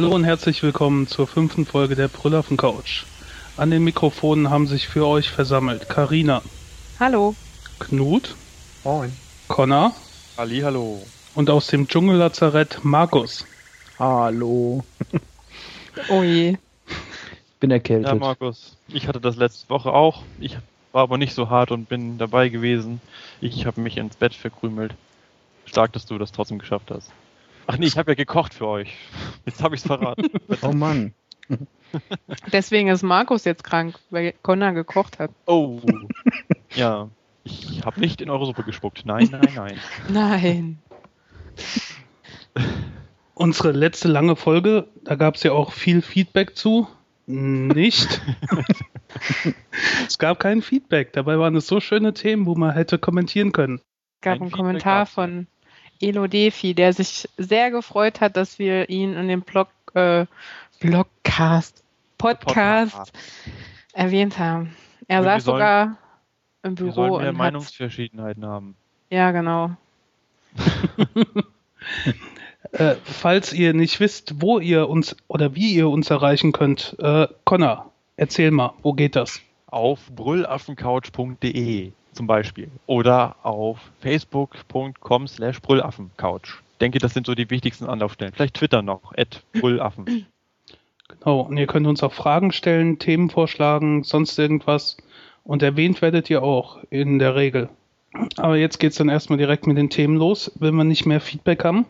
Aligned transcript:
Hallo 0.00 0.14
und 0.14 0.24
herzlich 0.24 0.62
willkommen 0.62 1.06
zur 1.08 1.26
fünften 1.26 1.66
Folge 1.66 1.94
der 1.94 2.08
Brüllaffen 2.08 2.56
Couch. 2.56 3.04
An 3.58 3.70
den 3.70 3.84
Mikrofonen 3.84 4.48
haben 4.48 4.66
sich 4.66 4.88
für 4.88 5.06
euch 5.06 5.28
versammelt 5.28 5.90
Karina, 5.90 6.40
Hallo. 6.98 7.34
Knut, 7.80 8.34
Moin. 8.82 9.14
Connor 9.48 9.94
Ali, 10.38 10.60
hallo. 10.60 11.02
und 11.34 11.50
aus 11.50 11.66
dem 11.66 11.86
Dschungellazarett 11.86 12.82
Markus. 12.82 13.44
Hallo. 13.98 14.82
Oh 16.08 16.22
je. 16.22 16.56
Bin 17.60 17.70
erkältet. 17.70 18.08
Ja, 18.08 18.14
Markus, 18.14 18.78
ich 18.88 19.06
hatte 19.06 19.20
das 19.20 19.36
letzte 19.36 19.68
Woche 19.68 19.92
auch. 19.92 20.22
Ich 20.40 20.56
war 20.92 21.02
aber 21.02 21.18
nicht 21.18 21.34
so 21.34 21.50
hart 21.50 21.72
und 21.72 21.90
bin 21.90 22.16
dabei 22.16 22.48
gewesen. 22.48 23.02
Ich 23.42 23.66
habe 23.66 23.82
mich 23.82 23.98
ins 23.98 24.16
Bett 24.16 24.32
verkrümelt. 24.32 24.94
Stark, 25.66 25.92
dass 25.92 26.06
du 26.06 26.16
das 26.16 26.32
trotzdem 26.32 26.58
geschafft 26.58 26.90
hast. 26.90 27.12
Ach 27.72 27.78
nee, 27.78 27.86
ich 27.86 27.96
habe 27.96 28.10
ja 28.10 28.14
gekocht 28.16 28.52
für 28.52 28.66
euch. 28.66 28.92
Jetzt 29.46 29.62
habe 29.62 29.76
ich 29.76 29.80
es 29.82 29.86
verraten. 29.86 30.28
oh 30.62 30.72
Mann. 30.72 31.14
Deswegen 32.52 32.88
ist 32.88 33.02
Markus 33.02 33.44
jetzt 33.44 33.62
krank, 33.62 33.96
weil 34.10 34.34
Connor 34.42 34.72
gekocht 34.72 35.20
hat. 35.20 35.30
Oh. 35.46 35.80
Ja. 36.74 37.10
Ich 37.44 37.82
habe 37.84 38.00
nicht 38.00 38.20
in 38.20 38.30
eure 38.30 38.46
Suppe 38.46 38.64
gespuckt. 38.64 39.06
Nein, 39.06 39.28
nein, 39.30 39.48
nein. 39.54 39.80
Nein. 40.08 40.78
Unsere 43.34 43.70
letzte 43.70 44.08
lange 44.08 44.34
Folge, 44.34 44.88
da 45.04 45.14
gab 45.14 45.36
es 45.36 45.42
ja 45.44 45.52
auch 45.52 45.72
viel 45.72 46.02
Feedback 46.02 46.56
zu. 46.56 46.88
Nicht. 47.26 48.20
es 50.06 50.18
gab 50.18 50.40
kein 50.40 50.62
Feedback. 50.62 51.12
Dabei 51.12 51.38
waren 51.38 51.54
es 51.56 51.68
so 51.68 51.80
schöne 51.80 52.14
Themen, 52.14 52.46
wo 52.46 52.54
man 52.56 52.72
hätte 52.72 52.98
kommentieren 52.98 53.52
können. 53.52 53.80
gab 54.20 54.34
Ein 54.34 54.42
einen 54.42 54.50
Feedback 54.50 54.56
Kommentar 54.56 54.98
gab's. 55.00 55.12
von 55.12 55.46
Elo 56.00 56.26
Defi, 56.26 56.74
der 56.74 56.92
sich 56.92 57.28
sehr 57.36 57.70
gefreut 57.70 58.20
hat, 58.20 58.36
dass 58.36 58.58
wir 58.58 58.88
ihn 58.88 59.14
in 59.14 59.28
dem 59.28 59.42
Blog, 59.42 59.68
äh, 59.94 60.26
Blogcast, 60.80 61.82
Podcast, 62.18 62.92
Podcast. 62.96 63.12
erwähnt 63.92 64.38
haben. 64.38 64.74
Er 65.08 65.20
wir 65.20 65.24
saß 65.24 65.44
sollen- 65.44 65.56
sogar 65.56 65.96
im 66.62 66.78
Wir 66.78 66.84
Büro 66.86 66.92
sollen 66.92 67.10
mehr 67.10 67.18
und 67.20 67.26
hat, 67.26 67.34
Meinungsverschiedenheiten 67.36 68.44
haben. 68.46 68.76
ja 69.10 69.30
genau. 69.30 69.70
Äh, 72.72 72.96
falls 73.04 73.52
ihr 73.52 73.72
nicht 73.74 73.98
wisst, 74.00 74.42
wo 74.42 74.58
ihr 74.60 74.88
uns 74.88 75.16
oder 75.28 75.54
wie 75.54 75.72
ihr 75.74 75.88
uns 75.88 76.10
erreichen 76.10 76.52
könnt, 76.52 76.94
äh, 77.00 77.26
Connor, 77.44 77.90
erzähl 78.16 78.50
mal, 78.50 78.74
wo 78.82 78.92
geht 78.92 79.16
das? 79.16 79.40
Auf 79.66 80.10
brüllaffencouch.de 80.14 81.92
zum 82.12 82.26
Beispiel. 82.26 82.70
Oder 82.86 83.36
auf 83.42 83.78
facebook.com 84.00 85.26
slash 85.26 85.60
brüllaffencouch. 85.60 86.62
Denke, 86.80 86.98
das 86.98 87.14
sind 87.14 87.26
so 87.26 87.34
die 87.34 87.50
wichtigsten 87.50 87.86
Anlaufstellen. 87.86 88.32
Vielleicht 88.34 88.54
Twitter 88.54 88.82
noch, 88.82 89.12
at 89.16 89.42
brüllaffen. 89.52 90.26
Genau, 91.08 91.40
und 91.40 91.56
ihr 91.56 91.66
könnt 91.66 91.86
uns 91.86 92.02
auch 92.02 92.12
Fragen 92.12 92.52
stellen, 92.52 92.98
Themen 92.98 93.30
vorschlagen, 93.30 94.04
sonst 94.04 94.38
irgendwas. 94.38 94.96
Und 95.44 95.62
erwähnt 95.62 96.02
werdet 96.02 96.30
ihr 96.30 96.42
auch 96.42 96.78
in 96.90 97.18
der 97.18 97.34
Regel. 97.34 97.68
Aber 98.36 98.56
jetzt 98.56 98.78
geht's 98.78 98.96
dann 98.96 99.08
erstmal 99.08 99.38
direkt 99.38 99.66
mit 99.66 99.76
den 99.76 99.90
Themen 99.90 100.16
los, 100.16 100.52
wenn 100.58 100.74
wir 100.74 100.84
nicht 100.84 101.06
mehr 101.06 101.20
Feedback 101.20 101.64
haben. 101.64 101.86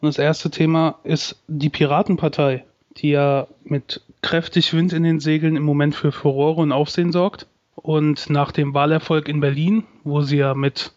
Und 0.00 0.06
das 0.06 0.18
erste 0.18 0.50
Thema 0.50 0.98
ist 1.04 1.42
die 1.48 1.70
Piratenpartei, 1.70 2.64
die 2.96 3.10
ja 3.10 3.46
mit 3.64 4.02
kräftig 4.22 4.72
Wind 4.74 4.92
in 4.92 5.02
den 5.02 5.20
Segeln 5.20 5.56
im 5.56 5.64
Moment 5.64 5.94
für 5.94 6.12
Furore 6.12 6.60
und 6.60 6.72
Aufsehen 6.72 7.12
sorgt. 7.12 7.46
Und 7.82 8.28
nach 8.28 8.52
dem 8.52 8.74
Wahlerfolg 8.74 9.28
in 9.28 9.40
Berlin, 9.40 9.84
wo 10.04 10.22
sie 10.22 10.38
ja 10.38 10.54
mit 10.54 10.92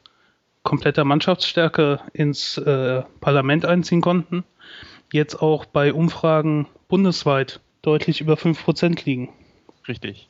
kompletter 0.63 1.03
Mannschaftsstärke 1.03 1.99
ins 2.13 2.57
äh, 2.57 3.03
Parlament 3.19 3.65
einziehen 3.65 4.01
konnten, 4.01 4.43
jetzt 5.11 5.41
auch 5.41 5.65
bei 5.65 5.93
Umfragen 5.93 6.67
bundesweit 6.87 7.59
deutlich 7.81 8.21
über 8.21 8.33
5% 8.33 9.05
liegen. 9.05 9.29
Richtig. 9.87 10.27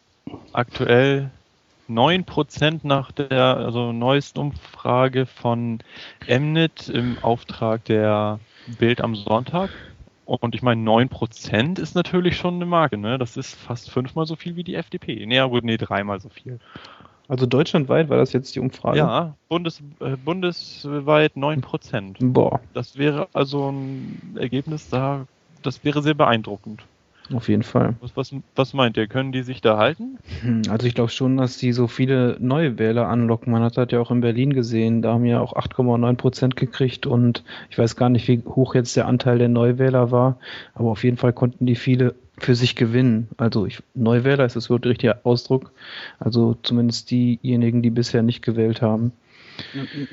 Aktuell 0.54 1.32
9% 1.90 2.82
nach 2.84 3.12
der 3.12 3.58
also 3.58 3.92
neuesten 3.92 4.40
Umfrage 4.40 5.26
von 5.26 5.80
Mnet 6.28 6.90
im 6.90 7.18
Auftrag 7.22 7.84
der 7.86 8.40
Bild 8.80 9.02
am 9.02 9.16
Sonntag. 9.16 9.70
Und 10.40 10.56
ich 10.56 10.62
meine, 10.62 10.82
9% 10.82 11.80
ist 11.80 11.96
natürlich 11.96 12.38
schon 12.38 12.56
eine 12.56 12.66
Marke, 12.66 12.98
ne? 12.98 13.18
Das 13.18 13.36
ist 13.36 13.54
fast 13.56 13.92
fünfmal 13.92 14.26
so 14.26 14.36
viel 14.36 14.56
wie 14.56 14.64
die 14.64 14.76
FDP. 14.76 15.26
Nee, 15.26 15.42
gut, 15.50 15.64
nee, 15.64 15.78
dreimal 15.78 16.20
so 16.20 16.30
viel. 16.30 16.60
Also 17.28 17.46
deutschlandweit 17.46 18.10
war 18.10 18.18
das 18.18 18.34
jetzt 18.34 18.56
die 18.56 18.60
Umfrage? 18.60 18.98
Ja, 18.98 19.36
Bundes, 19.48 19.82
äh, 20.00 20.18
bundesweit 20.18 21.36
9%. 21.36 22.18
Boah, 22.20 22.60
Das 22.74 22.98
wäre 22.98 23.28
also 23.34 23.72
ein 23.72 24.36
Ergebnis 24.38 24.90
da, 24.90 25.26
das 25.64 25.84
wäre 25.84 26.02
sehr 26.02 26.14
beeindruckend. 26.14 26.84
Auf 27.34 27.50
jeden 27.50 27.64
Fall. 27.64 27.96
Was, 28.02 28.16
was, 28.16 28.36
was 28.56 28.74
meint 28.74 28.98
ihr? 28.98 29.08
Können 29.08 29.32
die 29.32 29.44
sich 29.44 29.62
da 29.62 29.78
halten? 29.78 30.18
Hm, 30.42 30.64
Also 30.70 30.88
ich 30.88 30.96
glaube 30.96 31.12
schon, 31.12 31.38
dass 31.38 31.58
die 31.58 31.72
so 31.74 31.88
viele 31.88 32.38
neue 32.40 32.78
Wähler 32.80 33.08
anlocken. 33.08 33.52
Man 33.52 33.64
hat 33.64 33.78
das 33.78 33.88
ja 33.92 34.00
auch 34.00 34.12
in 34.12 34.22
Berlin 34.22 34.54
gesehen. 34.54 35.02
Da 35.02 35.14
haben 35.14 35.26
ja 35.26 35.40
auch 35.42 35.54
8,9 35.54 36.16
Prozent 36.16 36.56
gekriegt 36.56 37.06
und 37.06 37.44
ich 37.70 37.78
weiß 37.78 37.96
gar 37.96 38.10
nicht, 38.10 38.28
wie 38.28 38.42
hoch 38.46 38.76
jetzt 38.76 38.96
der 38.96 39.08
Anteil 39.08 39.38
der 39.38 39.50
Neuwähler 39.50 40.12
war. 40.12 40.38
Aber 40.74 40.90
auf 40.92 41.04
jeden 41.04 41.18
Fall 41.18 41.34
konnten 41.34 41.66
die 41.66 41.76
viele 41.76 42.16
für 42.38 42.56
sich 42.56 42.76
gewinnen. 42.76 43.28
Also 43.38 43.66
ich, 43.66 43.82
Neuwähler 43.94 44.46
ist 44.46 44.56
das 44.56 44.70
wohl 44.70 44.80
der 44.80 44.92
richtige 44.92 45.26
Ausdruck. 45.26 45.72
Also 46.20 46.56
zumindest 46.64 47.12
diejenigen, 47.12 47.82
die 47.82 47.92
bisher 47.92 48.24
nicht 48.24 48.42
gewählt 48.42 48.82
haben. 48.82 49.12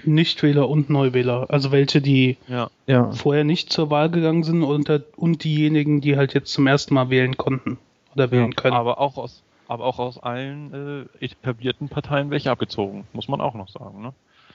Nichtwähler 0.05 0.69
und 0.69 0.91
Neuwähler, 0.91 1.47
also 1.49 1.73
welche, 1.73 2.01
die 2.01 2.37
Ja. 2.49 2.71
Ja, 2.87 3.11
vorher 3.13 3.45
nicht 3.45 3.73
zur 3.73 3.91
Wahl 3.91 4.11
gegangen 4.11 4.45
sind 4.45 4.63
und, 4.63 4.91
und 5.17 5.45
diejenigen, 5.45 6.01
die 6.01 6.17
halt 6.17 6.35
jetzt 6.35 6.53
zum 6.53 6.67
ersten 6.67 6.95
Mal 6.95 7.11
wählen 7.11 7.37
konnten 7.37 7.79
oder 8.15 8.31
wählen 8.31 8.55
können. 8.55 8.75
Aber 8.75 8.99
auch 8.99 9.17
aus, 9.17 9.43
aber 9.67 9.85
auch 9.85 9.99
aus 9.99 10.19
allen 10.19 11.09
äh, 11.21 11.25
etablierten 11.25 11.89
Parteien 11.89 12.31
welche 12.31 12.51
abgezogen, 12.51 13.07
muss 13.13 13.29
man 13.29 13.41
auch 13.41 13.55
noch 13.55 13.69
sagen. 13.69 14.03
Ne? 14.03 14.13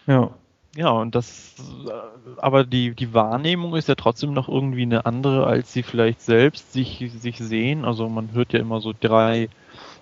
ja. 0.08 0.32
Ja, 0.76 0.90
und 0.90 1.14
das, 1.14 1.56
äh, 1.88 1.92
aber 2.38 2.64
die, 2.64 2.96
die 2.96 3.14
Wahrnehmung 3.14 3.76
ist 3.76 3.88
ja 3.88 3.96
trotzdem 3.96 4.34
noch 4.34 4.50
irgendwie 4.50 4.82
eine 4.82 5.06
andere, 5.06 5.46
als 5.46 5.72
sie 5.72 5.84
vielleicht 5.84 6.22
selbst 6.22 6.74
sich, 6.74 7.12
sich 7.16 7.38
sehen. 7.38 7.86
Also 7.86 8.10
man 8.10 8.32
hört 8.34 8.54
ja 8.54 8.60
immer 8.60 8.82
so 8.82 8.92
drei, 9.00 9.50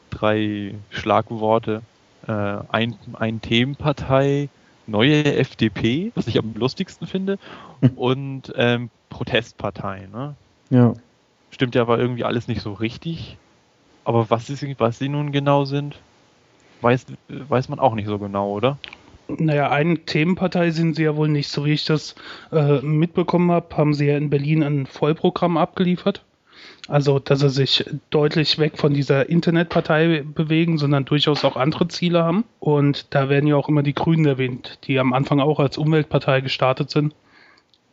drei 0.09 0.75
Schlagworte. 0.89 1.81
Äh, 2.25 2.31
ein, 2.69 2.95
ein 3.19 3.41
Themenpartei, 3.41 4.47
neue 4.87 5.23
FDP, 5.35 6.11
was 6.15 6.27
ich 6.27 6.37
am 6.37 6.53
lustigsten 6.53 7.07
finde, 7.07 7.37
und 7.95 8.53
ähm, 8.55 8.89
Protestpartei. 9.09 10.07
Ne? 10.11 10.35
Ja. 10.69 10.93
Stimmt 11.51 11.75
ja 11.75 11.81
aber 11.81 11.99
irgendwie 11.99 12.23
alles 12.23 12.47
nicht 12.47 12.61
so 12.61 12.73
richtig. 12.73 13.37
Aber 14.03 14.29
was, 14.29 14.49
ist, 14.49 14.63
was 14.79 14.99
sie 14.99 15.09
nun 15.09 15.31
genau 15.31 15.65
sind, 15.65 15.95
weiß, 16.81 17.05
weiß 17.27 17.69
man 17.69 17.79
auch 17.79 17.93
nicht 17.93 18.07
so 18.07 18.17
genau, 18.17 18.51
oder? 18.51 18.77
Naja, 19.27 19.69
eine 19.69 19.99
Themenpartei 19.99 20.71
sind 20.71 20.95
sie 20.95 21.03
ja 21.03 21.15
wohl 21.15 21.27
nicht. 21.27 21.49
So 21.49 21.65
wie 21.65 21.73
ich 21.73 21.85
das 21.85 22.15
äh, 22.51 22.81
mitbekommen 22.81 23.51
habe, 23.51 23.75
haben 23.77 23.93
sie 23.93 24.07
ja 24.07 24.17
in 24.17 24.29
Berlin 24.29 24.63
ein 24.63 24.85
Vollprogramm 24.85 25.57
abgeliefert. 25.57 26.25
Also, 26.87 27.19
dass 27.19 27.39
sie 27.39 27.49
sich 27.49 27.85
deutlich 28.09 28.57
weg 28.57 28.77
von 28.77 28.93
dieser 28.93 29.29
Internetpartei 29.29 30.23
bewegen, 30.25 30.77
sondern 30.77 31.05
durchaus 31.05 31.45
auch 31.45 31.55
andere 31.55 31.87
Ziele 31.87 32.23
haben. 32.23 32.43
Und 32.59 33.13
da 33.13 33.29
werden 33.29 33.47
ja 33.47 33.55
auch 33.55 33.69
immer 33.69 33.83
die 33.83 33.93
Grünen 33.93 34.25
erwähnt, 34.25 34.79
die 34.85 34.99
am 34.99 35.13
Anfang 35.13 35.39
auch 35.39 35.59
als 35.59 35.77
Umweltpartei 35.77 36.41
gestartet 36.41 36.89
sind 36.89 37.13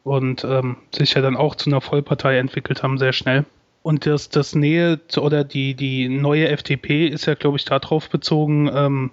und 0.04 0.44
ähm, 0.44 0.76
sich 0.94 1.14
ja 1.14 1.20
dann 1.20 1.36
auch 1.36 1.54
zu 1.54 1.70
einer 1.70 1.80
Vollpartei 1.80 2.38
entwickelt 2.38 2.82
haben, 2.82 2.98
sehr 2.98 3.12
schnell. 3.12 3.44
Und 3.82 4.06
das, 4.06 4.28
das 4.30 4.54
Nähe 4.54 5.00
zu, 5.08 5.22
oder 5.22 5.44
die, 5.44 5.74
die 5.74 6.08
neue 6.08 6.48
FDP 6.48 7.06
ist 7.06 7.26
ja, 7.26 7.34
glaube 7.34 7.58
ich, 7.58 7.64
darauf 7.64 8.08
bezogen, 8.08 8.70
ähm, 8.74 9.10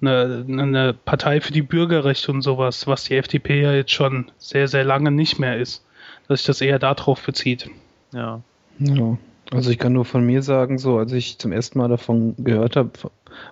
eine, 0.00 0.44
eine 0.48 0.94
Partei 0.94 1.40
für 1.40 1.52
die 1.52 1.62
Bürgerrechte 1.62 2.30
und 2.30 2.42
sowas, 2.42 2.86
was 2.86 3.04
die 3.04 3.16
FDP 3.16 3.62
ja 3.62 3.72
jetzt 3.72 3.92
schon 3.92 4.30
sehr, 4.38 4.68
sehr 4.68 4.84
lange 4.84 5.10
nicht 5.10 5.38
mehr 5.38 5.58
ist. 5.58 5.84
Dass 6.28 6.40
sich 6.40 6.46
das 6.46 6.60
eher 6.60 6.78
darauf 6.78 7.22
bezieht. 7.22 7.68
Ja. 8.12 8.40
Ja, 8.78 9.18
also 9.50 9.70
ich 9.70 9.78
kann 9.78 9.92
nur 9.92 10.04
von 10.04 10.24
mir 10.24 10.42
sagen, 10.42 10.78
so 10.78 10.98
als 10.98 11.12
ich 11.12 11.38
zum 11.38 11.52
ersten 11.52 11.78
Mal 11.78 11.88
davon 11.88 12.34
gehört 12.38 12.76
habe, 12.76 12.90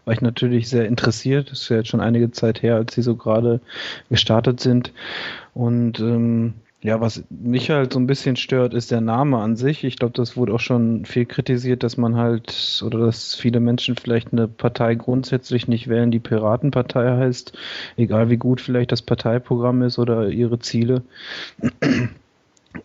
war 0.05 0.15
ich 0.15 0.21
natürlich 0.21 0.69
sehr 0.69 0.87
interessiert. 0.87 1.51
Das 1.51 1.63
ist 1.63 1.69
ja 1.69 1.77
jetzt 1.77 1.89
schon 1.89 2.01
einige 2.01 2.31
Zeit 2.31 2.63
her, 2.63 2.77
als 2.77 2.95
sie 2.95 3.03
so 3.03 3.17
gerade 3.17 3.61
gestartet 4.09 4.61
sind. 4.61 4.93
Und 5.55 6.01
ähm, 6.01 6.55
ja, 6.81 7.01
was 7.01 7.23
mich 7.31 7.71
halt 7.71 7.93
so 7.93 8.01
ein 8.01 8.09
bisschen 8.09 8.35
stört, 8.35 8.75
ist 8.75 8.91
der 8.91 9.01
Name 9.01 9.39
an 9.39 9.55
sich. 9.55 9.85
Ich 9.85 9.97
glaube, 9.97 10.15
das 10.15 10.37
wurde 10.37 10.53
auch 10.55 10.61
schon 10.61 11.05
viel 11.05 11.27
kritisiert, 11.27 11.85
dass 11.85 11.97
man 11.97 12.17
halt 12.17 12.83
oder 12.85 12.99
dass 12.99 13.37
viele 13.37 13.61
Menschen 13.61 13.95
vielleicht 13.95 14.33
eine 14.33 14.49
Partei 14.49 14.97
grundsätzlich 14.97 15.69
nicht 15.69 15.89
wählen, 15.89 16.11
die 16.11 16.19
Piratenpartei 16.19 17.19
heißt, 17.19 17.53
egal 17.97 18.31
wie 18.31 18.37
gut 18.37 18.61
vielleicht 18.61 18.91
das 18.91 19.03
Parteiprogramm 19.03 19.83
ist 19.83 20.01
oder 20.01 20.29
ihre 20.29 20.59
Ziele. 20.59 21.03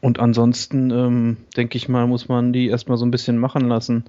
Und 0.02 0.20
ansonsten, 0.20 0.92
ähm, 0.92 1.38
denke 1.56 1.78
ich 1.78 1.90
mal, 1.90 2.08
muss 2.08 2.28
man 2.28 2.54
die 2.54 2.68
erstmal 2.68 2.98
so 2.98 3.06
ein 3.06 3.12
bisschen 3.12 3.38
machen 3.38 3.68
lassen. 3.68 4.06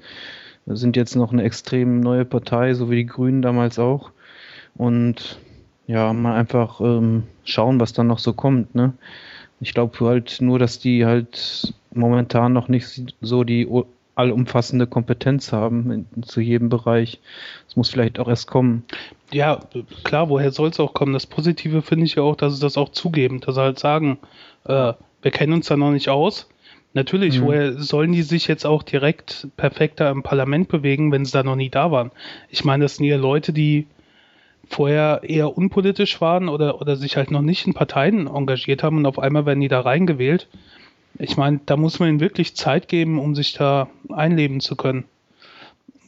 Wir 0.67 0.77
sind 0.77 0.97
jetzt 0.97 1.17
noch 1.17 1.33
eine 1.33 1.45
extrem 1.45 2.01
neue 2.01 2.25
Partei, 2.25 2.75
so 2.75 2.91
wie 2.91 2.97
die 2.97 3.07
Grünen 3.07 3.43
damals 3.43 3.79
auch. 3.79 4.11
Und 4.77 5.39
ja, 5.87 6.13
mal 6.13 6.35
einfach 6.35 6.81
ähm, 6.81 7.25
schauen, 7.45 7.81
was 7.81 7.93
dann 7.93 8.07
noch 8.07 8.19
so 8.19 8.33
kommt. 8.33 8.75
Ne? 8.75 8.93
Ich 9.61 9.73
glaube 9.73 9.99
halt 10.07 10.39
nur, 10.41 10.59
dass 10.59 10.79
die 10.79 11.07
halt 11.07 11.73
momentan 11.93 12.53
noch 12.53 12.69
nicht 12.69 13.15
so 13.21 13.45
die 13.45 13.67
allumfassende 14.15 14.87
Kompetenz 14.87 15.53
haben 15.53 15.91
in, 15.91 16.23
zu 16.23 16.41
jedem 16.41 16.69
Bereich. 16.69 17.21
Es 17.69 17.77
muss 17.77 17.89
vielleicht 17.89 18.19
auch 18.19 18.29
erst 18.29 18.49
kommen. 18.49 18.85
Ja, 19.33 19.61
klar, 20.05 20.29
woher 20.29 20.51
soll 20.51 20.71
es 20.71 20.81
auch 20.81 20.93
kommen? 20.93 21.13
Das 21.13 21.27
Positive 21.27 21.83
finde 21.83 22.07
ich 22.07 22.17
ja 22.17 22.23
auch, 22.23 22.37
dass 22.37 22.55
sie 22.55 22.61
das 22.61 22.77
auch 22.77 22.91
zugeben, 22.91 23.41
dass 23.41 23.55
sie 23.55 23.61
halt 23.61 23.79
sagen, 23.79 24.19
äh, 24.65 24.93
wir 25.23 25.31
kennen 25.31 25.53
uns 25.53 25.67
da 25.67 25.77
noch 25.77 25.91
nicht 25.91 26.09
aus. 26.09 26.49
Natürlich, 26.95 27.41
mhm. 27.41 27.45
woher 27.45 27.73
sollen 27.75 28.13
die 28.13 28.23
sich 28.23 28.49
jetzt 28.49 28.65
auch 28.65 28.83
direkt 28.83 29.49
perfekter 29.57 30.11
im 30.11 30.23
Parlament 30.23 30.69
bewegen, 30.69 31.13
wenn 31.13 31.25
sie 31.25 31.33
da 31.33 31.43
noch 31.43 31.57
nie 31.57 31.71
da 31.71 31.91
waren? 31.91 32.11
Ich 32.49 32.65
meine, 32.65 32.85
das 32.85 32.97
sind 32.97 33.07
ja 33.07 33.17
Leute, 33.17 33.53
die 33.53 33.87
vorher 34.69 35.21
eher 35.23 35.57
unpolitisch 35.57 36.21
waren 36.21 36.49
oder, 36.49 36.81
oder 36.81 36.97
sich 36.97 37.17
halt 37.17 37.31
noch 37.31 37.43
nicht 37.43 37.67
in 37.67 37.75
Parteien 37.75 38.27
engagiert 38.27 38.83
haben 38.83 38.99
und 38.99 39.07
auf 39.07 39.19
einmal 39.19 39.47
werden 39.47 39.61
die 39.61 39.69
da 39.69 39.81
reingewählt. 39.81 40.49
Ich 41.19 41.37
meine, 41.37 41.61
da 41.67 41.77
muss 41.77 41.99
man 41.99 42.11
ihnen 42.11 42.21
wirklich 42.21 42.55
Zeit 42.55 42.89
geben, 42.89 43.19
um 43.19 43.35
sich 43.35 43.55
da 43.55 43.89
einleben 44.11 44.61
zu 44.61 44.77
können. 44.77 45.05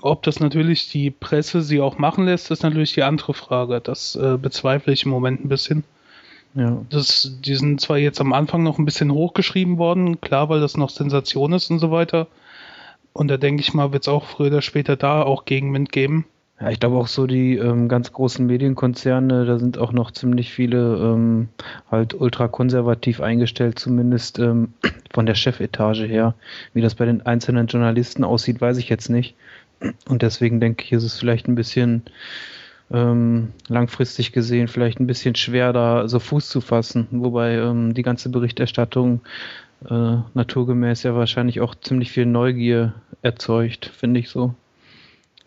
Ob 0.02 0.22
das 0.22 0.40
natürlich 0.40 0.90
die 0.90 1.10
Presse 1.10 1.62
sie 1.62 1.80
auch 1.80 1.98
machen 1.98 2.24
lässt, 2.24 2.50
ist 2.50 2.62
natürlich 2.62 2.94
die 2.94 3.02
andere 3.02 3.34
Frage. 3.34 3.80
Das 3.80 4.16
äh, 4.16 4.38
bezweifle 4.40 4.92
ich 4.92 5.04
im 5.04 5.10
Moment 5.10 5.44
ein 5.44 5.48
bisschen. 5.48 5.84
Ja. 6.55 6.82
Das, 6.91 7.37
die 7.44 7.55
sind 7.55 7.81
zwar 7.81 7.99
jetzt 7.99 8.20
am 8.20 8.32
Anfang 8.32 8.62
noch 8.62 8.79
ein 8.79 8.85
bisschen 8.85 9.12
hochgeschrieben 9.12 9.79
worden, 9.79 10.20
klar, 10.20 10.49
weil 10.49 10.61
das 10.61 10.76
noch 10.76 10.91
Sensation 10.91 11.52
ist 11.52 11.70
und 11.70 11.79
so 11.79 11.91
weiter. 11.91 12.26
Und 13.12 13.29
da 13.29 13.37
denke 13.37 13.61
ich 13.61 13.75
mal, 13.75 13.93
wird 13.93 14.05
es 14.05 14.08
auch 14.08 14.25
früher 14.25 14.49
oder 14.49 14.62
später 14.62 14.97
da 14.97 15.23
auch 15.23 15.44
Gegenwind 15.44 15.93
geben. 15.93 16.26
Ja, 16.61 16.69
ich 16.69 16.79
glaube 16.79 16.97
auch 16.97 17.06
so 17.06 17.26
die 17.26 17.56
ähm, 17.56 17.88
ganz 17.88 18.12
großen 18.12 18.44
Medienkonzerne, 18.47 19.47
da 19.47 19.58
sind 19.58 19.79
auch 19.79 19.93
noch 19.93 20.11
ziemlich 20.11 20.52
viele 20.52 20.97
ähm, 20.97 21.49
halt 21.91 22.12
ultrakonservativ 22.12 23.23
eingestellt, 23.23 23.79
zumindest 23.79 24.38
ähm, 24.38 24.75
von 25.12 25.25
der 25.25 25.35
Chefetage 25.35 26.05
her. 26.05 26.35
Wie 26.75 26.82
das 26.82 26.97
bei 26.97 27.06
den 27.06 27.25
einzelnen 27.25 27.67
Journalisten 27.67 28.25
aussieht, 28.25 28.61
weiß 28.61 28.76
ich 28.76 28.91
jetzt 28.91 29.08
nicht. 29.08 29.37
Und 30.06 30.20
deswegen 30.20 30.61
denke 30.61 30.85
ich, 30.85 30.93
ist 30.93 31.05
es 31.05 31.19
vielleicht 31.19 31.49
ein 31.49 31.55
bisschen 31.55 32.02
ähm, 32.92 33.52
langfristig 33.69 34.32
gesehen 34.32 34.69
vielleicht 34.69 35.00
ein 35.00 35.06
bisschen 35.06 35.34
schwer, 35.34 35.72
da 35.72 36.08
so 36.08 36.19
Fuß 36.19 36.48
zu 36.48 36.60
fassen. 36.60 37.06
Wobei 37.10 37.54
ähm, 37.54 37.94
die 37.94 38.02
ganze 38.02 38.31
Berichterstattung 38.31 39.20
äh, 39.88 40.16
naturgemäß 40.34 41.02
ja 41.04 41.14
wahrscheinlich 41.14 41.60
auch 41.60 41.75
ziemlich 41.75 42.10
viel 42.10 42.26
Neugier 42.26 42.94
erzeugt, 43.22 43.87
finde 43.87 44.20
ich 44.20 44.28
so. 44.28 44.54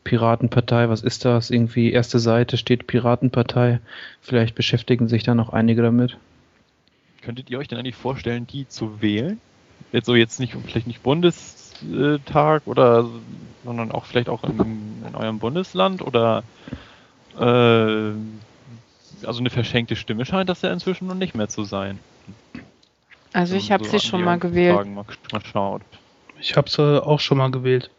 Piratenpartei, 0.04 0.90
was 0.90 1.02
ist 1.02 1.24
das? 1.26 1.50
Irgendwie 1.50 1.92
erste 1.92 2.20
Seite 2.20 2.58
steht 2.58 2.88
Piratenpartei. 2.88 3.80
Vielleicht 4.22 4.56
beschäftigen 4.56 5.08
sich 5.08 5.24
da 5.24 5.34
noch 5.34 5.50
einige 5.50 5.82
damit. 5.82 6.18
Könntet 7.22 7.50
ihr 7.50 7.58
euch 7.58 7.70
denn 7.70 7.80
eigentlich 7.80 7.96
vorstellen, 7.96 8.46
die 8.48 8.68
zu 8.68 9.02
wählen? 9.02 9.40
Jetzt 9.94 10.08
so 10.08 10.16
jetzt 10.16 10.40
nicht, 10.40 10.56
vielleicht 10.66 10.88
nicht 10.88 11.04
Bundestag 11.04 12.64
oder, 12.66 13.08
sondern 13.64 13.92
auch 13.92 14.06
vielleicht 14.06 14.28
auch 14.28 14.44
in, 14.44 15.04
in 15.08 15.16
eurem 15.16 15.40
Bundesland 15.40 16.02
oder 16.02 16.44
äh, 17.40 18.12
also 19.26 19.40
eine 19.40 19.50
verschenkte 19.50 19.96
Stimme 19.96 20.26
scheint 20.26 20.50
das 20.50 20.62
ja 20.62 20.72
inzwischen 20.72 21.08
noch 21.08 21.16
nicht 21.16 21.36
mehr 21.36 21.50
zu 21.50 21.64
sein. 21.64 22.00
Also 23.32 23.56
ich 23.56 23.72
habe 23.72 23.84
so 23.84 23.92
sie 23.92 24.00
schon 24.00 24.24
mal 24.24 24.38
gewählt. 24.38 24.76
Mal, 24.76 25.06
mal 25.32 25.46
schaut. 25.52 25.82
Ich 26.40 26.56
habe 26.56 26.70
sie 26.70 27.04
auch 27.04 27.20
schon 27.20 27.40
mal 27.40 27.52
gewählt. 27.52 27.90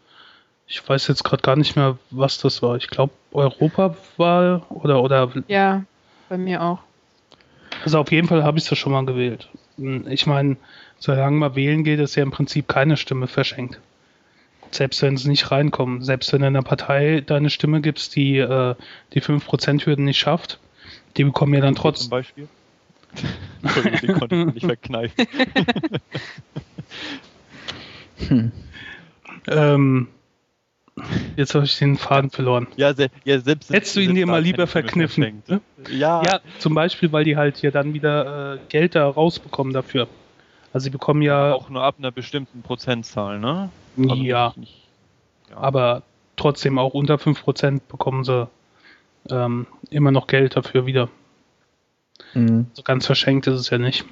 Ich 0.67 0.87
weiß 0.87 1.07
jetzt 1.07 1.23
gerade 1.23 1.43
gar 1.43 1.55
nicht 1.55 1.75
mehr, 1.75 1.97
was 2.09 2.39
das 2.39 2.61
war. 2.61 2.75
Ich 2.77 2.89
glaube, 2.89 3.13
Europawahl 3.33 4.63
oder, 4.69 5.01
oder. 5.01 5.31
Ja, 5.47 5.83
bei 6.29 6.37
mir 6.37 6.61
auch. 6.61 6.79
Also 7.83 7.99
auf 7.99 8.11
jeden 8.11 8.27
Fall 8.27 8.43
habe 8.43 8.57
ich 8.57 8.71
es 8.71 8.77
schon 8.77 8.93
mal 8.93 9.05
gewählt. 9.05 9.47
Ich 9.77 10.25
meine, 10.25 10.57
solange 10.97 11.37
man 11.37 11.55
wählen 11.55 11.83
geht, 11.83 11.99
ist 11.99 12.15
ja 12.15 12.23
im 12.23 12.31
Prinzip 12.31 12.67
keine 12.67 12.97
Stimme 12.97 13.27
verschenkt. 13.27 13.79
Selbst 14.71 15.01
wenn 15.01 15.13
es 15.13 15.25
nicht 15.25 15.51
reinkommt. 15.51 16.05
Selbst 16.05 16.33
wenn 16.33 16.41
du 16.41 16.47
einer 16.47 16.63
Partei 16.63 17.21
deine 17.21 17.49
Stimme 17.49 17.81
gibst, 17.81 18.15
die 18.15 18.37
äh, 18.37 18.75
die 19.13 19.21
5%-Hürden 19.21 20.05
nicht 20.05 20.19
schafft, 20.19 20.59
die 21.17 21.23
bekommen 21.23 21.53
ja 21.53 21.61
dann 21.61 21.75
trotzdem. 21.75 22.03
Zum 22.03 22.09
Beispiel? 22.09 22.47
Entschuldigung, 23.61 23.99
die 24.01 24.19
konnte 24.19 24.35
ich 24.35 24.53
nicht 24.53 24.65
verkneifen. 24.65 25.27
hm. 28.27 28.51
ähm, 29.47 30.07
Jetzt 31.35 31.53
habe 31.55 31.65
ich 31.65 31.77
den 31.77 31.97
Faden 31.97 32.29
verloren. 32.29 32.67
Ja, 32.77 32.93
se 32.93 33.09
ja 33.25 33.39
selbst. 33.39 33.69
Hättest 33.69 33.95
du 33.97 33.99
ihn 33.99 34.15
dir 34.15 34.25
mal 34.25 34.41
lieber 34.41 34.65
verkniffen? 34.65 35.43
Ne? 35.47 35.59
Ja. 35.89 36.23
Ja, 36.23 36.39
zum 36.59 36.73
Beispiel, 36.73 37.11
weil 37.11 37.25
die 37.25 37.35
halt 37.35 37.57
hier 37.57 37.71
dann 37.71 37.93
wieder 37.93 38.53
äh, 38.53 38.59
Geld 38.69 38.95
da 38.95 39.07
rausbekommen 39.07 39.73
dafür. 39.73 40.07
Also 40.71 40.85
sie 40.85 40.89
bekommen 40.89 41.21
ja. 41.21 41.53
Auch 41.53 41.69
nur 41.69 41.83
ab 41.83 41.95
einer 41.97 42.11
bestimmten 42.11 42.61
Prozentzahl, 42.61 43.39
ne? 43.39 43.69
Also 43.97 44.15
ja. 44.15 44.53
Nicht, 44.55 44.87
ja. 45.49 45.57
Aber 45.57 46.03
trotzdem 46.35 46.77
auch 46.77 46.93
unter 46.93 47.15
5% 47.15 47.81
bekommen 47.87 48.23
sie 48.23 48.47
ähm, 49.29 49.67
immer 49.89 50.11
noch 50.11 50.27
Geld 50.27 50.55
dafür 50.55 50.85
wieder. 50.85 51.09
Mhm. 52.33 52.67
So 52.73 52.83
ganz 52.83 53.05
verschenkt 53.05 53.47
ist 53.47 53.59
es 53.59 53.69
ja 53.69 53.77
nicht. 53.77 54.05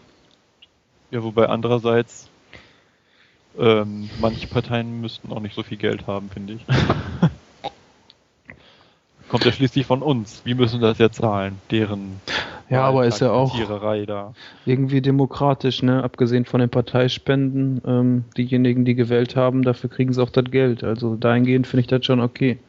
Ja, 1.12 1.24
wobei 1.24 1.48
andererseits 1.48 2.30
ähm, 3.58 4.10
manche 4.20 4.48
Parteien 4.48 5.02
müssten 5.02 5.32
auch 5.32 5.40
nicht 5.40 5.56
so 5.56 5.64
viel 5.64 5.78
Geld 5.78 6.08
haben, 6.08 6.30
finde 6.30 6.54
ich. 6.54 6.66
Kommt 9.30 9.46
ja 9.46 9.52
schließlich 9.52 9.86
von 9.86 10.02
uns. 10.02 10.42
Wir 10.44 10.56
müssen 10.56 10.82
das 10.82 10.98
ja 10.98 11.12
zahlen, 11.12 11.60
deren. 11.72 12.22
Ja, 12.70 12.84
aber 12.84 13.06
ist 13.06 13.20
ja 13.20 13.32
auch 13.32 13.56
da. 14.08 14.34
irgendwie 14.66 15.02
demokratisch, 15.02 15.84
ne? 15.84 16.04
Abgesehen 16.04 16.46
von 16.46 16.60
den 16.60 16.70
Parteispenden, 16.70 17.82
ähm, 17.86 18.26
diejenigen, 18.38 18.86
die 18.86 18.96
gewählt 18.96 19.36
haben, 19.36 19.64
dafür 19.64 19.90
kriegen 19.90 20.14
sie 20.14 20.22
auch 20.22 20.30
das 20.30 20.46
Geld. 20.46 20.84
Also 20.84 21.16
dahingehend 21.16 21.68
finde 21.68 21.82
ich 21.82 21.88
das 21.88 22.06
schon 22.06 22.20
okay. 22.20 22.60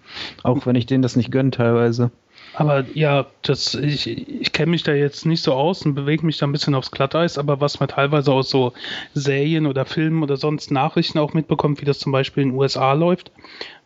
Auch 0.42 0.66
wenn 0.66 0.76
ich 0.76 0.86
denen 0.86 1.02
das 1.02 1.16
nicht 1.16 1.30
gönne 1.30 1.50
teilweise. 1.50 2.10
Aber 2.54 2.84
ja, 2.94 3.26
das, 3.42 3.74
ich, 3.74 4.06
ich 4.06 4.52
kenne 4.52 4.70
mich 4.70 4.84
da 4.84 4.92
jetzt 4.92 5.26
nicht 5.26 5.42
so 5.42 5.52
aus 5.54 5.84
und 5.84 5.94
bewege 5.94 6.24
mich 6.24 6.38
da 6.38 6.46
ein 6.46 6.52
bisschen 6.52 6.76
aufs 6.76 6.92
Glatteis, 6.92 7.36
aber 7.36 7.60
was 7.60 7.80
man 7.80 7.88
teilweise 7.88 8.32
aus 8.32 8.48
so 8.48 8.72
Serien 9.12 9.66
oder 9.66 9.84
Filmen 9.84 10.22
oder 10.22 10.36
sonst 10.36 10.70
Nachrichten 10.70 11.18
auch 11.18 11.34
mitbekommt, 11.34 11.80
wie 11.80 11.84
das 11.84 11.98
zum 11.98 12.12
Beispiel 12.12 12.44
in 12.44 12.50
den 12.50 12.58
USA 12.58 12.92
läuft, 12.92 13.32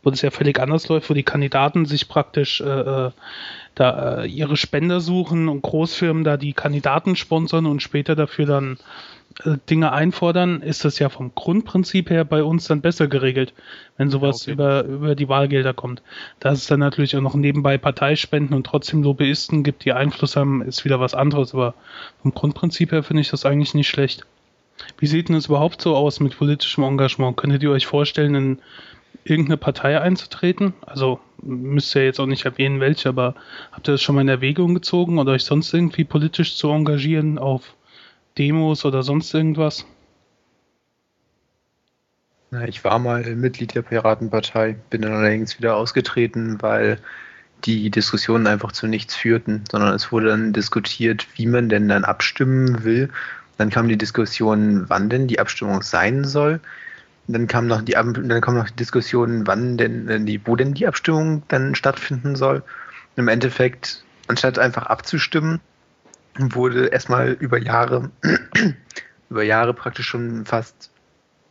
wo 0.02 0.10
das 0.10 0.20
ja 0.20 0.30
völlig 0.30 0.60
anders 0.60 0.86
läuft, 0.88 1.08
wo 1.08 1.14
die 1.14 1.22
Kandidaten 1.22 1.86
sich 1.86 2.08
praktisch 2.08 2.60
äh, 2.60 2.64
äh 2.64 3.10
da 3.78 4.22
äh, 4.22 4.26
ihre 4.26 4.56
Spender 4.56 5.00
suchen 5.00 5.48
und 5.48 5.62
Großfirmen 5.62 6.24
da 6.24 6.36
die 6.36 6.52
Kandidaten 6.52 7.16
sponsern 7.16 7.66
und 7.66 7.82
später 7.82 8.16
dafür 8.16 8.46
dann 8.46 8.78
äh, 9.44 9.56
Dinge 9.70 9.92
einfordern, 9.92 10.62
ist 10.62 10.84
das 10.84 10.98
ja 10.98 11.08
vom 11.08 11.32
Grundprinzip 11.34 12.10
her 12.10 12.24
bei 12.24 12.42
uns 12.42 12.66
dann 12.66 12.80
besser 12.80 13.06
geregelt, 13.06 13.54
wenn 13.96 14.10
sowas 14.10 14.42
okay. 14.42 14.52
über, 14.52 14.84
über 14.84 15.14
die 15.14 15.28
Wahlgelder 15.28 15.74
kommt. 15.74 16.02
Dass 16.40 16.58
es 16.58 16.66
dann 16.66 16.80
natürlich 16.80 17.16
auch 17.16 17.20
noch 17.20 17.34
nebenbei 17.34 17.78
Parteispenden 17.78 18.56
und 18.56 18.66
trotzdem 18.66 19.02
Lobbyisten 19.02 19.62
gibt, 19.62 19.84
die 19.84 19.92
Einfluss 19.92 20.34
haben, 20.34 20.62
ist 20.62 20.84
wieder 20.84 20.98
was 20.98 21.14
anderes, 21.14 21.54
aber 21.54 21.74
vom 22.22 22.34
Grundprinzip 22.34 22.90
her 22.90 23.02
finde 23.02 23.20
ich 23.20 23.30
das 23.30 23.46
eigentlich 23.46 23.74
nicht 23.74 23.88
schlecht. 23.88 24.26
Wie 24.98 25.06
sieht 25.06 25.28
denn 25.28 25.36
es 25.36 25.46
überhaupt 25.46 25.80
so 25.82 25.96
aus 25.96 26.20
mit 26.20 26.36
politischem 26.36 26.84
Engagement? 26.84 27.36
Könntet 27.36 27.62
ihr 27.62 27.70
euch 27.70 27.86
vorstellen, 27.86 28.34
in 28.34 28.58
irgendeine 29.24 29.56
Partei 29.56 30.00
einzutreten? 30.00 30.74
Also 30.86 31.20
müsst 31.42 31.94
ihr 31.94 32.04
jetzt 32.04 32.20
auch 32.20 32.26
nicht 32.26 32.44
erwähnen, 32.44 32.80
welche, 32.80 33.08
aber 33.08 33.34
habt 33.72 33.88
ihr 33.88 33.92
das 33.92 34.02
schon 34.02 34.14
mal 34.14 34.22
in 34.22 34.28
Erwägung 34.28 34.74
gezogen 34.74 35.18
oder 35.18 35.32
euch 35.32 35.44
sonst 35.44 35.72
irgendwie 35.72 36.04
politisch 36.04 36.56
zu 36.56 36.70
engagieren 36.70 37.38
auf 37.38 37.74
Demos 38.36 38.84
oder 38.84 39.02
sonst 39.02 39.32
irgendwas? 39.34 39.86
Ich 42.66 42.82
war 42.82 42.98
mal 42.98 43.22
Mitglied 43.36 43.74
der 43.74 43.82
Piratenpartei, 43.82 44.76
bin 44.88 45.02
dann 45.02 45.12
allerdings 45.12 45.58
wieder 45.58 45.76
ausgetreten, 45.76 46.62
weil 46.62 46.98
die 47.64 47.90
Diskussionen 47.90 48.46
einfach 48.46 48.72
zu 48.72 48.86
nichts 48.86 49.14
führten, 49.16 49.64
sondern 49.70 49.94
es 49.94 50.12
wurde 50.12 50.28
dann 50.28 50.52
diskutiert, 50.52 51.26
wie 51.34 51.46
man 51.46 51.68
denn 51.68 51.88
dann 51.88 52.04
abstimmen 52.04 52.84
will. 52.84 53.10
Dann 53.58 53.70
kam 53.70 53.88
die 53.88 53.98
Diskussion, 53.98 54.88
wann 54.88 55.10
denn 55.10 55.26
die 55.26 55.40
Abstimmung 55.40 55.82
sein 55.82 56.24
soll. 56.24 56.60
Dann 57.30 57.46
kam 57.46 57.66
noch 57.66 57.82
die, 57.82 57.92
dann 57.92 58.40
kam 58.40 58.54
noch 58.54 58.70
die 58.70 58.76
Diskussion, 58.76 59.46
wann 59.46 59.76
denn 59.76 60.24
die, 60.24 60.46
wo 60.46 60.56
denn 60.56 60.72
die 60.72 60.86
Abstimmung 60.86 61.42
dann 61.48 61.74
stattfinden 61.74 62.36
soll. 62.36 62.56
Und 62.56 63.22
Im 63.22 63.28
Endeffekt, 63.28 64.02
anstatt 64.28 64.58
einfach 64.58 64.86
abzustimmen, 64.86 65.60
wurde 66.38 66.86
erstmal 66.86 67.32
über 67.32 67.58
Jahre, 67.58 68.10
über 69.30 69.42
Jahre 69.42 69.74
praktisch 69.74 70.06
schon 70.06 70.46
fast 70.46 70.90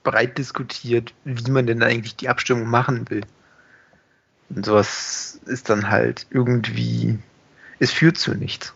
breit 0.03 0.37
diskutiert, 0.37 1.13
wie 1.25 1.51
man 1.51 1.67
denn 1.67 1.83
eigentlich 1.83 2.15
die 2.15 2.29
Abstimmung 2.29 2.67
machen 2.67 3.09
will. 3.09 3.21
Und 4.49 4.65
sowas 4.65 5.39
ist 5.45 5.69
dann 5.69 5.89
halt 5.89 6.25
irgendwie, 6.29 7.19
es 7.79 7.91
führt 7.91 8.17
zu 8.17 8.33
nichts. 8.33 8.73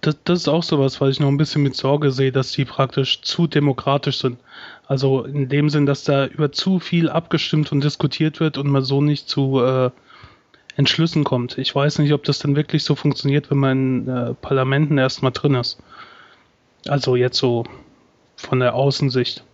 Das, 0.00 0.16
das 0.24 0.40
ist 0.40 0.48
auch 0.48 0.62
sowas, 0.62 1.00
was 1.00 1.10
ich 1.10 1.20
noch 1.20 1.28
ein 1.28 1.36
bisschen 1.36 1.62
mit 1.62 1.74
Sorge 1.74 2.12
sehe, 2.12 2.30
dass 2.30 2.52
die 2.52 2.64
praktisch 2.64 3.22
zu 3.22 3.46
demokratisch 3.46 4.18
sind. 4.18 4.38
Also 4.86 5.24
in 5.24 5.48
dem 5.48 5.70
Sinn, 5.70 5.86
dass 5.86 6.04
da 6.04 6.26
über 6.26 6.52
zu 6.52 6.78
viel 6.78 7.08
abgestimmt 7.08 7.72
und 7.72 7.82
diskutiert 7.82 8.40
wird 8.40 8.58
und 8.58 8.68
man 8.68 8.82
so 8.82 9.00
nicht 9.00 9.28
zu 9.28 9.60
äh, 9.60 9.90
Entschlüssen 10.76 11.24
kommt. 11.24 11.58
Ich 11.58 11.74
weiß 11.74 11.98
nicht, 11.98 12.12
ob 12.12 12.24
das 12.24 12.38
dann 12.38 12.56
wirklich 12.56 12.84
so 12.84 12.94
funktioniert, 12.94 13.50
wenn 13.50 13.58
man 13.58 13.78
in 13.78 14.08
äh, 14.08 14.34
Parlamenten 14.34 14.98
erstmal 14.98 15.32
drin 15.32 15.54
ist. 15.54 15.78
Also 16.86 17.16
jetzt 17.16 17.38
so 17.38 17.64
von 18.36 18.60
der 18.60 18.74
Außensicht. 18.74 19.44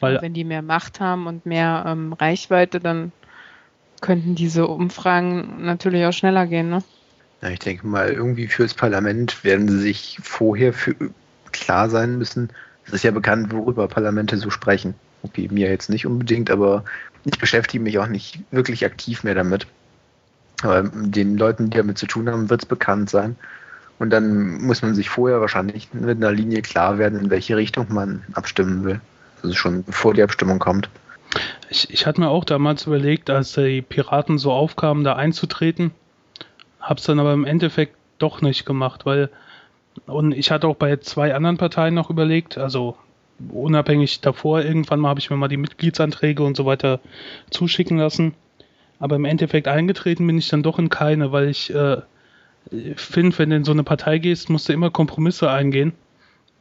Weil 0.00 0.20
Wenn 0.20 0.34
die 0.34 0.44
mehr 0.44 0.62
Macht 0.62 1.00
haben 1.00 1.26
und 1.26 1.46
mehr 1.46 1.84
ähm, 1.86 2.12
Reichweite, 2.12 2.80
dann 2.80 3.12
könnten 4.00 4.34
diese 4.34 4.66
Umfragen 4.66 5.64
natürlich 5.64 6.04
auch 6.04 6.12
schneller 6.12 6.46
gehen, 6.46 6.68
ne? 6.68 6.82
Ja, 7.42 7.50
ich 7.50 7.58
denke 7.58 7.86
mal, 7.86 8.10
irgendwie 8.10 8.46
fürs 8.46 8.74
Parlament 8.74 9.44
werden 9.44 9.68
sie 9.68 9.78
sich 9.78 10.18
vorher 10.22 10.72
für 10.72 10.94
klar 11.52 11.90
sein 11.90 12.18
müssen. 12.18 12.50
Es 12.86 12.92
ist 12.92 13.04
ja 13.04 13.10
bekannt, 13.10 13.52
worüber 13.52 13.88
Parlamente 13.88 14.36
so 14.38 14.50
sprechen. 14.50 14.94
Okay, 15.22 15.48
mir 15.50 15.68
jetzt 15.68 15.90
nicht 15.90 16.06
unbedingt, 16.06 16.50
aber 16.50 16.84
ich 17.24 17.38
beschäftige 17.38 17.82
mich 17.82 17.98
auch 17.98 18.06
nicht 18.06 18.40
wirklich 18.50 18.84
aktiv 18.84 19.24
mehr 19.24 19.34
damit. 19.34 19.66
Aber 20.62 20.84
den 20.84 21.36
Leuten, 21.36 21.70
die 21.70 21.76
damit 21.76 21.98
zu 21.98 22.06
tun 22.06 22.28
haben, 22.28 22.48
wird 22.48 22.62
es 22.62 22.66
bekannt 22.66 23.10
sein. 23.10 23.36
Und 23.98 24.10
dann 24.10 24.62
muss 24.62 24.82
man 24.82 24.94
sich 24.94 25.08
vorher 25.08 25.40
wahrscheinlich 25.40 25.92
mit 25.92 26.16
einer 26.16 26.32
Linie 26.32 26.62
klar 26.62 26.98
werden, 26.98 27.18
in 27.18 27.30
welche 27.30 27.56
Richtung 27.56 27.86
man 27.90 28.22
abstimmen 28.34 28.84
will. 28.84 29.00
Also 29.42 29.54
schon 29.54 29.84
bevor 29.84 30.14
die 30.14 30.22
Abstimmung 30.22 30.58
kommt. 30.58 30.88
Ich, 31.68 31.90
ich 31.90 32.06
hatte 32.06 32.20
mir 32.20 32.28
auch 32.28 32.44
damals 32.44 32.86
überlegt, 32.86 33.30
als 33.30 33.52
die 33.52 33.82
Piraten 33.82 34.38
so 34.38 34.52
aufkamen, 34.52 35.04
da 35.04 35.16
einzutreten, 35.16 35.90
hab's 36.80 37.04
dann 37.04 37.20
aber 37.20 37.32
im 37.32 37.44
Endeffekt 37.44 37.96
doch 38.18 38.42
nicht 38.42 38.64
gemacht, 38.64 39.06
weil 39.06 39.30
und 40.06 40.32
ich 40.32 40.50
hatte 40.50 40.68
auch 40.68 40.76
bei 40.76 40.96
zwei 40.98 41.34
anderen 41.34 41.56
Parteien 41.56 41.94
noch 41.94 42.10
überlegt, 42.10 42.58
also 42.58 42.96
unabhängig 43.50 44.20
davor, 44.20 44.62
irgendwann 44.62 45.00
mal 45.00 45.08
habe 45.08 45.20
ich 45.20 45.30
mir 45.30 45.36
mal 45.36 45.48
die 45.48 45.56
Mitgliedsanträge 45.56 46.42
und 46.42 46.56
so 46.56 46.66
weiter 46.66 47.00
zuschicken 47.50 47.98
lassen. 47.98 48.34
Aber 48.98 49.16
im 49.16 49.24
Endeffekt 49.24 49.68
eingetreten 49.68 50.26
bin 50.26 50.38
ich 50.38 50.48
dann 50.48 50.62
doch 50.62 50.78
in 50.78 50.88
keine, 50.88 51.32
weil 51.32 51.48
ich 51.48 51.72
äh, 51.74 51.98
finde, 52.96 53.38
wenn 53.38 53.50
du 53.50 53.56
in 53.56 53.64
so 53.64 53.72
eine 53.72 53.84
Partei 53.84 54.18
gehst, 54.18 54.48
musst 54.48 54.68
du 54.68 54.72
immer 54.72 54.90
Kompromisse 54.90 55.50
eingehen. 55.50 55.92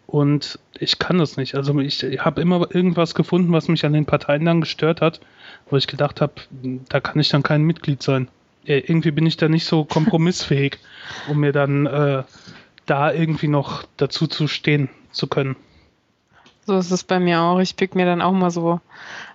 Und 0.07 0.60
ich 0.77 1.00
kann 1.00 1.17
das 1.17 1.36
nicht. 1.36 1.55
Also 1.55 1.79
ich 1.79 2.03
habe 2.03 2.41
immer 2.41 2.67
irgendwas 2.74 3.15
gefunden, 3.15 3.51
was 3.53 3.69
mich 3.69 3.86
an 3.86 3.93
den 3.93 4.05
Parteien 4.05 4.45
dann 4.45 4.62
gestört 4.62 5.01
hat, 5.01 5.19
wo 5.69 5.77
ich 5.77 5.88
gedacht 5.88 6.22
habe, 6.22 6.34
da 6.89 7.00
kann 7.00 7.19
ich 7.19 7.29
dann 7.29 7.41
kein 7.41 7.63
Mitglied 7.63 8.03
sein. 8.03 8.27
Äh, 8.65 8.79
irgendwie 8.79 9.12
bin 9.12 9.25
ich 9.25 9.38
da 9.38 9.48
nicht 9.48 9.65
so 9.65 9.86
kompromissfähig, 9.86 10.79
um 11.29 11.39
mir 11.39 11.51
dann 11.51 11.86
äh, 11.86 12.24
da 12.86 13.12
irgendwie 13.12 13.48
noch 13.48 13.84
dazu 13.98 14.27
zu 14.27 14.48
stehen 14.48 14.89
zu 15.12 15.27
können. 15.27 15.55
So 16.65 16.77
ist 16.77 16.91
es 16.91 17.03
bei 17.03 17.19
mir 17.19 17.41
auch. 17.41 17.60
Ich 17.60 17.75
pick 17.75 17.95
mir 17.95 18.05
dann 18.05 18.22
auch 18.22 18.31
mal 18.31 18.50
so 18.50 18.79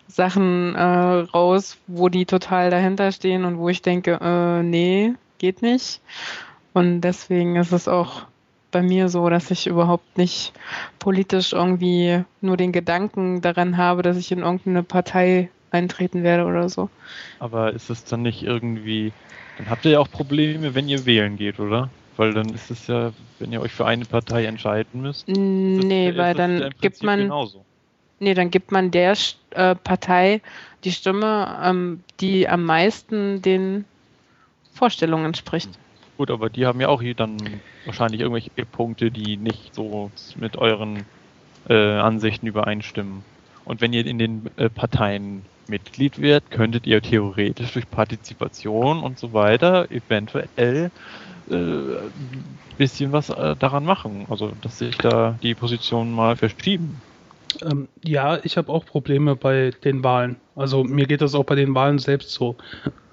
Sachen 0.08 0.74
äh, 0.74 0.80
raus, 0.82 1.78
wo 1.86 2.08
die 2.08 2.26
total 2.26 2.70
dahinter 2.70 3.12
stehen 3.12 3.44
und 3.44 3.58
wo 3.58 3.68
ich 3.68 3.82
denke, 3.82 4.18
äh, 4.20 4.62
nee, 4.62 5.14
geht 5.38 5.62
nicht. 5.62 6.00
Und 6.72 7.00
deswegen 7.02 7.56
ist 7.56 7.72
es 7.72 7.88
auch 7.88 8.22
bei 8.70 8.82
mir 8.82 9.08
so, 9.08 9.28
dass 9.28 9.50
ich 9.50 9.66
überhaupt 9.66 10.18
nicht 10.18 10.52
politisch 10.98 11.52
irgendwie 11.52 12.24
nur 12.40 12.56
den 12.56 12.72
Gedanken 12.72 13.40
daran 13.40 13.76
habe, 13.76 14.02
dass 14.02 14.16
ich 14.16 14.30
in 14.30 14.40
irgendeine 14.40 14.82
Partei 14.82 15.50
eintreten 15.70 16.22
werde 16.22 16.44
oder 16.44 16.68
so. 16.68 16.88
Aber 17.38 17.72
ist 17.72 17.90
es 17.90 18.04
dann 18.04 18.22
nicht 18.22 18.42
irgendwie, 18.42 19.12
dann 19.58 19.70
habt 19.70 19.84
ihr 19.84 19.92
ja 19.92 19.98
auch 20.00 20.10
Probleme, 20.10 20.74
wenn 20.74 20.88
ihr 20.88 21.06
wählen 21.06 21.36
geht, 21.36 21.58
oder? 21.60 21.88
Weil 22.16 22.34
dann 22.34 22.48
ist 22.50 22.70
es 22.70 22.86
ja, 22.86 23.12
wenn 23.38 23.52
ihr 23.52 23.60
euch 23.60 23.72
für 23.72 23.86
eine 23.86 24.04
Partei 24.04 24.44
entscheiden 24.44 25.00
müsst. 25.02 25.26
das- 25.28 25.36
Nee, 25.36 26.06
weil 26.16 26.34
das 26.34 26.38
ja 26.38 26.48
dann 26.48 26.62
im 26.62 26.72
gibt 26.80 27.02
man, 27.02 27.20
Genauso. 27.20 27.64
nee, 28.18 28.34
dann 28.34 28.50
gibt 28.50 28.72
man 28.72 28.90
der 28.90 29.14
äh, 29.52 29.74
Partei 29.74 30.40
die 30.84 30.92
Stimme, 30.92 31.58
ähm, 31.62 32.00
die 32.20 32.48
am 32.48 32.64
meisten 32.64 33.40
den 33.42 33.84
Vorstellungen 34.74 35.26
entspricht. 35.26 35.70
Gut, 36.16 36.30
aber 36.30 36.50
die 36.50 36.66
haben 36.66 36.80
ja 36.80 36.88
auch 36.88 37.00
hier 37.00 37.14
dann 37.14 37.36
wahrscheinlich 37.86 38.20
irgendwelche 38.20 38.50
Punkte, 38.66 39.10
die 39.10 39.36
nicht 39.38 39.74
so 39.74 40.10
mit 40.38 40.56
euren 40.56 41.04
äh, 41.68 41.74
Ansichten 41.98 42.46
übereinstimmen. 42.46 43.22
Und 43.64 43.80
wenn 43.80 43.92
ihr 43.92 44.06
in 44.06 44.18
den 44.18 44.50
äh, 44.56 44.68
Parteien 44.68 45.42
Mitglied 45.70 46.20
werdet, 46.20 46.50
könntet 46.50 46.86
ihr 46.86 47.00
theoretisch 47.00 47.72
durch 47.72 47.88
Partizipation 47.90 49.02
und 49.02 49.18
so 49.18 49.32
weiter 49.32 49.90
eventuell 49.90 50.90
äh, 51.48 51.54
ein 51.54 52.58
bisschen 52.76 53.12
was 53.12 53.30
äh, 53.30 53.56
daran 53.56 53.84
machen. 53.84 54.26
Also, 54.28 54.52
dass 54.60 54.78
sich 54.78 54.96
da 54.98 55.38
die 55.42 55.54
Positionen 55.54 56.12
mal 56.12 56.36
verschieben. 56.36 57.00
Ähm, 57.62 57.88
ja, 58.04 58.38
ich 58.44 58.56
habe 58.56 58.72
auch 58.72 58.84
Probleme 58.84 59.36
bei 59.36 59.70
den 59.84 60.04
Wahlen. 60.04 60.36
Also 60.54 60.84
mir 60.84 61.06
geht 61.06 61.20
das 61.20 61.34
auch 61.34 61.44
bei 61.44 61.54
den 61.54 61.74
Wahlen 61.74 61.98
selbst 61.98 62.32
so, 62.32 62.56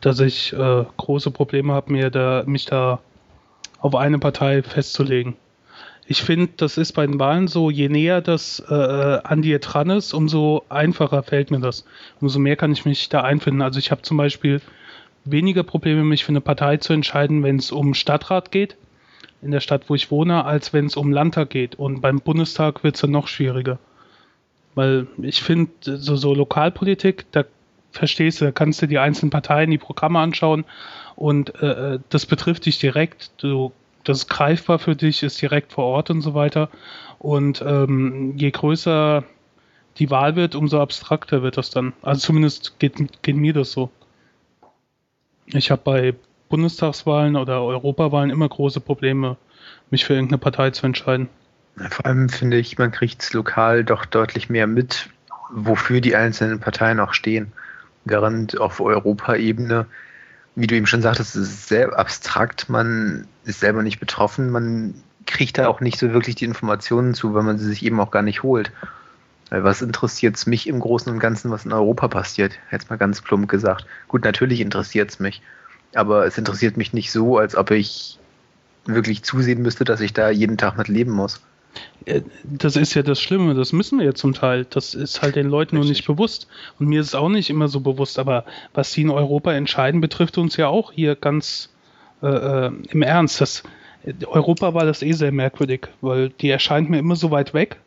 dass 0.01 0.19
ich 0.19 0.53
äh, 0.53 0.85
große 0.97 1.31
Probleme 1.31 1.73
habe, 1.73 2.11
da 2.11 2.43
mich 2.45 2.65
da 2.65 2.99
auf 3.79 3.95
eine 3.95 4.19
Partei 4.19 4.63
festzulegen. 4.63 5.35
Ich 6.09 6.21
finde, 6.21 6.53
das 6.55 6.77
ist 6.77 6.93
bei 6.93 7.05
den 7.05 7.19
Wahlen 7.19 7.49
so, 7.49 7.69
je 7.69 7.89
näher 7.89 8.21
das 8.21 8.63
äh, 8.69 8.73
an 8.73 9.41
dir 9.41 9.59
dran 9.59 9.89
ist, 9.89 10.13
umso 10.13 10.63
einfacher 10.69 11.21
fällt 11.21 11.51
mir 11.51 11.59
das. 11.59 11.85
Umso 12.21 12.39
mehr 12.39 12.55
kann 12.55 12.71
ich 12.71 12.85
mich 12.85 13.09
da 13.09 13.21
einfinden. 13.21 13.61
Also 13.61 13.79
ich 13.79 13.91
habe 13.91 14.03
zum 14.03 14.15
Beispiel 14.15 14.61
weniger 15.25 15.63
Probleme, 15.63 16.05
mich 16.05 16.23
für 16.23 16.29
eine 16.29 16.39
Partei 16.39 16.77
zu 16.77 16.93
entscheiden, 16.93 17.43
wenn 17.43 17.57
es 17.57 17.73
um 17.73 17.93
Stadtrat 17.93 18.51
geht, 18.51 18.77
in 19.41 19.51
der 19.51 19.59
Stadt, 19.59 19.89
wo 19.89 19.95
ich 19.95 20.09
wohne, 20.09 20.45
als 20.45 20.71
wenn 20.71 20.85
es 20.85 20.95
um 20.95 21.11
Landtag 21.11 21.49
geht. 21.49 21.75
Und 21.75 21.99
beim 21.99 22.21
Bundestag 22.21 22.85
wird 22.85 22.95
es 22.95 23.01
dann 23.01 23.11
noch 23.11 23.27
schwieriger. 23.27 23.77
Weil 24.75 25.07
ich 25.21 25.43
finde, 25.43 25.71
so, 25.81 26.15
so 26.15 26.33
Lokalpolitik, 26.33 27.25
da 27.33 27.43
verstehst 27.91 28.39
du, 28.39 28.45
da 28.45 28.51
kannst 28.51 28.81
du 28.81 28.87
die 28.87 28.99
einzelnen 28.99 29.31
Parteien, 29.31 29.71
die 29.71 29.77
Programme 29.77 30.19
anschauen 30.19 30.63
und 31.17 31.53
äh, 31.61 31.99
das 32.09 32.25
betrifft 32.25 32.65
dich 32.65 32.79
direkt. 32.79 33.31
Du, 33.37 33.73
das 34.07 34.19
ist 34.19 34.29
greifbar 34.29 34.79
für 34.79 34.95
dich, 34.95 35.23
ist 35.23 35.41
direkt 35.41 35.73
vor 35.73 35.85
Ort 35.85 36.09
und 36.09 36.21
so 36.21 36.33
weiter. 36.33 36.69
Und 37.19 37.61
ähm, 37.65 38.33
je 38.37 38.51
größer 38.51 39.23
die 39.97 40.09
Wahl 40.09 40.35
wird, 40.35 40.55
umso 40.55 40.79
abstrakter 40.79 41.41
wird 41.43 41.57
das 41.57 41.71
dann. 41.71 41.93
Also 42.01 42.21
zumindest 42.21 42.79
geht, 42.79 43.21
geht 43.21 43.35
mir 43.35 43.53
das 43.53 43.71
so. 43.71 43.89
Ich 45.47 45.71
habe 45.71 45.81
bei 45.83 46.15
Bundestagswahlen 46.49 47.35
oder 47.35 47.61
Europawahlen 47.63 48.29
immer 48.29 48.47
große 48.47 48.79
Probleme, 48.79 49.37
mich 49.89 50.05
für 50.05 50.13
irgendeine 50.13 50.37
Partei 50.37 50.69
zu 50.71 50.85
entscheiden. 50.85 51.29
Vor 51.89 52.05
allem 52.05 52.29
finde 52.29 52.57
ich, 52.57 52.77
man 52.77 52.91
kriegt 52.91 53.21
es 53.21 53.33
lokal 53.33 53.83
doch 53.83 54.05
deutlich 54.05 54.49
mehr 54.49 54.67
mit, 54.67 55.09
wofür 55.51 56.01
die 56.01 56.15
einzelnen 56.15 56.59
Parteien 56.59 56.99
auch 56.99 57.13
stehen. 57.13 57.51
Während 58.05 58.59
auf 58.59 58.79
Europaebene, 58.79 59.85
wie 60.57 60.65
du 60.65 60.75
eben 60.75 60.87
schon 60.87 61.03
sagtest, 61.03 61.35
ist 61.35 61.41
es 61.43 61.67
sehr 61.67 61.97
abstrakt, 61.97 62.67
man 62.67 63.27
ist 63.45 63.59
selber 63.59 63.83
nicht 63.83 63.99
betroffen, 63.99 64.49
man 64.49 64.95
kriegt 65.27 65.59
da 65.59 65.67
auch 65.67 65.81
nicht 65.81 65.99
so 65.99 66.13
wirklich 66.13 66.33
die 66.33 66.45
Informationen 66.45 67.13
zu, 67.13 67.35
weil 67.35 67.43
man 67.43 67.59
sie 67.59 67.67
sich 67.67 67.85
eben 67.85 67.99
auch 67.99 68.09
gar 68.09 68.23
nicht 68.23 68.41
holt. 68.41 68.71
Weil 69.51 69.63
was 69.63 69.83
interessiert 69.83 70.35
es 70.35 70.47
mich 70.47 70.65
im 70.65 70.79
Großen 70.79 71.11
und 71.11 71.19
Ganzen, 71.19 71.51
was 71.51 71.65
in 71.65 71.73
Europa 71.73 72.07
passiert? 72.07 72.53
Jetzt 72.71 72.89
mal 72.89 72.95
ganz 72.95 73.21
plump 73.21 73.47
gesagt. 73.47 73.85
Gut, 74.07 74.23
natürlich 74.23 74.59
interessiert 74.59 75.11
es 75.11 75.19
mich, 75.19 75.43
aber 75.93 76.25
es 76.25 76.39
interessiert 76.39 76.75
mich 76.75 76.91
nicht 76.91 77.11
so, 77.11 77.37
als 77.37 77.55
ob 77.55 77.69
ich 77.69 78.17
wirklich 78.85 79.23
zusehen 79.23 79.61
müsste, 79.61 79.83
dass 79.83 80.01
ich 80.01 80.13
da 80.13 80.31
jeden 80.31 80.57
Tag 80.57 80.75
mit 80.75 80.87
leben 80.87 81.11
muss. 81.11 81.39
Äh, 82.05 82.21
Das 82.43 82.75
ist 82.75 82.93
ja 82.93 83.03
das 83.03 83.21
Schlimme, 83.21 83.53
das 83.53 83.73
müssen 83.73 83.99
wir 83.99 84.05
ja 84.05 84.13
zum 84.13 84.33
Teil. 84.33 84.65
Das 84.69 84.93
ist 84.93 85.21
halt 85.21 85.35
den 85.35 85.47
Leuten 85.47 85.75
nur 85.75 85.85
nicht 85.85 85.99
Richtig. 85.99 86.07
bewusst. 86.07 86.47
Und 86.79 86.87
mir 86.87 87.01
ist 87.01 87.07
es 87.07 87.15
auch 87.15 87.29
nicht 87.29 87.49
immer 87.49 87.67
so 87.67 87.79
bewusst, 87.79 88.19
aber 88.19 88.45
was 88.73 88.91
die 88.91 89.01
in 89.01 89.09
Europa 89.09 89.53
entscheiden, 89.53 90.01
betrifft 90.01 90.37
uns 90.37 90.57
ja 90.57 90.67
auch 90.67 90.91
hier 90.91 91.15
ganz 91.15 91.69
äh, 92.21 92.27
äh, 92.27 92.71
im 92.89 93.01
Ernst. 93.01 93.41
Das, 93.41 93.63
Europa 94.25 94.73
war 94.73 94.85
das 94.85 95.01
eh 95.01 95.11
sehr 95.11 95.31
merkwürdig, 95.31 95.87
weil 96.01 96.29
die 96.29 96.49
erscheint 96.49 96.89
mir 96.89 96.99
immer 96.99 97.15
so 97.15 97.31
weit 97.31 97.53
weg. 97.53 97.77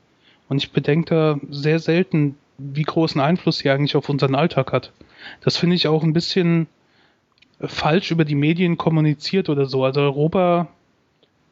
Und 0.49 0.59
ich 0.59 0.73
bedenke 0.73 1.15
da 1.15 1.41
sehr 1.51 1.79
selten, 1.79 2.37
wie 2.59 2.83
großen 2.83 3.21
Einfluss 3.21 3.59
sie 3.59 3.71
eigentlich 3.71 3.97
auf 3.97 4.09
unseren 4.09 4.35
Alltag 4.35 4.73
hat. 4.73 4.93
Das 5.41 5.57
finde 5.57 5.77
ich 5.77 5.89
auch 5.89 6.03
ein 6.03 6.13
bisschen 6.13 6.67
falsch 7.61 8.11
über 8.11 8.25
die 8.25 8.35
Medien 8.35 8.77
kommuniziert 8.77 9.49
oder 9.49 9.67
so. 9.67 9.85
Also 9.85 10.01
Europa 10.01 10.69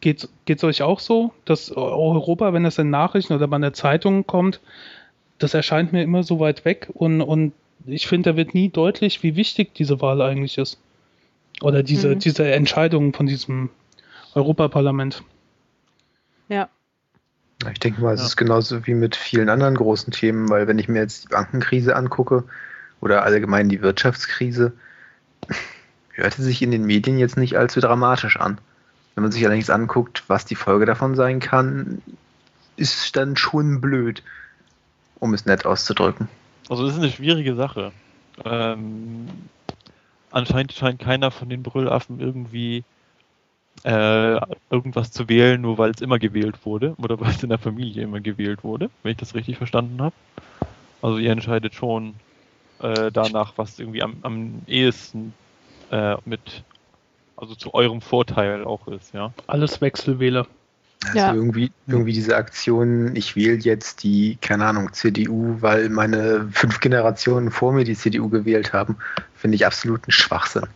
Geht 0.01 0.29
es 0.47 0.65
euch 0.65 0.83
auch 0.83 1.01
so, 1.01 1.33
dass 1.45 1.73
Europa, 1.73 2.53
wenn 2.53 2.65
es 2.65 2.79
in 2.79 2.91
Nachrichten 2.91 3.33
oder 3.35 3.49
bei 3.49 3.59
der 3.59 3.73
Zeitung 3.73 4.27
kommt, 4.27 4.61
das 5.39 5.55
erscheint 5.55 5.93
mir 5.93 6.03
immer 6.03 6.23
so 6.23 6.39
weit 6.41 6.65
weg 6.65 6.89
und, 6.95 7.21
und 7.21 7.53
ich 7.87 8.07
finde, 8.07 8.31
da 8.31 8.37
wird 8.37 8.55
nie 8.55 8.69
deutlich, 8.69 9.23
wie 9.23 9.37
wichtig 9.37 9.75
diese 9.75 10.01
Wahl 10.01 10.21
eigentlich 10.23 10.59
ist. 10.59 10.79
Oder 11.63 11.83
diese, 11.83 12.11
Mhm. 12.11 12.19
diese 12.21 12.51
Entscheidung 12.53 13.13
von 13.13 13.27
diesem 13.27 13.71
Europaparlament. 14.35 15.23
Ja. 16.49 16.69
Ich 17.73 17.81
denke 17.81 18.01
mal, 18.01 18.15
es 18.15 18.21
Ja. 18.21 18.27
ist 18.27 18.37
genauso 18.37 18.87
wie 18.87 18.95
mit 18.95 19.17
vielen 19.17 19.49
anderen 19.49 19.75
großen 19.75 20.13
Themen, 20.13 20.49
weil 20.49 20.69
wenn 20.69 20.79
ich 20.79 20.89
mir 20.89 21.01
jetzt 21.01 21.25
die 21.25 21.29
Bankenkrise 21.29 21.97
angucke 21.97 22.45
oder 23.01 23.25
allgemein 23.25 23.69
die 23.69 23.83
Wirtschaftskrise, 23.83 24.73
hörte 26.13 26.43
sich 26.43 26.63
in 26.63 26.71
den 26.71 26.85
Medien 26.85 27.19
jetzt 27.19 27.37
nicht 27.37 27.57
allzu 27.57 27.81
dramatisch 27.81 28.39
an. 28.39 28.59
Wenn 29.19 29.25
man 29.25 29.33
sich 29.33 29.45
allerdings 29.45 29.69
anguckt, 29.69 30.23
was 30.29 30.45
die 30.45 30.55
Folge 30.55 30.87
davon 30.87 31.17
sein 31.17 31.41
kann, 31.41 32.01
ist 32.77 33.17
dann 33.17 33.37
schon 33.37 33.81
blöd, 33.81 34.23
um 35.19 35.35
es 35.35 35.45
nett 35.45 35.67
auszudrücken. 35.67 36.29
Also 36.69 36.87
das 36.87 36.95
ist 36.95 37.01
eine 37.01 37.11
schwierige 37.11 37.57
Sache. 37.57 37.91
Ähm, 38.45 39.27
anscheinend 40.31 40.73
scheint 40.73 41.01
keiner 41.01 41.33
von 41.33 41.49
den 41.49 41.65
Brüllaffen 41.65 42.21
irgendwie 42.21 42.85
äh, 43.83 44.41
irgendwas 44.71 45.11
zu 45.11 45.29
wählen, 45.29 45.61
nur 45.63 45.79
weil 45.79 45.91
es 45.91 46.01
immer 46.01 46.21
gewählt 46.21 46.65
wurde 46.65 46.95
oder 46.99 47.19
weil 47.19 47.31
es 47.31 47.43
in 47.43 47.49
der 47.49 47.59
Familie 47.59 48.05
immer 48.05 48.21
gewählt 48.21 48.63
wurde, 48.63 48.89
wenn 49.03 49.11
ich 49.11 49.19
das 49.19 49.35
richtig 49.35 49.57
verstanden 49.57 50.01
habe. 50.01 50.15
Also 51.03 51.19
ihr 51.19 51.33
entscheidet 51.33 51.75
schon 51.75 52.15
äh, 52.81 53.11
danach, 53.11 53.55
was 53.57 53.81
irgendwie 53.81 54.05
am, 54.05 54.19
am 54.23 54.63
ehesten 54.69 55.35
äh, 55.91 56.15
mit, 56.25 56.63
also 57.41 57.55
zu 57.55 57.73
eurem 57.73 58.01
Vorteil 58.01 58.65
auch 58.65 58.89
ist, 58.89 59.15
ja. 59.15 59.33
Alles 59.47 59.81
Wechselwähler. 59.81 60.47
Also 61.07 61.19
Ja. 61.19 61.33
irgendwie, 61.33 61.71
irgendwie 61.87 62.13
diese 62.13 62.37
Aktion, 62.37 63.15
ich 63.15 63.37
wähle 63.37 63.59
jetzt 63.59 64.03
die, 64.03 64.37
keine 64.41 64.67
Ahnung, 64.67 64.93
CDU, 64.93 65.57
weil 65.61 65.89
meine 65.89 66.49
fünf 66.51 66.81
Generationen 66.81 67.53
vor 67.53 67.73
mir 67.73 67.85
die 67.85 67.95
CDU 67.95 68.29
gewählt 68.29 68.73
haben, 68.73 68.97
finde 69.37 69.55
ich 69.55 69.65
absoluten 69.65 70.11
Schwachsinn. 70.11 70.67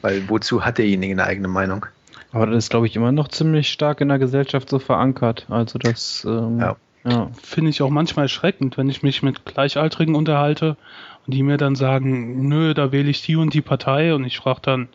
Weil 0.00 0.28
wozu 0.28 0.64
hat 0.64 0.78
derjenige 0.78 1.12
eine 1.12 1.24
eigene 1.24 1.48
Meinung? 1.48 1.84
Aber 2.32 2.46
das 2.46 2.64
ist, 2.64 2.70
glaube 2.70 2.86
ich, 2.86 2.96
immer 2.96 3.12
noch 3.12 3.28
ziemlich 3.28 3.70
stark 3.70 4.00
in 4.00 4.08
der 4.08 4.18
Gesellschaft 4.18 4.70
so 4.70 4.78
verankert. 4.78 5.44
Also 5.50 5.78
das, 5.78 6.24
ähm, 6.26 6.58
Ja. 6.58 6.76
ja. 7.04 7.30
Finde 7.42 7.68
ich 7.68 7.82
auch 7.82 7.90
manchmal 7.90 8.24
erschreckend, 8.24 8.78
wenn 8.78 8.88
ich 8.88 9.02
mich 9.02 9.22
mit 9.22 9.44
Gleichaltrigen 9.44 10.14
unterhalte 10.14 10.78
und 11.26 11.34
die 11.34 11.42
mir 11.42 11.58
dann 11.58 11.76
sagen, 11.76 12.48
nö, 12.48 12.72
da 12.72 12.90
wähle 12.90 13.10
ich 13.10 13.20
die 13.20 13.36
und 13.36 13.52
die 13.52 13.60
Partei 13.60 14.14
und 14.14 14.24
ich 14.24 14.38
frage 14.38 14.60
dann, 14.62 14.88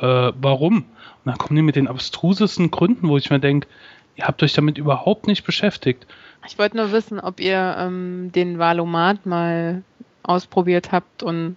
äh, 0.00 0.32
warum? 0.40 0.76
Und 0.76 0.84
dann 1.24 1.38
kommen 1.38 1.56
die 1.56 1.62
mit 1.62 1.76
den 1.76 1.88
abstrusesten 1.88 2.70
Gründen, 2.70 3.08
wo 3.08 3.16
ich 3.16 3.30
mir 3.30 3.40
denke, 3.40 3.68
ihr 4.16 4.26
habt 4.26 4.42
euch 4.42 4.52
damit 4.52 4.78
überhaupt 4.78 5.26
nicht 5.26 5.44
beschäftigt. 5.44 6.06
Ich 6.46 6.58
wollte 6.58 6.76
nur 6.76 6.92
wissen, 6.92 7.20
ob 7.20 7.40
ihr 7.40 7.76
ähm, 7.78 8.30
den 8.32 8.58
Valomat 8.58 9.24
mal 9.24 9.82
ausprobiert 10.22 10.92
habt 10.92 11.22
und 11.22 11.56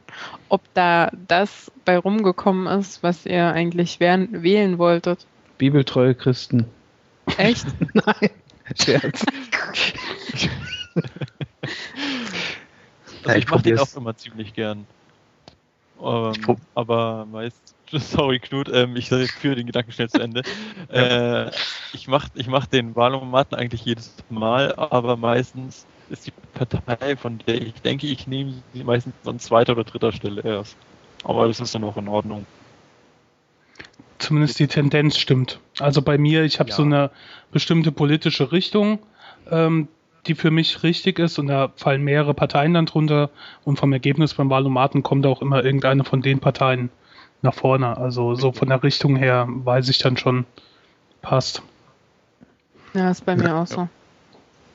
ob 0.49 0.61
da 0.73 1.09
das 1.27 1.71
bei 1.85 1.97
rumgekommen 1.97 2.67
ist, 2.79 3.03
was 3.03 3.25
ihr 3.25 3.51
eigentlich 3.51 3.99
wählen, 3.99 4.43
wählen 4.43 4.77
wolltet. 4.77 5.25
Bibeltreue 5.57 6.15
Christen. 6.15 6.65
Echt? 7.37 7.65
Nein, 7.93 8.29
Scherz. 8.79 9.25
Also 13.23 13.37
ich 13.37 13.45
ich 13.45 13.49
mache 13.49 13.61
den 13.63 13.79
auch 13.79 13.95
immer 13.95 14.15
ziemlich 14.15 14.53
gern. 14.53 14.85
Ähm, 16.01 16.57
aber 16.75 17.25
meist, 17.25 17.66
sorry 17.91 18.39
Knut, 18.39 18.69
ähm, 18.73 18.95
ich 18.95 19.09
führe 19.39 19.55
den 19.55 19.65
Gedanken 19.67 19.91
schnell 19.91 20.09
zu 20.09 20.21
Ende. 20.21 20.41
äh, 20.89 21.49
ich 21.93 22.07
mache 22.07 22.29
ich 22.35 22.47
mach 22.47 22.65
den 22.65 22.95
Wahlomaten 22.95 23.55
eigentlich 23.55 23.85
jedes 23.85 24.15
Mal, 24.29 24.73
aber 24.75 25.17
meistens 25.17 25.85
ist 26.09 26.27
die 26.27 26.31
Partei, 26.53 27.15
von 27.17 27.39
der 27.39 27.61
ich 27.61 27.73
denke, 27.81 28.07
ich 28.07 28.27
nehme 28.27 28.53
sie 28.73 28.83
meistens 28.83 29.13
an 29.25 29.39
zweiter 29.39 29.73
oder 29.73 29.83
dritter 29.83 30.11
Stelle 30.11 30.41
erst. 30.41 30.75
Aber 31.23 31.47
das 31.47 31.59
ist 31.59 31.75
dann 31.75 31.83
auch 31.83 31.97
in 31.97 32.07
Ordnung. 32.07 32.45
Zumindest 34.19 34.59
die 34.59 34.67
Tendenz 34.67 35.17
stimmt. 35.17 35.59
Also 35.79 36.01
bei 36.01 36.17
mir, 36.17 36.43
ich 36.43 36.59
habe 36.59 36.69
Ja. 36.69 36.75
so 36.75 36.83
eine 36.83 37.11
bestimmte 37.51 37.91
politische 37.91 38.51
Richtung, 38.51 38.99
ähm, 39.49 39.87
die 40.25 40.35
für 40.35 40.51
mich 40.51 40.83
richtig 40.83 41.19
ist 41.19 41.39
und 41.39 41.47
da 41.47 41.71
fallen 41.75 42.03
mehrere 42.03 42.33
Parteien 42.33 42.73
dann 42.73 42.85
drunter 42.85 43.29
und 43.63 43.77
vom 43.77 43.93
Ergebnis 43.93 44.33
beim 44.33 44.49
Wahlomaten 44.49 45.03
kommt 45.03 45.25
auch 45.25 45.41
immer 45.41 45.63
irgendeine 45.63 46.03
von 46.03 46.21
den 46.21 46.39
Parteien 46.39 46.89
nach 47.41 47.53
vorne. 47.53 47.97
Also 47.97 48.35
so 48.35 48.51
von 48.51 48.69
der 48.69 48.81
Richtung 48.83 49.15
her 49.15 49.47
weiß 49.47 49.89
ich 49.89 49.97
dann 49.99 50.17
schon, 50.17 50.45
passt. 51.21 51.61
Ja, 52.93 53.11
ist 53.11 53.25
bei 53.25 53.35
mir 53.35 53.55
auch 53.55 53.67
so. 53.67 53.87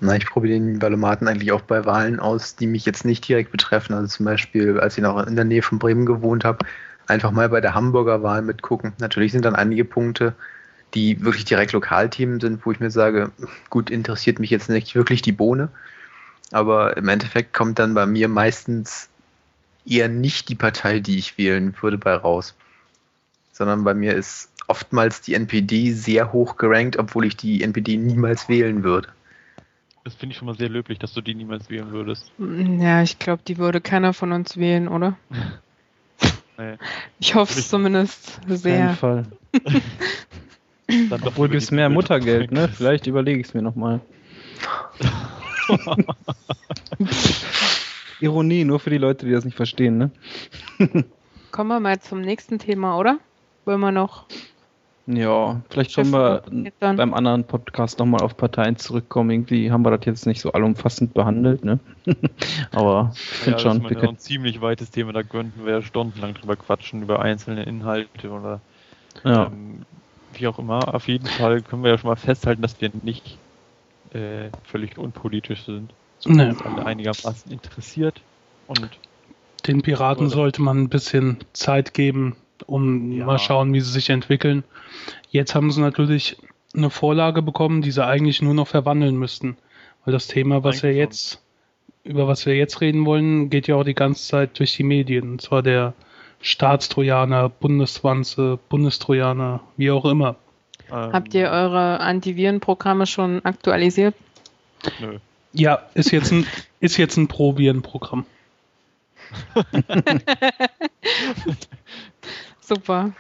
Na, 0.01 0.17
ich 0.17 0.27
probiere 0.27 0.59
den 0.59 0.83
Valomaten 0.83 1.29
eigentlich 1.29 1.53
auch 1.53 1.61
bei 1.61 1.85
Wahlen 1.85 2.19
aus, 2.19 2.57
die 2.57 2.67
mich 2.67 2.85
jetzt 2.85 3.05
nicht 3.05 3.27
direkt 3.27 3.53
betreffen. 3.53 3.95
Also 3.95 4.09
zum 4.09 4.27
Beispiel, 4.27 4.81
als 4.81 4.99
ich 4.99 5.03
noch 5.03 5.25
in 5.27 5.37
der 5.37 5.45
Nähe 5.45 5.63
von 5.63 5.79
Bremen 5.79 6.07
gewohnt 6.07 6.45
habe, 6.45 6.65
einfach 7.07 7.31
mal 7.31 7.49
bei 7.49 7.61
der 7.61 7.75
Hamburger 7.75 8.23
Wahl 8.23 8.43
mitgucken. 8.43 8.93
Natürlich 8.99 9.33
sind 9.33 9.45
dann 9.45 9.55
einige 9.55 9.85
Punkte, 9.85 10.35
die 10.95 11.25
wirklich 11.25 11.45
direkt 11.45 11.73
Lokalthemen 11.73 12.41
sind, 12.41 12.67
wo 12.67 12.73
ich 12.73 12.81
mir 12.81 12.91
sage, 12.91 13.31
gut, 13.71 13.91
interessiert 13.91 14.39
mich 14.39 14.51
jetzt 14.51 14.69
nicht 14.69 14.95
wirklich 14.95 15.23
die 15.23 15.33
Bohne. 15.33 15.69
Aber 16.51 16.97
im 16.97 17.09
Endeffekt 17.09 17.55
kommt 17.55 17.79
dann 17.79 17.95
bei 17.95 18.05
mir 18.05 18.29
meistens 18.29 19.09
eher 19.87 20.09
nicht 20.09 20.49
die 20.49 20.55
Partei, 20.55 21.01
die 21.01 21.19
ich 21.19 21.39
wählen 21.39 21.75
würde, 21.81 21.99
bei 21.99 22.15
raus. 22.15 22.55
Sondern 23.53 23.85
bei 23.85 23.95
mir 23.95 24.15
ist 24.15 24.51
oftmals 24.69 25.21
die 25.21 25.35
NPD 25.35 25.93
sehr 25.93 26.33
hoch 26.33 26.57
gerankt, 26.57 26.97
obwohl 26.97 27.27
ich 27.27 27.37
die 27.37 27.63
NPD 27.63 27.97
niemals 27.97 28.49
wählen 28.49 28.85
würde. 28.85 29.09
Das 30.05 30.15
finde 30.15 30.33
ich 30.33 30.39
schon 30.39 30.47
mal 30.47 30.57
sehr 30.57 30.69
löblich, 30.69 30.99
dass 30.99 31.13
du 31.13 31.21
die 31.21 31.35
niemals 31.35 31.71
wählen 31.71 31.93
würdest. 31.93 32.33
Ja, 32.39 33.03
ich 33.03 33.19
glaube, 33.19 33.43
die 33.47 33.59
würde 33.59 33.81
keiner 33.81 34.13
von 34.13 34.33
uns 34.33 34.57
wählen, 34.57 34.89
oder? 34.89 35.17
Nee. 36.59 36.77
Ich 37.19 37.35
hoffe 37.35 37.59
es 37.59 37.69
zumindest 37.69 38.41
Auf 38.49 38.59
sehr. 38.59 38.91
Fall. 38.91 39.27
Dann 40.87 41.09
doch 41.09 41.29
Obwohl 41.29 41.49
gibt's 41.49 41.69
die 41.69 41.75
mehr 41.75 41.89
Muttergeld, 41.89 42.53
ne? 42.53 42.69
Vielleicht 42.73 43.07
überlege 43.07 43.41
ich 43.41 43.49
es 43.49 43.55
mir 43.55 43.63
nochmal. 43.63 44.01
Ironie, 48.23 48.65
nur 48.65 48.81
für 48.81 48.91
die 48.91 48.99
Leute, 48.99 49.27
die 49.27 49.33
das 49.33 49.45
nicht 49.45 49.57
verstehen, 49.57 49.99
ne? 49.99 50.11
Kommen 51.53 51.69
wir 51.69 51.79
mal 51.81 52.01
zum 52.01 52.21
nächsten 52.21 52.59
Thema, 52.59 52.99
oder? 52.99 53.21
Wollen 53.65 53.81
wir 53.81 53.93
noch 53.93 54.29
Ja, 55.07 55.63
vielleicht 55.69 55.95
können 55.95 56.11
wir 56.13 56.45
beim 56.95 57.15
anderen 57.15 57.47
Podcast 57.47 57.99
nochmal 57.99 58.23
auf 58.23 58.37
Parteien 58.37 58.77
zurückkommen. 58.77 59.31
Irgendwie 59.31 59.71
haben 59.73 59.85
wir 59.85 59.91
das 59.97 60.07
jetzt 60.07 60.27
nicht 60.27 60.41
so 60.41 60.53
allumfassend 60.53 61.15
behandelt, 61.15 61.65
ne? 61.65 61.81
Aber 62.73 63.19
ich 63.31 63.41
Ja, 63.45 63.59
finde 63.59 63.63
das 63.63 63.73
schon, 63.73 63.77
ist 63.77 63.83
wir 63.83 63.91
mal 63.91 63.95
können, 63.95 64.15
ein 64.15 64.19
ziemlich 64.19 64.61
weites 64.61 64.91
Thema, 64.91 65.13
da 65.13 65.23
könnten 65.25 65.65
wir 65.65 65.73
ja 65.75 65.83
stundenlang 65.83 66.35
drüber 66.35 66.57
quatschen, 66.57 67.03
über 67.03 67.21
einzelne 67.21 67.65
Inhalte 67.65 68.31
oder 68.31 68.63
ja. 69.25 69.53
ähm, 69.53 69.87
wie 70.33 70.47
auch 70.49 70.59
immer. 70.59 70.95
Auf 70.95 71.09
jeden 71.09 71.31
Fall 71.31 71.63
können 71.63 71.83
wir 71.85 71.91
ja 71.93 71.99
schon 71.99 72.11
mal 72.11 72.17
festhalten, 72.17 72.63
dass 72.63 72.81
wir 72.81 72.91
nicht 72.95 73.41
äh, 74.11 74.53
völlig 74.63 74.99
unpolitisch 74.99 75.65
sind. 75.67 75.95
Nee. 76.27 76.47
uns 76.51 76.63
alle 76.63 76.87
einigermaßen 76.87 77.51
interessiert. 77.51 78.21
Und 78.67 78.89
Den 79.67 79.83
Piraten 79.83 80.27
Oder- 80.27 80.35
sollte 80.35 80.63
man 80.63 80.79
ein 80.83 80.89
bisschen 80.89 81.39
Zeit 81.53 81.95
geben, 81.95 82.37
um 82.67 83.13
Ja. 83.13 83.27
mal 83.27 83.39
schauen, 83.39 83.73
wie 83.73 83.81
sie 83.81 83.91
sich 83.93 84.11
entwickeln. 84.11 84.65
Jetzt 85.31 85.55
haben 85.55 85.71
sie 85.71 85.81
natürlich 85.81 86.37
eine 86.75 86.91
Vorlage 86.91 87.43
bekommen, 87.43 87.83
die 87.83 87.91
sie 87.91 88.05
eigentlich 88.05 88.43
nur 88.43 88.55
noch 88.55 88.67
verwandeln 88.69 89.17
müssten. 89.17 89.57
Weil 90.05 90.13
das 90.13 90.27
Thema, 90.27 90.65
was 90.65 90.83
wir 90.83 90.91
Eigentlich 90.91 90.99
jetzt, 90.99 91.43
über 92.03 92.27
was 92.27 92.45
wir 92.47 92.57
jetzt 92.57 92.81
reden 92.81 93.05
wollen, 93.07 93.51
geht 93.51 93.69
ja 93.69 93.77
auch 93.77 93.85
die 93.85 93.95
ganze 93.95 94.27
Zeit 94.27 94.59
durch 94.59 94.75
die 94.77 94.83
Medien. 94.83 95.33
Und 95.33 95.43
zwar 95.43 95.63
der 95.63 95.95
Staatstrojaner, 96.41 97.49
Bundeswanze, 97.49 98.59
Bundestrojaner, 98.69 99.61
wie 99.77 99.91
auch 99.93 100.05
immer. 100.05 100.35
ähm, 100.91 101.13
Habt 101.13 101.35
ihr 101.35 101.49
eure 101.51 102.01
Antivirenprogramme 102.01 103.07
schon 103.07 103.45
aktualisiert? 103.45 104.15
Nö. 105.01 105.19
Ja, 105.53 105.83
ist 105.95 106.11
jetzt 106.11 106.33
ein, 106.33 106.47
ist 106.81 106.97
jetzt 106.97 107.17
ein 107.17 107.29
Pro-Viren-Programm. 107.29 108.27
Super. 112.61 113.13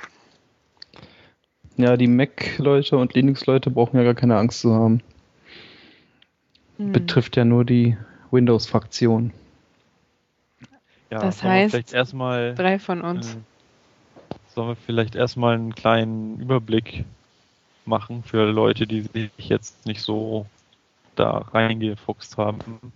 ja, 1.76 1.96
die 1.96 2.06
Mac-Leute 2.06 2.98
und 2.98 3.14
Linux-Leute 3.14 3.70
brauchen 3.70 3.96
ja 3.96 4.02
gar 4.02 4.14
keine 4.14 4.36
Angst 4.36 4.60
zu 4.60 4.74
haben. 4.74 5.00
Hm. 6.76 6.92
Betrifft 6.92 7.36
ja 7.36 7.44
nur 7.44 7.64
die 7.64 7.96
Windows-Fraktion. 8.30 9.32
Ja, 11.10 11.20
Das 11.20 11.42
heißt, 11.42 11.72
vielleicht 11.72 11.92
erstmal 11.92 12.54
Drei 12.54 12.78
von 12.78 13.02
uns. 13.02 13.34
Äh, 13.34 13.38
sollen 14.54 14.68
wir 14.68 14.76
vielleicht 14.76 15.14
erstmal 15.14 15.54
einen 15.54 15.74
kleinen 15.74 16.40
Überblick 16.40 17.04
machen 17.84 18.22
für 18.22 18.50
Leute, 18.50 18.86
die 18.86 19.02
sich 19.02 19.30
jetzt 19.38 19.86
nicht 19.86 20.00
so 20.00 20.46
da 21.14 21.38
reingefuchst 21.52 22.36
haben. 22.36 22.92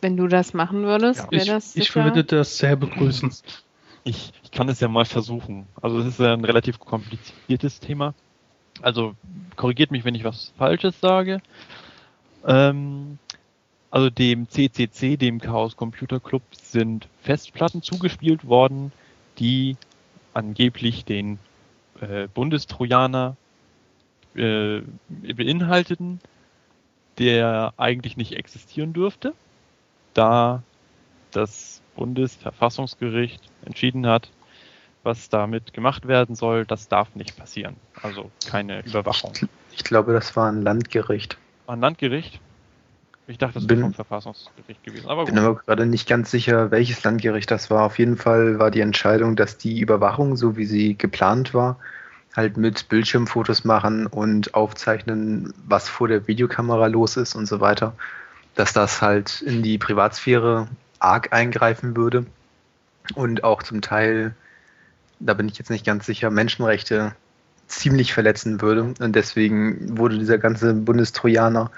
Wenn 0.00 0.16
du 0.16 0.26
das 0.26 0.54
machen 0.54 0.82
würdest, 0.82 1.20
Ja. 1.24 1.30
wäre 1.30 1.42
Ich, 1.42 1.48
das 1.48 1.76
ich 1.76 1.84
sicher- 1.84 2.04
würde 2.04 2.24
das 2.24 2.58
sehr 2.58 2.76
begrüßen. 2.76 3.32
Ich, 4.04 4.32
ich 4.42 4.50
kann 4.50 4.68
es 4.68 4.80
ja 4.80 4.88
mal 4.88 5.04
versuchen. 5.04 5.66
Also 5.80 5.98
es 6.00 6.06
ist 6.06 6.20
ja 6.20 6.32
ein 6.32 6.44
relativ 6.44 6.78
kompliziertes 6.78 7.78
Thema. 7.80 8.14
Also 8.82 9.14
korrigiert 9.56 9.90
mich, 9.90 10.04
wenn 10.04 10.14
ich 10.14 10.24
was 10.24 10.52
Falsches 10.56 10.98
sage. 11.00 11.40
Ähm, 12.46 13.18
also 13.90 14.10
dem 14.10 14.48
CCC, 14.48 15.16
dem 15.16 15.40
Chaos 15.40 15.76
Computer 15.76 16.20
Club, 16.20 16.42
sind 16.52 17.08
Festplatten 17.22 17.82
zugespielt 17.82 18.46
worden, 18.46 18.92
die 19.38 19.76
angeblich 20.34 21.04
den 21.04 21.38
äh, 22.00 22.28
Bundestrojaner 22.28 23.36
äh, 24.34 24.80
beinhalteten, 25.08 26.20
der 27.18 27.72
eigentlich 27.76 28.16
nicht 28.16 28.32
existieren 28.32 28.92
dürfte, 28.92 29.34
da 30.14 30.62
das 31.32 31.80
Bundesverfassungsgericht 31.96 33.40
entschieden 33.64 34.06
hat, 34.06 34.30
was 35.02 35.28
damit 35.28 35.72
gemacht 35.72 36.06
werden 36.08 36.34
soll, 36.34 36.64
das 36.64 36.88
darf 36.88 37.14
nicht 37.14 37.36
passieren. 37.36 37.76
Also 38.02 38.30
keine 38.46 38.84
Überwachung. 38.84 39.32
Ich 39.72 39.84
glaube, 39.84 40.12
das 40.12 40.36
war 40.36 40.50
ein 40.50 40.62
Landgericht. 40.62 41.38
War 41.66 41.76
ein 41.76 41.80
Landgericht? 41.80 42.40
Ich 43.26 43.36
dachte, 43.36 43.54
das 43.54 43.66
Bin- 43.66 43.78
wäre 43.78 43.86
vom 43.86 43.94
Verfassungsgericht 43.94 44.82
gewesen. 44.84 45.06
Aber 45.06 45.26
bin 45.26 45.38
aber 45.38 45.56
gerade 45.56 45.84
nicht 45.84 46.08
ganz 46.08 46.30
sicher, 46.30 46.70
welches 46.70 47.04
Landgericht 47.04 47.50
das 47.50 47.70
war. 47.70 47.84
Auf 47.84 47.98
jeden 47.98 48.16
Fall 48.16 48.58
war 48.58 48.70
die 48.70 48.80
Entscheidung, 48.80 49.36
dass 49.36 49.58
die 49.58 49.80
Überwachung, 49.80 50.36
so 50.36 50.56
wie 50.56 50.64
sie 50.64 50.96
geplant 50.96 51.52
war, 51.52 51.78
halt 52.38 52.56
mit 52.56 52.88
Bildschirmfotos 52.88 53.64
machen 53.64 54.06
und 54.06 54.54
aufzeichnen, 54.54 55.52
was 55.66 55.88
vor 55.88 56.06
der 56.08 56.28
Videokamera 56.28 56.86
los 56.86 57.16
ist 57.16 57.34
und 57.34 57.46
so 57.46 57.60
weiter, 57.60 57.94
dass 58.54 58.72
das 58.72 59.02
halt 59.02 59.42
in 59.42 59.62
die 59.62 59.76
Privatsphäre 59.76 60.68
arg 61.00 61.32
eingreifen 61.32 61.96
würde 61.96 62.26
und 63.14 63.42
auch 63.42 63.64
zum 63.64 63.82
Teil, 63.82 64.34
da 65.18 65.34
bin 65.34 65.48
ich 65.48 65.58
jetzt 65.58 65.70
nicht 65.70 65.84
ganz 65.84 66.06
sicher, 66.06 66.30
Menschenrechte 66.30 67.12
ziemlich 67.66 68.14
verletzen 68.14 68.62
würde. 68.62 68.94
Und 69.00 69.16
deswegen 69.16 69.98
wurde 69.98 70.18
dieser 70.18 70.38
ganze 70.38 70.74
Bundestrojaner 70.74 71.72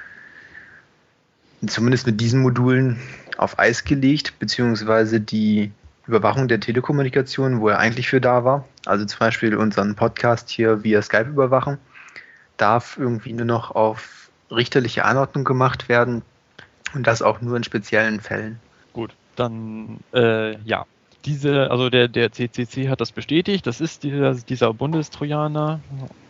zumindest 1.66 2.07
mit 2.07 2.20
diesen 2.20 2.42
Modulen 2.42 3.01
auf 3.38 3.59
Eis 3.59 3.85
gelegt, 3.85 4.38
beziehungsweise 4.38 5.20
die 5.20 5.73
Überwachung 6.11 6.49
der 6.49 6.59
Telekommunikation, 6.59 7.61
wo 7.61 7.68
er 7.68 7.79
eigentlich 7.79 8.09
für 8.09 8.20
da 8.20 8.44
war, 8.44 8.64
also 8.85 9.05
zum 9.05 9.20
Beispiel 9.20 9.55
unseren 9.55 9.94
Podcast 9.94 10.51
hier 10.51 10.83
via 10.83 11.01
Skype 11.03 11.29
überwachen, 11.29 11.79
darf 12.57 12.99
irgendwie 12.99 13.33
nur 13.33 13.46
noch 13.46 13.70
auf 13.70 14.29
richterliche 14.51 15.05
Anordnung 15.05 15.44
gemacht 15.44 15.88
werden 15.88 16.23
und 16.94 17.07
das 17.07 17.23
auch 17.23 17.40
nur 17.40 17.57
in 17.57 17.62
speziellen 17.62 18.20
Fällen. 18.20 18.59
Gut, 18.92 19.14
dann 19.37 20.01
äh, 20.12 20.59
ja. 20.62 20.85
Diese, 21.27 21.70
also 21.70 21.90
der, 21.90 22.09
der 22.09 22.33
CCC 22.33 22.88
hat 22.88 23.03
das 23.03 23.12
bestätigt, 23.12 23.66
das 23.66 23.83
ist 23.83 24.03
dieser, 24.05 24.35
dieser 24.35 24.73
Bundestrojaner 24.73 25.81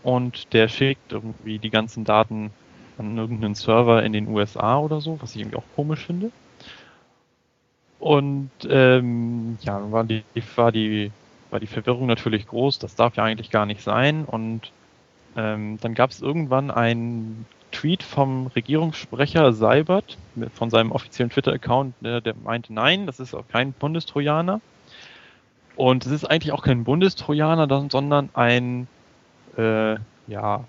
und 0.02 0.52
der 0.52 0.66
schickt 0.66 1.12
irgendwie 1.12 1.60
die 1.60 1.70
ganzen 1.70 2.04
Daten 2.04 2.50
an 2.98 3.16
irgendeinen 3.16 3.54
Server 3.54 4.02
in 4.02 4.12
den 4.12 4.26
USA 4.26 4.78
oder 4.78 5.00
so, 5.00 5.16
was 5.22 5.36
ich 5.36 5.42
irgendwie 5.42 5.58
auch 5.58 5.76
komisch 5.76 6.04
finde. 6.06 6.32
Und 8.00 8.50
ähm, 8.68 9.58
ja, 9.60 9.92
war 9.92 10.04
die, 10.04 10.24
war 10.56 10.72
die, 10.72 11.12
war 11.50 11.60
die 11.60 11.66
Verwirrung 11.66 12.06
natürlich 12.06 12.46
groß, 12.46 12.78
das 12.78 12.94
darf 12.94 13.16
ja 13.16 13.24
eigentlich 13.24 13.50
gar 13.50 13.66
nicht 13.66 13.82
sein. 13.82 14.24
Und 14.24 14.72
ähm, 15.36 15.78
dann 15.82 15.94
gab 15.94 16.10
es 16.10 16.22
irgendwann 16.22 16.70
einen 16.70 17.44
Tweet 17.72 18.02
vom 18.02 18.46
Regierungssprecher 18.48 19.52
Seibert 19.52 20.16
von 20.54 20.70
seinem 20.70 20.92
offiziellen 20.92 21.30
Twitter-Account, 21.30 21.94
der, 22.00 22.20
der, 22.22 22.34
meinte, 22.42 22.72
nein, 22.72 23.06
das 23.06 23.20
ist 23.20 23.34
auch 23.34 23.46
kein 23.48 23.72
Bundestrojaner. 23.72 24.60
Und 25.76 26.06
es 26.06 26.12
ist 26.12 26.24
eigentlich 26.24 26.52
auch 26.52 26.62
kein 26.62 26.84
Bundestrojaner, 26.84 27.88
sondern 27.90 28.30
ein 28.32 28.88
äh, 29.56 29.96
ja, 30.26 30.64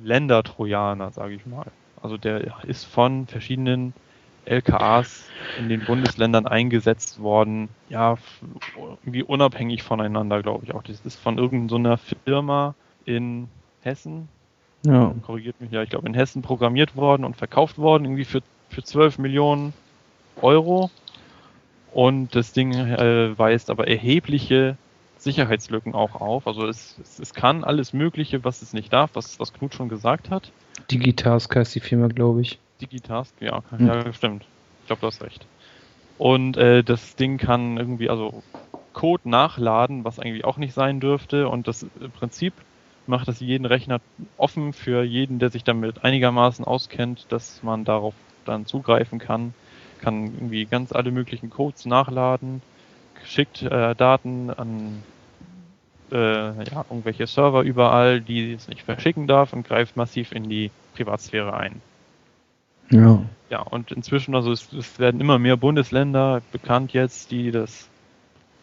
Ländertrojaner, 0.00 1.12
sage 1.12 1.34
ich 1.34 1.46
mal. 1.46 1.66
Also 2.02 2.16
der 2.16 2.64
ist 2.64 2.84
von 2.84 3.26
verschiedenen 3.26 3.94
LKAs 4.48 5.24
in 5.58 5.68
den 5.68 5.84
Bundesländern 5.84 6.46
eingesetzt 6.46 7.20
worden, 7.20 7.68
ja, 7.88 8.16
irgendwie 9.02 9.22
unabhängig 9.22 9.82
voneinander, 9.82 10.42
glaube 10.42 10.64
ich 10.64 10.74
auch. 10.74 10.82
Das 10.82 11.00
ist 11.00 11.18
von 11.18 11.38
irgendeiner 11.38 11.96
so 11.96 12.16
Firma 12.24 12.74
in 13.04 13.48
Hessen, 13.80 14.28
ja. 14.84 15.14
korrigiert 15.22 15.60
mich 15.60 15.70
ja, 15.70 15.82
ich 15.82 15.90
glaube 15.90 16.06
in 16.06 16.14
Hessen 16.14 16.42
programmiert 16.42 16.96
worden 16.96 17.24
und 17.24 17.36
verkauft 17.36 17.78
worden, 17.78 18.04
irgendwie 18.04 18.24
für, 18.24 18.42
für 18.68 18.82
12 18.82 19.18
Millionen 19.18 19.72
Euro. 20.40 20.90
Und 21.92 22.34
das 22.34 22.52
Ding 22.52 22.74
äh, 22.74 23.38
weist 23.38 23.70
aber 23.70 23.88
erhebliche 23.88 24.76
Sicherheitslücken 25.16 25.94
auch 25.94 26.20
auf. 26.20 26.46
Also 26.46 26.66
es, 26.66 26.96
es, 27.02 27.18
es, 27.18 27.34
kann 27.34 27.64
alles 27.64 27.92
Mögliche, 27.92 28.44
was 28.44 28.62
es 28.62 28.72
nicht 28.72 28.92
darf, 28.92 29.10
was, 29.14 29.40
was 29.40 29.52
Knut 29.52 29.74
schon 29.74 29.88
gesagt 29.88 30.30
hat. 30.30 30.52
Digitask 30.90 31.54
heißt 31.56 31.74
die 31.74 31.80
Firma, 31.80 32.08
glaube 32.08 32.42
ich. 32.42 32.58
Digitask, 32.80 33.34
ja, 33.40 33.62
hm. 33.70 33.86
ja, 33.86 34.12
stimmt. 34.12 34.44
Ich 34.80 34.86
glaube, 34.86 35.00
du 35.00 35.06
hast 35.06 35.22
recht. 35.22 35.46
Und 36.16 36.56
äh, 36.56 36.82
das 36.82 37.16
Ding 37.16 37.38
kann 37.38 37.76
irgendwie, 37.76 38.10
also 38.10 38.42
Code 38.92 39.28
nachladen, 39.28 40.04
was 40.04 40.18
eigentlich 40.18 40.44
auch 40.44 40.56
nicht 40.56 40.74
sein 40.74 41.00
dürfte. 41.00 41.48
Und 41.48 41.68
das 41.68 41.82
im 41.82 42.12
Prinzip 42.12 42.54
macht 43.06 43.28
das 43.28 43.40
jeden 43.40 43.64
Rechner 43.64 44.00
offen 44.36 44.72
für 44.72 45.02
jeden, 45.04 45.38
der 45.38 45.50
sich 45.50 45.64
damit 45.64 46.04
einigermaßen 46.04 46.64
auskennt, 46.64 47.30
dass 47.32 47.62
man 47.62 47.84
darauf 47.84 48.14
dann 48.44 48.66
zugreifen 48.66 49.18
kann. 49.18 49.54
Kann 49.98 50.34
irgendwie 50.34 50.66
ganz 50.66 50.92
alle 50.92 51.10
möglichen 51.12 51.50
Codes 51.50 51.84
nachladen, 51.86 52.62
schickt 53.24 53.62
äh, 53.62 53.94
Daten 53.94 54.50
an 54.50 55.04
äh, 56.12 56.16
ja, 56.70 56.84
irgendwelche 56.88 57.26
Server 57.26 57.62
überall, 57.62 58.20
die 58.20 58.52
es 58.52 58.68
nicht 58.68 58.82
verschicken 58.82 59.26
darf 59.26 59.52
und 59.52 59.66
greift 59.66 59.96
massiv 59.96 60.32
in 60.32 60.48
die 60.48 60.72
Privatsphäre 60.94 61.54
ein. 61.54 61.82
Ja. 62.90 63.22
Ja, 63.50 63.60
und 63.60 63.92
inzwischen, 63.92 64.34
also 64.34 64.52
es, 64.52 64.72
es 64.72 64.98
werden 64.98 65.20
immer 65.20 65.38
mehr 65.38 65.56
Bundesländer 65.56 66.42
bekannt 66.52 66.92
jetzt, 66.92 67.30
die 67.30 67.50
das 67.50 67.88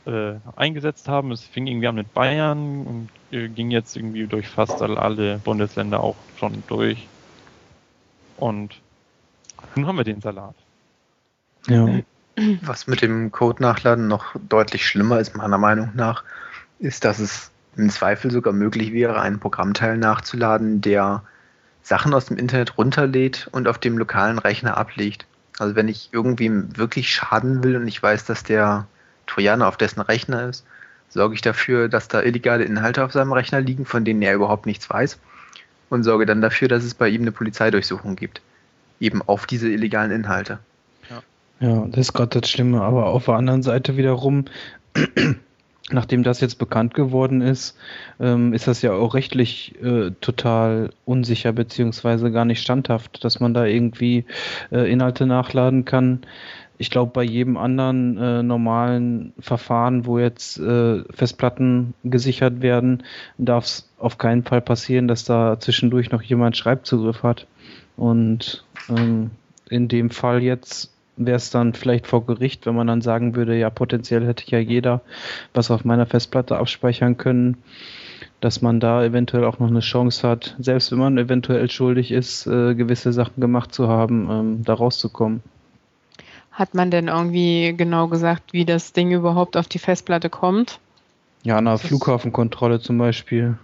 äh, 0.05 0.35
eingesetzt 0.55 1.07
haben. 1.07 1.31
Es 1.31 1.43
fing 1.43 1.65
irgendwie 1.65 1.88
an 1.88 1.95
mit 1.95 2.13
Bayern 2.13 2.85
und 2.85 3.09
äh, 3.31 3.47
ging 3.47 3.71
jetzt 3.71 3.95
irgendwie 3.95 4.27
durch 4.27 4.47
fast 4.47 4.81
alle 4.81 5.39
Bundesländer 5.39 6.01
auch 6.01 6.15
schon 6.38 6.63
durch. 6.67 7.07
Und 8.38 8.79
nun 9.75 9.88
haben 9.88 9.97
wir 9.97 10.03
den 10.03 10.21
Salat. 10.21 10.55
Ja. 11.67 11.88
Was 12.61 12.85
mit 12.85 13.01
dem 13.01 13.31
Code-Nachladen 13.31 14.07
noch 14.07 14.35
deutlich 14.49 14.85
schlimmer 14.85 15.19
ist, 15.19 15.35
meiner 15.35 15.57
Meinung 15.57 15.91
nach, 15.95 16.23
ist, 16.79 17.05
dass 17.05 17.17
es 17.17 17.49
im 17.75 17.89
Zweifel 17.89 18.29
sogar 18.29 18.53
möglich 18.53 18.93
wäre, 18.93 19.19
einen 19.19 19.39
Programmteil 19.39 19.97
nachzuladen, 19.97 20.81
der 20.81 21.23
Sachen 21.86 22.15
aus 22.15 22.26
dem 22.26 22.38
Internet 22.38 22.80
runterlädt 22.80 23.48
und 23.52 23.67
auf 23.67 23.78
dem 23.78 24.00
lokalen 24.00 24.39
Rechner 24.39 24.76
ablegt. 24.76 25.28
Also 25.60 25.76
wenn 25.76 25.88
ich 25.88 26.10
irgendwie 26.12 26.52
wirklich 26.76 27.13
schaden 27.13 27.63
will 27.63 27.76
und 27.76 27.88
ich 27.88 28.02
weiß, 28.02 28.26
dass 28.26 28.43
der 28.43 28.88
Trojaner 29.28 29.67
auf 29.67 29.78
dessen 29.78 30.02
Rechner 30.02 30.50
ist, 30.50 30.65
sorge 31.10 31.36
ich 31.36 31.41
dafür, 31.41 31.88
dass 31.88 32.08
da 32.08 32.24
illegale 32.24 32.63
Inhalte 32.63 33.06
auf 33.06 33.12
seinem 33.12 33.34
Rechner 33.34 33.62
liegen, 33.62 33.86
von 33.86 34.04
denen 34.04 34.24
er 34.24 34.34
überhaupt 34.34 34.65
nichts 34.65 34.89
weiß 34.89 35.19
und 35.91 36.04
sorge 36.04 36.26
dann 36.26 36.41
dafür, 36.41 36.67
dass 36.67 36.84
es 36.84 36.95
bei 36.95 37.08
ihm 37.08 37.21
eine 37.21 37.32
Polizeidurchsuchung 37.32 38.15
gibt. 38.15 38.41
Eben 39.00 39.21
auf 39.21 39.45
diese 39.45 39.69
illegalen 39.69 40.10
Inhalte. 40.10 40.58
Ja, 41.08 41.21
ja 41.60 41.86
das 41.86 42.00
ist 42.00 42.13
gerade 42.13 42.41
das 42.41 42.50
Schlimme. 42.50 42.82
Aber 42.82 43.06
auf 43.06 43.26
der 43.26 43.36
anderen 43.36 43.62
Seite 43.62 43.95
wiederum 43.95 44.45
nachdem 45.91 46.24
das 46.24 46.41
jetzt 46.41 46.56
bekannt 46.56 46.93
geworden 46.93 47.41
ist, 47.41 47.78
ähm, 48.19 48.54
ist 48.54 48.67
das 48.67 48.82
ja 48.82 48.93
auch 48.93 49.13
rechtlich 49.13 49.76
äh, 49.84 50.12
total 50.21 50.89
unsicher 51.06 51.54
beziehungsweise 51.54 52.32
gar 52.32 52.45
nicht 52.45 52.62
standhaft, 52.62 53.24
dass 53.24 53.39
man 53.39 53.54
da 53.54 53.65
irgendwie 53.65 54.26
äh, 54.71 54.91
Inhalte 54.91 55.26
nachladen 55.26 55.86
kann. 55.86 56.21
Ich 56.78 56.89
glaube, 56.89 57.12
bei 57.13 57.24
jedem 57.24 57.56
anderen 57.56 58.17
äh, 58.17 58.43
normalen 58.43 59.34
Verfahren, 59.39 60.06
wo 60.06 60.19
jetzt 60.19 60.60
äh, 60.60 61.04
Festplatten 61.13 61.93
gesichert 62.04 62.62
werden, 62.62 63.04
darf 63.38 63.65
es 63.65 63.89
auf 63.98 64.17
keinen 64.17 64.43
Fall 64.43 64.62
passieren, 64.62 65.08
dass 65.08 65.24
da 65.24 65.60
zwischendurch 65.60 66.12
noch 66.12 66.21
jemand 66.21 66.58
Schreibzugriff 66.58 67.24
hat. 67.24 67.48
Und 67.95 68.65
ähm, 68.89 69.32
in 69.69 69.88
dem 69.88 70.10
Fall 70.10 70.43
jetzt 70.43 70.94
wäre 71.17 71.38
es 71.38 71.49
dann 71.49 71.73
vielleicht 71.73 72.08
vor 72.08 72.25
Gericht, 72.25 72.65
wenn 72.65 72.75
man 72.75 72.88
dann 72.88 73.01
sagen 73.01 73.36
würde, 73.36 73.58
ja, 73.58 73.69
potenziell 73.69 74.25
hätte 74.25 74.49
ja 74.49 74.60
jeder 74.60 75.01
was 75.54 75.71
auf 75.71 75.86
meiner 75.86 76.06
Festplatte 76.06 76.58
abspeichern 76.58 77.17
können, 77.17 77.58
dass 78.41 78.62
man 78.62 78.80
da 78.80 79.04
eventuell 79.04 79.45
auch 79.45 79.60
noch 79.60 79.69
eine 79.69 79.80
Chance 79.80 80.28
hat, 80.28 80.56
selbst 80.60 80.91
wenn 80.91 80.99
man 80.99 81.17
eventuell 81.17 81.69
schuldig 81.69 82.12
ist, 82.12 82.47
äh, 82.47 82.75
gewisse 82.75 83.13
Sachen 83.13 83.41
gemacht 83.41 83.73
zu 83.73 83.88
haben, 83.88 84.28
ähm, 84.30 84.63
da 84.63 84.73
rauszukommen. 84.73 85.41
Hat 86.51 86.73
man 86.73 86.89
denn 86.89 87.10
irgendwie 87.10 87.73
genau 87.75 88.08
gesagt, 88.08 88.54
wie 88.54 88.63
das 88.63 88.93
Ding 88.93 89.12
überhaupt 89.12 89.58
auf 89.58 89.67
die 89.67 89.80
Festplatte 89.80 90.30
kommt? 90.30 90.80
Ja, 91.43 91.58
an 91.58 91.65
der 91.65 91.78
Flughafenkontrolle 91.78 92.80
zum 92.80 92.97
Beispiel. 92.97 93.58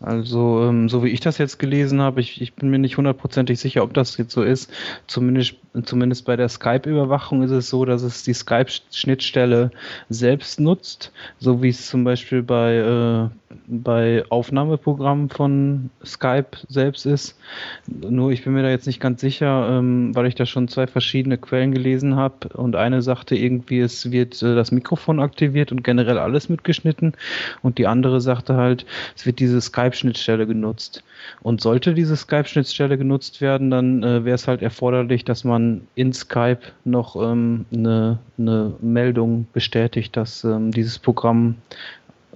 Also, 0.00 0.64
ähm, 0.64 0.88
so 0.88 1.04
wie 1.04 1.08
ich 1.08 1.20
das 1.20 1.38
jetzt 1.38 1.58
gelesen 1.58 2.00
habe, 2.00 2.20
ich, 2.20 2.40
ich 2.40 2.54
bin 2.54 2.70
mir 2.70 2.78
nicht 2.78 2.96
hundertprozentig 2.96 3.58
sicher, 3.60 3.82
ob 3.82 3.94
das 3.94 4.16
jetzt 4.16 4.32
so 4.32 4.42
ist. 4.42 4.70
Zumindest, 5.06 5.56
zumindest 5.82 6.24
bei 6.24 6.36
der 6.36 6.48
Skype-Überwachung 6.48 7.42
ist 7.42 7.50
es 7.50 7.68
so, 7.68 7.84
dass 7.84 8.02
es 8.02 8.22
die 8.22 8.32
Skype-Schnittstelle 8.32 9.72
selbst 10.08 10.60
nutzt, 10.60 11.12
so 11.38 11.62
wie 11.62 11.70
es 11.70 11.88
zum 11.88 12.04
Beispiel 12.04 12.42
bei, 12.42 12.76
äh, 12.76 13.56
bei 13.66 14.24
Aufnahmeprogrammen 14.28 15.30
von 15.30 15.90
Skype 16.04 16.58
selbst 16.68 17.06
ist. 17.06 17.38
Nur 17.86 18.30
ich 18.30 18.44
bin 18.44 18.52
mir 18.52 18.62
da 18.62 18.70
jetzt 18.70 18.86
nicht 18.86 19.00
ganz 19.00 19.20
sicher, 19.20 19.68
ähm, 19.70 20.14
weil 20.14 20.26
ich 20.26 20.36
da 20.36 20.46
schon 20.46 20.68
zwei 20.68 20.86
verschiedene 20.86 21.38
Quellen 21.38 21.72
gelesen 21.72 22.14
habe 22.14 22.48
und 22.54 22.76
eine 22.76 23.02
sagte 23.02 23.34
irgendwie, 23.34 23.80
es 23.80 24.12
wird 24.12 24.40
äh, 24.42 24.54
das 24.54 24.70
Mikrofon 24.70 25.18
aktiviert 25.18 25.72
und 25.72 25.82
generell 25.82 26.18
alles 26.18 26.48
mitgeschnitten 26.48 27.14
und 27.62 27.78
die 27.78 27.88
andere 27.88 28.20
sagte 28.20 28.56
halt, 28.56 28.86
es 29.16 29.26
wird 29.26 29.40
diese 29.40 29.60
Skype-Schnittstelle 29.60 30.46
genutzt. 30.46 31.02
Und 31.42 31.62
sollte 31.62 31.94
diese 31.94 32.16
Skype-Schnittstelle 32.16 32.98
genutzt 32.98 33.40
werden, 33.40 33.70
dann 33.70 34.02
äh, 34.02 34.24
wäre 34.24 34.34
es 34.34 34.46
halt 34.46 34.60
erforderlich, 34.60 35.24
dass 35.24 35.42
man 35.42 35.63
in 35.94 36.12
Skype 36.12 36.60
noch 36.84 37.16
ähm, 37.16 37.66
eine, 37.72 38.18
eine 38.38 38.74
Meldung 38.80 39.46
bestätigt, 39.52 40.16
dass 40.16 40.44
ähm, 40.44 40.70
dieses 40.70 40.98
Programm 40.98 41.56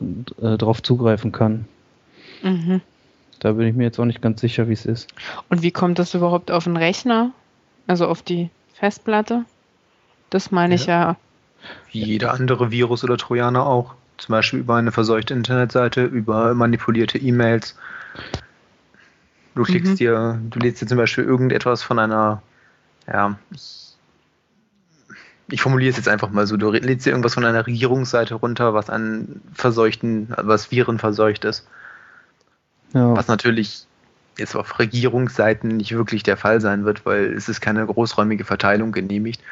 äh, 0.01 0.57
darauf 0.57 0.83
zugreifen 0.83 1.33
kann. 1.33 1.67
Mhm. 2.43 2.81
Da 3.41 3.53
bin 3.53 3.67
ich 3.67 3.75
mir 3.75 3.85
jetzt 3.85 3.99
auch 3.99 4.05
nicht 4.05 4.23
ganz 4.23 4.41
sicher, 4.41 4.69
wie 4.69 4.73
es 4.73 4.85
ist. 4.85 5.09
Und 5.49 5.63
wie 5.63 5.71
kommt 5.71 5.99
das 5.99 6.15
überhaupt 6.15 6.51
auf 6.51 6.65
den 6.65 6.77
Rechner? 6.77 7.33
Also 7.87 8.07
auf 8.07 8.23
die 8.23 8.51
Festplatte? 8.75 9.45
Das 10.31 10.51
meine 10.51 10.75
ja. 10.75 10.81
ich 10.81 10.87
ja. 10.87 11.17
Wie 11.91 12.05
jeder 12.05 12.35
andere 12.35 12.71
Virus 12.71 13.05
oder 13.05 13.17
Trojaner 13.17 13.67
auch. 13.67 13.95
Zum 14.19 14.33
Beispiel 14.33 14.61
über 14.61 14.77
eine 14.77 14.91
verseuchte 14.91 15.35
Internetseite, 15.35 16.05
über 16.05 16.55
manipulierte 16.55 17.19
E-Mails. 17.19 17.77
Du 19.55 19.63
klickst 19.63 19.93
mhm. 19.93 19.97
dir, 19.97 20.41
du 20.51 20.59
lädst 20.59 20.83
dir 20.83 20.87
zum 20.87 20.99
Beispiel 20.99 21.25
irgendetwas 21.25 21.83
von 21.83 21.99
einer 21.99 22.43
ja, 23.13 23.39
ich, 23.51 23.97
ich 25.51 25.63
formuliere 25.63 25.91
es 25.91 25.97
jetzt 25.97 26.09
einfach 26.09 26.31
mal 26.31 26.47
so, 26.47 26.57
du 26.57 26.71
lädst 26.71 27.07
dir 27.07 27.11
irgendwas 27.11 27.35
von 27.35 27.45
einer 27.45 27.67
Regierungsseite 27.67 28.35
runter, 28.35 28.75
was 28.75 28.91
an 28.91 29.41
verseuchten, 29.55 30.35
was 30.37 30.71
Viren 30.71 30.99
verseucht 30.99 31.45
ist. 31.45 31.67
Ja. 32.93 33.17
Was 33.17 33.29
natürlich 33.29 33.87
jetzt 34.39 34.55
auf 34.55 34.79
Regierungsseiten 34.79 35.77
nicht 35.77 35.93
wirklich 35.93 36.23
der 36.23 36.37
Fall 36.37 36.61
sein 36.61 36.85
wird, 36.85 37.05
weil 37.05 37.33
es 37.33 37.49
ist 37.49 37.61
keine 37.61 37.85
großräumige 37.85 38.45
Verteilung 38.45 38.93
genehmigt. 38.93 39.43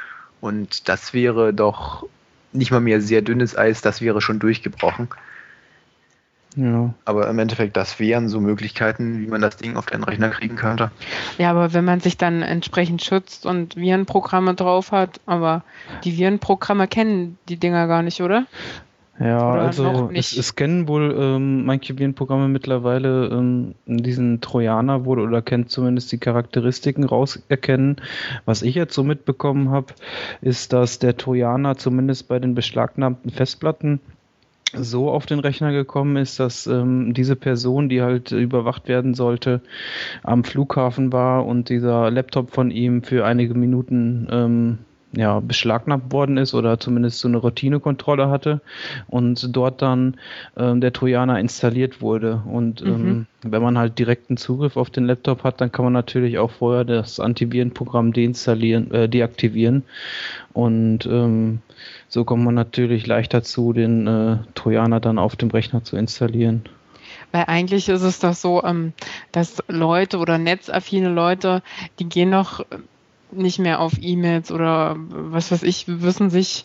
Und 0.41 0.89
das 0.89 1.13
wäre 1.13 1.53
doch 1.53 2.07
nicht 2.53 2.71
mal 2.71 2.81
mehr 2.81 3.01
sehr 3.01 3.23
dünnes 3.23 3.57
Eis, 3.57 3.83
das 3.83 4.01
wäre 4.01 4.21
schon 4.21 4.39
durchgebrochen. 4.39 5.09
Ja. 6.57 6.95
Aber 7.05 7.29
im 7.29 7.39
Endeffekt, 7.39 7.77
das 7.77 8.01
wären 8.01 8.29
so 8.29 8.41
Möglichkeiten, 8.41 9.21
wie 9.21 9.27
man 9.27 9.43
das 9.43 9.59
Ding 9.59 9.77
auf 9.77 9.87
den 9.87 10.03
Rechner 10.03 10.31
kriegen 10.31 10.57
könnte. 10.57 10.91
Ja, 11.37 11.51
aber 11.51 11.75
wenn 11.75 11.85
man 11.85 12.01
sich 12.01 12.17
dann 12.17 12.41
entsprechend 12.41 13.03
schützt 13.03 13.45
und 13.45 13.77
Virenprogramme 13.77 14.55
drauf 14.55 14.91
hat, 14.91 15.21
aber 15.27 15.63
die 16.05 16.17
Virenprogramme 16.17 16.89
kennen 16.89 17.37
die 17.51 17.59
Dinger 17.59 17.87
gar 17.87 18.03
nicht, 18.03 18.23
oder? 18.23 18.47
Ja, 19.19 19.53
Oder 19.53 19.63
also 19.63 20.11
es, 20.13 20.37
es, 20.37 20.57
kennen 20.57 20.89
wohl 20.89 21.17
ähm, 21.19 21.65
manche 21.65 21.99
Virenprogramme 21.99 22.49
mittlerweile 22.49 23.29
ähm, 23.29 23.75
diesen 23.87 24.43
Trojaner 24.43 25.07
wohl 25.07 25.21
oder 25.21 25.41
kennt 25.41 25.71
zumindest 25.71 26.13
die 26.13 26.19
Charakteristiken 26.19 27.03
rauserkennen. 27.05 27.97
Was 28.45 28.61
ich 28.61 28.75
jetzt 28.75 28.95
so 28.95 29.05
mitbekommen 29.05 29.71
habe, 29.71 29.95
ist, 30.43 30.75
dass 30.75 30.99
der 30.99 31.17
Trojaner 31.17 31.79
zumindest 31.79 32.29
bei 32.29 32.39
den 32.39 32.55
beschlagnahmten 32.55 33.31
Festplatten 33.31 34.01
so 34.73 35.11
auf 35.11 35.27
den 35.27 35.39
Rechner 35.39 35.73
gekommen 35.73 36.17
ist, 36.17 36.41
dass 36.41 36.67
ähm, 36.67 37.15
diese 37.15 37.37
Person, 37.37 37.89
die 37.89 38.03
halt 38.03 38.33
überwacht 38.33 38.89
werden 38.89 39.15
sollte, 39.15 39.61
am 40.23 40.45
Flughafen 40.45 41.13
war 41.13 41.47
und 41.47 41.69
dieser 41.69 42.11
Laptop 42.11 42.51
von 42.51 42.71
ihm 42.71 43.03
für 43.03 43.25
einige 43.25 43.55
Minuten 43.55 44.27
ähm, 44.31 44.79
ja, 45.13 45.41
beschlagnahmt 45.41 46.13
worden 46.13 46.37
ist 46.37 46.53
oder 46.53 46.79
zumindest 46.79 47.21
so 47.21 47.29
eine 47.29 47.39
Routinekontrolle 47.39 48.29
hatte 48.29 48.61
und 49.09 49.57
dort 49.57 49.81
dann 49.81 50.17
ähm, 50.57 50.81
der 50.81 50.93
Trojaner 50.93 51.39
installiert 51.41 52.03
wurde. 52.03 52.43
Und 52.47 52.85
mhm. 52.85 52.91
ähm, 52.91 53.27
wenn 53.43 53.63
man 53.63 53.79
halt 53.79 53.99
direkten 53.99 54.37
Zugriff 54.37 54.77
auf 54.77 54.91
den 54.91 55.07
Laptop 55.07 55.45
hat, 55.45 55.61
dann 55.61 55.73
kann 55.73 55.85
man 55.85 55.95
natürlich 55.95 56.39
auch 56.39 56.51
vorher 56.51 56.85
das 56.85 57.19
Antivirenprogramm 57.19 58.13
deinstallieren, 58.13 58.91
äh, 58.93 59.09
deaktivieren. 59.09 59.85
Und 60.53 61.07
ähm, 61.07 61.61
so 62.09 62.25
kommt 62.25 62.45
man 62.45 62.55
natürlich 62.55 63.07
leicht 63.07 63.35
dazu, 63.35 63.73
den 63.73 64.07
äh, 64.07 64.39
Trojaner 64.55 65.01
dann 65.01 65.19
auf 65.19 65.37
dem 65.37 65.51
Rechner 65.51 65.85
zu 65.85 65.97
installieren. 65.97 66.63
Weil 67.33 67.45
eigentlich 67.47 67.89
ist 67.89 68.03
es 68.03 68.21
doch 68.21 68.35
so, 68.35 68.63
ähm, 68.63 68.93
dass 69.33 69.63
Leute 69.69 70.19
oder 70.19 70.39
netzaffine 70.39 71.09
Leute, 71.09 71.63
die 71.99 72.09
gehen 72.09 72.31
noch 72.31 72.65
nicht 73.33 73.59
mehr 73.59 73.81
auf 73.81 73.95
E-Mails 74.01 74.53
oder 74.53 74.97
was 74.97 75.51
weiß 75.51 75.63
ich, 75.65 75.85
wissen 75.89 76.31
sich 76.31 76.65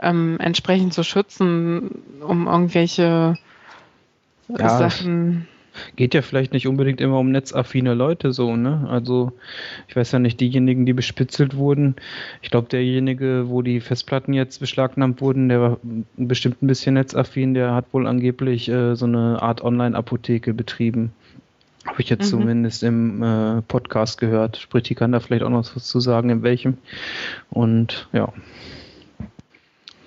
ähm, 0.00 0.36
entsprechend 0.40 0.92
zu 0.92 1.02
schützen, 1.02 2.02
um 2.20 2.46
irgendwelche 2.46 3.38
ja, 4.48 4.68
Sachen. 4.78 5.48
Geht 5.96 6.14
ja 6.14 6.22
vielleicht 6.22 6.52
nicht 6.52 6.66
unbedingt 6.66 7.00
immer 7.00 7.18
um 7.18 7.30
netzaffine 7.30 7.94
Leute 7.94 8.32
so, 8.32 8.56
ne? 8.56 8.86
Also 8.88 9.32
ich 9.88 9.96
weiß 9.96 10.12
ja 10.12 10.18
nicht, 10.18 10.40
diejenigen, 10.40 10.86
die 10.86 10.92
bespitzelt 10.92 11.56
wurden. 11.56 11.96
Ich 12.42 12.50
glaube, 12.50 12.68
derjenige, 12.68 13.44
wo 13.48 13.62
die 13.62 13.80
Festplatten 13.80 14.32
jetzt 14.32 14.58
beschlagnahmt 14.60 15.20
wurden, 15.20 15.48
der 15.48 15.60
war 15.60 15.78
bestimmt 16.16 16.62
ein 16.62 16.66
bisschen 16.66 16.94
netzaffin, 16.94 17.54
der 17.54 17.74
hat 17.74 17.86
wohl 17.92 18.06
angeblich 18.06 18.68
äh, 18.68 18.94
so 18.94 19.06
eine 19.06 19.40
Art 19.42 19.62
Online-Apotheke 19.62 20.54
betrieben. 20.54 21.12
Habe 21.86 22.00
ich 22.00 22.08
jetzt 22.08 22.26
mhm. 22.26 22.38
zumindest 22.40 22.82
im 22.82 23.22
äh, 23.22 23.62
Podcast 23.62 24.18
gehört. 24.18 24.56
Spritti 24.56 24.94
kann 24.94 25.12
da 25.12 25.20
vielleicht 25.20 25.42
auch 25.42 25.50
noch 25.50 25.74
was 25.74 25.86
zu 25.86 26.00
sagen, 26.00 26.30
in 26.30 26.42
welchem. 26.42 26.78
Und 27.50 28.08
ja. 28.12 28.32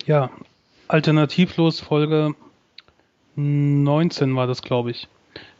Ja, 0.06 0.30
alternativlos 0.88 1.80
Folge 1.80 2.34
19 3.36 4.34
war 4.34 4.46
das, 4.46 4.62
glaube 4.62 4.90
ich. 4.92 5.08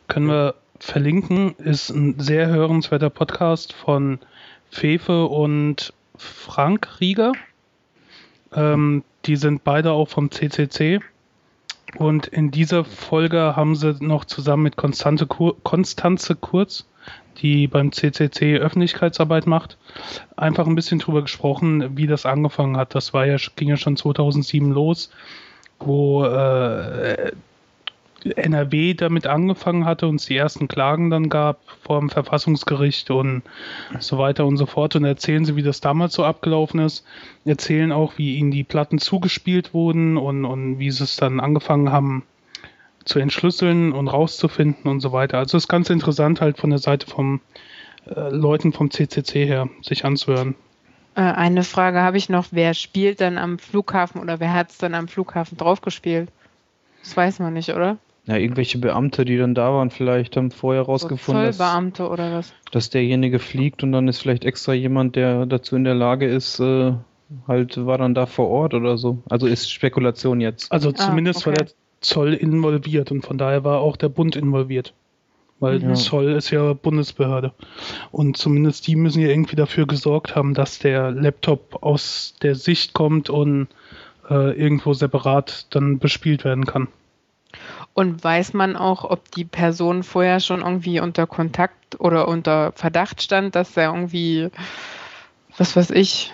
Können 0.08 0.28
wir 0.28 0.54
verlinken. 0.78 1.54
Ist 1.56 1.90
ein 1.90 2.18
sehr 2.18 2.48
hörenswerter 2.48 3.10
Podcast 3.10 3.72
von 3.72 4.18
Fefe 4.70 5.26
und 5.26 5.92
Frank 6.16 7.00
Rieger. 7.00 7.32
Ähm, 8.54 9.04
die 9.24 9.36
sind 9.36 9.64
beide 9.64 9.92
auch 9.92 10.08
vom 10.08 10.30
CCC. 10.30 11.00
Und 11.98 12.26
in 12.26 12.50
dieser 12.50 12.84
Folge 12.84 13.56
haben 13.56 13.74
sie 13.74 13.96
noch 14.00 14.24
zusammen 14.24 14.64
mit 14.64 14.76
Konstante 14.76 15.26
Kur 15.26 15.56
Konstanze 15.62 16.34
Kurz, 16.34 16.86
die 17.38 17.68
beim 17.68 17.92
CCC 17.92 18.58
Öffentlichkeitsarbeit 18.58 19.46
macht, 19.46 19.78
einfach 20.36 20.66
ein 20.66 20.74
bisschen 20.74 20.98
drüber 20.98 21.22
gesprochen, 21.22 21.96
wie 21.96 22.06
das 22.06 22.26
angefangen 22.26 22.76
hat. 22.76 22.94
Das 22.94 23.14
war 23.14 23.26
ja, 23.26 23.36
ging 23.56 23.68
ja 23.68 23.76
schon 23.76 23.96
2007 23.96 24.70
los, 24.72 25.10
wo 25.78 26.24
äh, 26.24 27.32
NRW 28.34 28.94
damit 28.94 29.26
angefangen 29.26 29.84
hatte 29.84 30.06
und 30.08 30.16
es 30.16 30.26
die 30.26 30.36
ersten 30.36 30.68
Klagen 30.68 31.10
dann 31.10 31.28
gab 31.28 31.60
vor 31.82 32.00
dem 32.00 32.10
Verfassungsgericht 32.10 33.10
und 33.10 33.42
so 34.00 34.18
weiter 34.18 34.46
und 34.46 34.56
so 34.56 34.66
fort 34.66 34.96
und 34.96 35.04
erzählen 35.04 35.44
sie, 35.44 35.56
wie 35.56 35.62
das 35.62 35.80
damals 35.80 36.14
so 36.14 36.24
abgelaufen 36.24 36.80
ist, 36.80 37.04
erzählen 37.44 37.92
auch, 37.92 38.18
wie 38.18 38.36
ihnen 38.36 38.50
die 38.50 38.64
Platten 38.64 38.98
zugespielt 38.98 39.74
wurden 39.74 40.16
und, 40.16 40.44
und 40.44 40.78
wie 40.78 40.90
sie 40.90 41.04
es 41.04 41.16
dann 41.16 41.40
angefangen 41.40 41.92
haben 41.92 42.24
zu 43.04 43.18
entschlüsseln 43.18 43.92
und 43.92 44.08
rauszufinden 44.08 44.90
und 44.90 45.00
so 45.00 45.12
weiter. 45.12 45.38
Also 45.38 45.56
es 45.56 45.64
ist 45.64 45.68
ganz 45.68 45.90
interessant 45.90 46.40
halt 46.40 46.58
von 46.58 46.70
der 46.70 46.80
Seite 46.80 47.06
von 47.06 47.40
äh, 48.06 48.30
Leuten 48.30 48.72
vom 48.72 48.90
CCC 48.90 49.46
her 49.46 49.68
sich 49.82 50.04
anzuhören. 50.04 50.54
Äh, 51.14 51.20
eine 51.20 51.62
Frage 51.62 52.00
habe 52.00 52.18
ich 52.18 52.28
noch, 52.28 52.46
wer 52.50 52.74
spielt 52.74 53.20
dann 53.20 53.38
am 53.38 53.58
Flughafen 53.58 54.20
oder 54.20 54.40
wer 54.40 54.52
hat 54.52 54.70
es 54.70 54.78
dann 54.78 54.94
am 54.94 55.08
Flughafen 55.08 55.56
draufgespielt? 55.56 56.30
Das 57.02 57.16
weiß 57.16 57.38
man 57.38 57.54
nicht, 57.54 57.70
oder? 57.70 57.98
Ja, 58.26 58.36
irgendwelche 58.36 58.78
Beamte, 58.78 59.24
die 59.24 59.36
dann 59.36 59.54
da 59.54 59.72
waren, 59.72 59.90
vielleicht 59.90 60.36
haben 60.36 60.50
vorher 60.50 60.82
rausgefunden, 60.82 61.52
so 61.52 61.58
Zollbeamte 61.58 62.02
dass, 62.02 62.10
oder 62.10 62.32
was? 62.32 62.54
dass 62.72 62.90
derjenige 62.90 63.38
fliegt 63.38 63.84
und 63.84 63.92
dann 63.92 64.08
ist 64.08 64.18
vielleicht 64.18 64.44
extra 64.44 64.72
jemand, 64.72 65.14
der 65.14 65.46
dazu 65.46 65.76
in 65.76 65.84
der 65.84 65.94
Lage 65.94 66.26
ist, 66.26 66.58
äh, 66.58 66.94
halt 67.46 67.84
war 67.86 67.98
dann 67.98 68.14
da 68.14 68.26
vor 68.26 68.48
Ort 68.48 68.74
oder 68.74 68.98
so. 68.98 69.18
Also 69.28 69.46
ist 69.46 69.70
Spekulation 69.70 70.40
jetzt. 70.40 70.72
Also 70.72 70.90
ah, 70.90 70.94
zumindest 70.94 71.46
ah, 71.46 71.50
okay. 71.50 71.58
war 71.58 71.64
der 71.66 71.74
Zoll 72.00 72.34
involviert 72.34 73.12
und 73.12 73.22
von 73.22 73.38
daher 73.38 73.62
war 73.64 73.80
auch 73.80 73.96
der 73.96 74.08
Bund 74.08 74.34
involviert. 74.34 74.92
Weil 75.58 75.78
mhm. 75.78 75.94
Zoll 75.94 76.32
ist 76.32 76.50
ja 76.50 76.74
Bundesbehörde. 76.74 77.52
Und 78.10 78.36
zumindest 78.36 78.86
die 78.86 78.96
müssen 78.96 79.22
ja 79.22 79.28
irgendwie 79.28 79.56
dafür 79.56 79.86
gesorgt 79.86 80.36
haben, 80.36 80.52
dass 80.52 80.78
der 80.78 81.12
Laptop 81.12 81.82
aus 81.82 82.34
der 82.42 82.54
Sicht 82.56 82.92
kommt 82.92 83.30
und 83.30 83.68
äh, 84.28 84.52
irgendwo 84.58 84.92
separat 84.92 85.66
dann 85.70 85.98
bespielt 85.98 86.44
werden 86.44 86.66
kann. 86.66 86.88
Und 87.96 88.22
weiß 88.22 88.52
man 88.52 88.76
auch, 88.76 89.04
ob 89.04 89.30
die 89.30 89.46
Person 89.46 90.02
vorher 90.02 90.38
schon 90.40 90.60
irgendwie 90.60 91.00
unter 91.00 91.26
Kontakt 91.26 91.98
oder 91.98 92.28
unter 92.28 92.72
Verdacht 92.72 93.22
stand, 93.22 93.54
dass 93.54 93.74
er 93.74 93.86
irgendwie, 93.86 94.50
was 95.56 95.74
weiß 95.74 95.92
ich, 95.92 96.30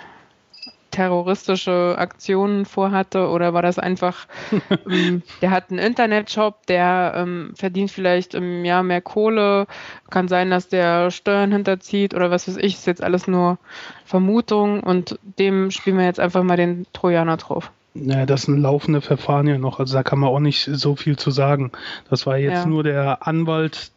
terroristische 0.91 1.95
Aktionen 1.97 2.65
vorhatte? 2.65 3.29
Oder 3.29 3.55
war 3.55 3.63
das 3.63 3.79
einfach, 3.79 4.27
ähm, 4.91 5.23
der 5.41 5.53
hat 5.53 5.71
einen 5.71 5.79
Internetshop, 5.79 6.67
der 6.67 7.13
ähm, 7.15 7.53
verdient 7.55 7.93
vielleicht 7.93 8.35
im 8.35 8.65
Jahr 8.65 8.83
mehr 8.83 9.01
Kohle, 9.01 9.69
kann 10.11 10.27
sein, 10.27 10.51
dass 10.51 10.67
der 10.67 11.13
Steuern 11.13 11.53
hinterzieht 11.53 12.13
oder 12.13 12.33
was 12.33 12.49
weiß 12.49 12.57
ich, 12.57 12.75
ist 12.75 12.89
jetzt 12.89 13.05
alles 13.05 13.29
nur 13.29 13.57
Vermutung 14.05 14.81
und 14.81 15.17
dem 15.39 15.71
spielen 15.71 15.97
wir 15.97 16.07
jetzt 16.07 16.19
einfach 16.19 16.43
mal 16.43 16.57
den 16.57 16.87
Trojaner 16.93 17.37
drauf. 17.37 17.71
Naja, 17.95 18.25
das 18.25 18.43
sind 18.43 18.59
laufende 18.59 19.03
Verfahren 19.03 19.47
ja 19.47 19.59
noch, 19.59 19.79
also 19.79 19.95
da 19.95 20.03
kann 20.03 20.19
man 20.19 20.31
auch 20.31 20.41
nicht 20.41 20.69
so 20.73 20.97
viel 20.97 21.17
zu 21.19 21.31
sagen. 21.31 21.73
Das 22.09 22.27
war 22.27 22.39
jetzt 22.39 22.65
ja. 22.65 22.67
nur 22.67 22.83
der 22.83 23.27
Anwalt 23.27 23.93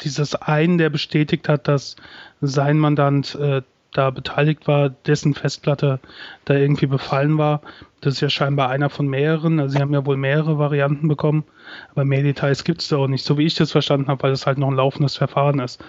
dieses 0.00 0.34
einen, 0.34 0.78
der 0.78 0.90
bestätigt 0.90 1.48
hat, 1.48 1.68
dass 1.68 1.96
sein 2.40 2.78
Mandant 2.78 3.36
äh, 3.36 3.62
da 3.92 4.10
beteiligt 4.10 4.66
war, 4.66 4.88
dessen 4.88 5.34
Festplatte 5.34 6.00
da 6.44 6.54
irgendwie 6.54 6.86
befallen 6.86 7.38
war. 7.38 7.60
Das 8.00 8.14
ist 8.14 8.20
ja 8.20 8.30
scheinbar 8.30 8.70
einer 8.70 8.90
von 8.90 9.06
mehreren. 9.06 9.60
Also 9.60 9.74
sie 9.76 9.80
haben 9.80 9.92
ja 9.92 10.04
wohl 10.04 10.16
mehrere 10.16 10.58
Varianten 10.58 11.08
bekommen, 11.08 11.44
aber 11.92 12.04
mehr 12.04 12.22
Details 12.22 12.64
gibt 12.64 12.82
es 12.82 12.88
da 12.88 12.96
auch 12.96 13.06
nicht, 13.06 13.24
so 13.24 13.38
wie 13.38 13.46
ich 13.46 13.54
das 13.54 13.70
verstanden 13.70 14.08
habe, 14.08 14.22
weil 14.24 14.32
es 14.32 14.46
halt 14.46 14.58
noch 14.58 14.68
ein 14.68 14.76
laufendes 14.76 15.16
Verfahren 15.16 15.60
ist. 15.60 15.82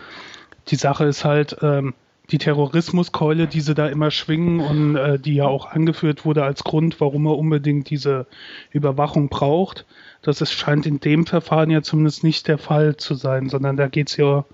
Die 0.68 0.76
Sache 0.76 1.06
ist 1.06 1.26
halt, 1.26 1.58
ähm, 1.62 1.94
die 2.30 2.38
Terrorismuskeule, 2.38 3.48
die 3.48 3.62
sie 3.62 3.76
da 3.76 3.88
immer 3.88 4.10
schwingen 4.10 4.62
und 4.62 4.96
äh, 4.96 5.20
die 5.20 5.36
ja 5.36 5.46
auch 5.46 5.66
angeführt 5.66 6.26
wurde 6.26 6.44
als 6.44 6.64
Grund, 6.64 7.02
warum 7.02 7.26
er 7.26 7.38
unbedingt 7.38 7.90
diese 7.90 8.28
Überwachung 8.72 9.30
braucht. 9.30 9.86
Das 10.22 10.40
ist, 10.40 10.54
scheint 10.54 10.86
in 10.86 11.00
dem 11.00 11.26
Verfahren 11.26 11.70
ja 11.70 11.82
zumindest 11.82 12.24
nicht 12.24 12.48
der 12.48 12.58
Fall 12.58 12.96
zu 12.96 13.16
sein, 13.16 13.50
sondern 13.50 13.76
da 13.76 13.88
geht 13.88 14.10
es 14.10 14.18
ja, 14.18 14.46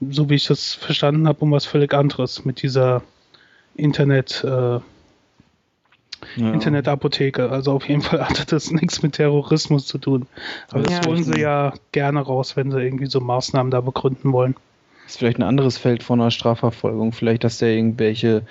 so 0.00 0.30
wie 0.30 0.36
ich 0.36 0.46
das 0.46 0.74
verstanden 0.74 1.26
habe, 1.26 1.40
um 1.40 1.50
was 1.50 1.66
völlig 1.66 1.92
anderes 1.92 2.44
mit 2.44 2.62
dieser 2.62 3.02
Internet, 3.74 4.44
äh, 4.44 4.48
ja. 4.48 4.82
Internetapotheke. 6.36 7.50
Also 7.50 7.72
auf 7.72 7.88
jeden 7.88 8.02
Fall 8.02 8.24
hatte 8.28 8.46
das 8.46 8.70
nichts 8.70 9.02
mit 9.02 9.14
Terrorismus 9.14 9.86
zu 9.86 9.98
tun. 9.98 10.26
Aber 10.70 10.88
ja, 10.88 10.98
das 10.98 11.06
holen 11.08 11.24
sie 11.24 11.40
ja 11.40 11.74
gerne 11.90 12.20
raus, 12.20 12.56
wenn 12.56 12.70
sie 12.70 12.80
irgendwie 12.80 13.06
so 13.06 13.20
Maßnahmen 13.20 13.72
da 13.72 13.80
begründen 13.80 14.32
wollen. 14.32 14.54
Ist 15.08 15.18
vielleicht 15.18 15.38
ein 15.38 15.42
anderes 15.42 15.78
Feld 15.78 16.02
von 16.02 16.20
einer 16.20 16.30
Strafverfolgung. 16.30 17.12
Vielleicht, 17.12 17.42
dass 17.44 17.58
der 17.58 17.70
irgendwelche 17.70 18.42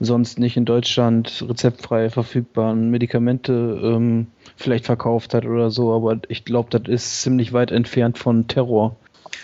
sonst 0.00 0.38
nicht 0.38 0.56
in 0.56 0.64
Deutschland 0.64 1.44
rezeptfrei 1.46 2.10
verfügbaren 2.10 2.90
Medikamente 2.90 3.52
ähm, 3.82 4.28
vielleicht 4.56 4.86
verkauft 4.86 5.34
hat 5.34 5.44
oder 5.44 5.70
so. 5.70 5.92
Aber 5.94 6.18
ich 6.28 6.44
glaube, 6.44 6.70
das 6.70 6.88
ist 6.88 7.22
ziemlich 7.22 7.52
weit 7.52 7.70
entfernt 7.70 8.18
von 8.18 8.48
Terror. 8.48 8.96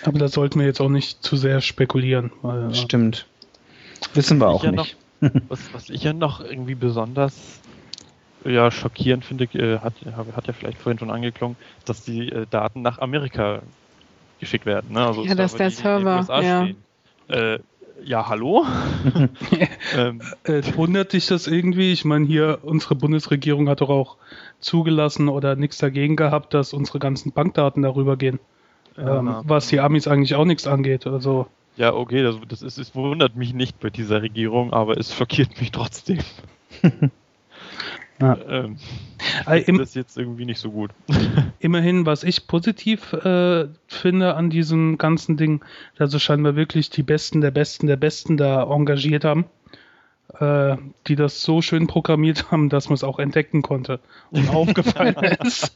Aber 0.04 0.18
da 0.18 0.28
sollten 0.28 0.58
wir 0.60 0.66
jetzt 0.66 0.80
auch 0.80 0.88
nicht 0.88 1.22
zu 1.22 1.36
sehr 1.36 1.60
spekulieren. 1.60 2.32
Weil, 2.40 2.70
äh, 2.70 2.74
Stimmt. 2.74 3.26
Wissen 4.14 4.38
wir 4.38 4.48
auch 4.48 4.64
ja 4.64 4.72
nicht. 4.72 4.96
Noch, 5.20 5.30
was, 5.48 5.60
was 5.74 5.90
ich 5.90 6.02
ja 6.02 6.12
noch 6.12 6.40
irgendwie 6.40 6.74
besonders 6.74 7.60
ja, 8.44 8.70
schockierend 8.70 9.24
finde, 9.24 9.44
äh, 9.44 9.78
hat, 9.78 9.94
hat 10.34 10.46
ja 10.46 10.52
vielleicht 10.52 10.78
vorhin 10.78 10.98
schon 10.98 11.10
angeklungen, 11.10 11.56
dass 11.84 12.02
die 12.04 12.28
äh, 12.30 12.46
Daten 12.50 12.82
nach 12.82 12.98
Amerika 12.98 13.62
geschickt 14.42 14.66
werden. 14.66 14.92
Ne? 14.92 15.06
Also 15.06 15.24
ja, 15.24 15.36
dass 15.36 15.54
der 15.54 15.70
Server. 15.70 16.26
Ja. 16.42 16.68
Äh, 17.28 17.60
ja, 18.04 18.28
hallo? 18.28 18.66
ähm, 19.96 20.20
äh, 20.42 20.62
wundert 20.74 21.12
dich 21.12 21.26
das 21.26 21.46
irgendwie? 21.46 21.92
Ich 21.92 22.04
meine, 22.04 22.26
hier, 22.26 22.58
unsere 22.62 22.96
Bundesregierung 22.96 23.68
hat 23.68 23.80
doch 23.80 23.88
auch 23.88 24.16
zugelassen 24.58 25.28
oder 25.28 25.54
nichts 25.54 25.78
dagegen 25.78 26.16
gehabt, 26.16 26.54
dass 26.54 26.72
unsere 26.72 26.98
ganzen 26.98 27.30
Bankdaten 27.30 27.84
darüber 27.84 28.16
gehen. 28.16 28.40
Ähm, 28.98 29.36
was 29.44 29.68
die 29.68 29.78
Amis 29.78 30.08
eigentlich 30.08 30.34
auch 30.34 30.44
nichts 30.44 30.66
angeht. 30.66 31.06
Also. 31.06 31.46
Ja, 31.76 31.94
okay, 31.94 32.24
das, 32.24 32.36
das 32.48 32.62
ist, 32.62 32.78
es 32.78 32.94
wundert 32.96 33.36
mich 33.36 33.54
nicht 33.54 33.78
bei 33.78 33.90
dieser 33.90 34.22
Regierung, 34.22 34.72
aber 34.72 34.98
es 34.98 35.14
schockiert 35.14 35.60
mich 35.60 35.70
trotzdem. 35.70 36.18
Ja. 38.22 38.38
Ähm, 38.48 38.76
das 39.46 39.88
ist 39.88 39.94
jetzt 39.96 40.16
irgendwie 40.16 40.44
nicht 40.44 40.60
so 40.60 40.70
gut. 40.70 40.92
Immerhin, 41.58 42.06
was 42.06 42.22
ich 42.22 42.46
positiv 42.46 43.12
äh, 43.12 43.66
finde 43.88 44.34
an 44.36 44.48
diesem 44.48 44.96
ganzen 44.96 45.36
Ding, 45.36 45.64
dass 45.96 46.14
es 46.14 46.22
scheinbar 46.22 46.54
wirklich 46.54 46.90
die 46.90 47.02
Besten 47.02 47.40
der 47.40 47.50
Besten 47.50 47.88
der 47.88 47.96
Besten 47.96 48.36
da 48.36 48.62
engagiert 48.62 49.24
haben, 49.24 49.46
äh, 50.38 50.76
die 51.08 51.16
das 51.16 51.42
so 51.42 51.62
schön 51.62 51.88
programmiert 51.88 52.50
haben, 52.52 52.68
dass 52.68 52.88
man 52.88 52.94
es 52.94 53.02
auch 53.02 53.18
entdecken 53.18 53.62
konnte 53.62 53.98
und 54.30 54.48
aufgefallen 54.54 55.16
ist. 55.42 55.74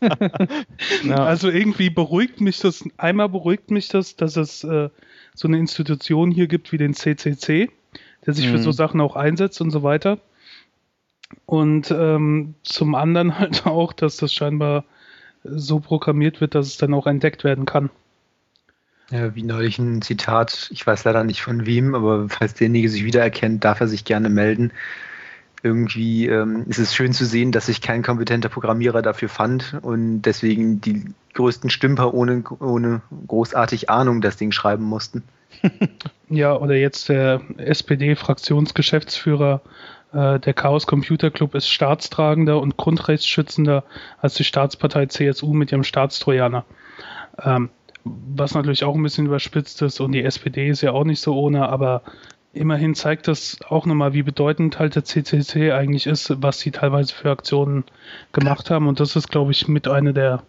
ja. 1.02 1.16
Also 1.16 1.50
irgendwie 1.50 1.90
beruhigt 1.90 2.40
mich 2.40 2.60
das, 2.60 2.84
einmal 2.96 3.28
beruhigt 3.28 3.72
mich 3.72 3.88
das, 3.88 4.14
dass 4.14 4.36
es 4.36 4.62
äh, 4.62 4.88
so 5.34 5.48
eine 5.48 5.58
Institution 5.58 6.30
hier 6.30 6.46
gibt 6.46 6.70
wie 6.70 6.78
den 6.78 6.94
CCC, 6.94 7.70
der 8.24 8.34
sich 8.34 8.46
mhm. 8.46 8.52
für 8.52 8.58
so 8.58 8.70
Sachen 8.70 9.00
auch 9.00 9.16
einsetzt 9.16 9.60
und 9.60 9.72
so 9.72 9.82
weiter. 9.82 10.20
Und 11.44 11.90
ähm, 11.90 12.54
zum 12.62 12.94
anderen 12.94 13.38
halt 13.38 13.66
auch, 13.66 13.92
dass 13.92 14.16
das 14.16 14.32
scheinbar 14.32 14.84
so 15.44 15.80
programmiert 15.80 16.40
wird, 16.40 16.54
dass 16.54 16.66
es 16.66 16.76
dann 16.76 16.94
auch 16.94 17.06
entdeckt 17.06 17.44
werden 17.44 17.66
kann. 17.66 17.90
Ja, 19.10 19.36
wie 19.36 19.44
neulich 19.44 19.78
ein 19.78 20.02
Zitat, 20.02 20.68
ich 20.72 20.84
weiß 20.84 21.04
leider 21.04 21.22
nicht 21.22 21.40
von 21.40 21.64
wem, 21.64 21.94
aber 21.94 22.28
falls 22.28 22.54
derjenige 22.54 22.88
sich 22.88 23.04
wiedererkennt, 23.04 23.64
darf 23.64 23.80
er 23.80 23.86
sich 23.86 24.04
gerne 24.04 24.28
melden. 24.28 24.72
Irgendwie 25.62 26.26
ähm, 26.26 26.64
ist 26.68 26.78
es 26.78 26.94
schön 26.94 27.12
zu 27.12 27.24
sehen, 27.24 27.52
dass 27.52 27.66
sich 27.66 27.80
kein 27.80 28.02
kompetenter 28.02 28.48
Programmierer 28.48 29.02
dafür 29.02 29.28
fand 29.28 29.76
und 29.82 30.22
deswegen 30.22 30.80
die 30.80 31.04
größten 31.34 31.70
Stümper 31.70 32.14
ohne, 32.14 32.42
ohne 32.58 33.02
großartig 33.28 33.90
Ahnung 33.90 34.20
das 34.20 34.36
Ding 34.36 34.50
schreiben 34.50 34.84
mussten. 34.84 35.22
ja, 36.28 36.56
oder 36.56 36.74
jetzt 36.74 37.08
der 37.08 37.40
SPD-Fraktionsgeschäftsführer 37.58 39.60
der 40.16 40.54
Chaos 40.54 40.86
Computer 40.86 41.30
Club 41.30 41.54
ist 41.54 41.68
staatstragender 41.68 42.60
und 42.60 42.78
grundrechtsschützender 42.78 43.84
als 44.18 44.34
die 44.34 44.44
Staatspartei 44.44 45.06
CSU 45.06 45.52
mit 45.52 45.72
ihrem 45.72 45.84
Staatstrojaner. 45.84 46.64
Ähm, 47.42 47.68
was 48.04 48.54
natürlich 48.54 48.84
auch 48.84 48.94
ein 48.94 49.02
bisschen 49.02 49.26
überspitzt 49.26 49.82
ist 49.82 50.00
und 50.00 50.12
die 50.12 50.22
SPD 50.22 50.68
ist 50.68 50.80
ja 50.80 50.92
auch 50.92 51.04
nicht 51.04 51.20
so 51.20 51.36
ohne, 51.36 51.68
aber 51.68 52.02
immerhin 52.54 52.94
zeigt 52.94 53.28
das 53.28 53.58
auch 53.68 53.84
nochmal, 53.84 54.14
wie 54.14 54.22
bedeutend 54.22 54.78
halt 54.78 54.94
der 54.94 55.04
CCC 55.04 55.72
eigentlich 55.72 56.06
ist, 56.06 56.40
was 56.42 56.60
sie 56.60 56.70
teilweise 56.70 57.14
für 57.14 57.30
Aktionen 57.30 57.84
gemacht 58.32 58.70
haben 58.70 58.88
und 58.88 59.00
das 59.00 59.16
ist, 59.16 59.28
glaube 59.28 59.52
ich, 59.52 59.68
mit 59.68 59.88
einer 59.88 60.12
der 60.12 60.44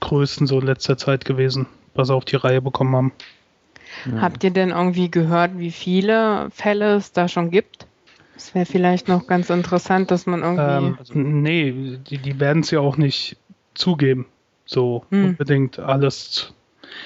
größten 0.00 0.46
so 0.46 0.60
in 0.60 0.66
letzter 0.66 0.96
Zeit 0.96 1.24
gewesen, 1.24 1.66
was 1.94 2.08
sie 2.08 2.14
auf 2.14 2.24
die 2.24 2.36
Reihe 2.36 2.62
bekommen 2.62 2.96
haben. 2.96 3.12
Habt 4.18 4.42
ihr 4.42 4.50
denn 4.50 4.70
irgendwie 4.70 5.10
gehört, 5.10 5.58
wie 5.58 5.70
viele 5.70 6.48
Fälle 6.50 6.94
es 6.94 7.12
da 7.12 7.28
schon 7.28 7.50
gibt? 7.50 7.86
Das 8.34 8.54
wäre 8.54 8.66
vielleicht 8.66 9.08
noch 9.08 9.26
ganz 9.26 9.50
interessant, 9.50 10.10
dass 10.10 10.26
man 10.26 10.42
irgendwie. 10.42 10.86
Ähm, 10.86 10.96
also, 10.98 11.14
nee, 11.14 11.98
die, 12.08 12.18
die 12.18 12.40
werden 12.40 12.62
es 12.62 12.70
ja 12.70 12.80
auch 12.80 12.96
nicht 12.96 13.36
zugeben. 13.74 14.26
So 14.64 15.04
hm. 15.10 15.30
unbedingt 15.30 15.78
alles. 15.78 16.54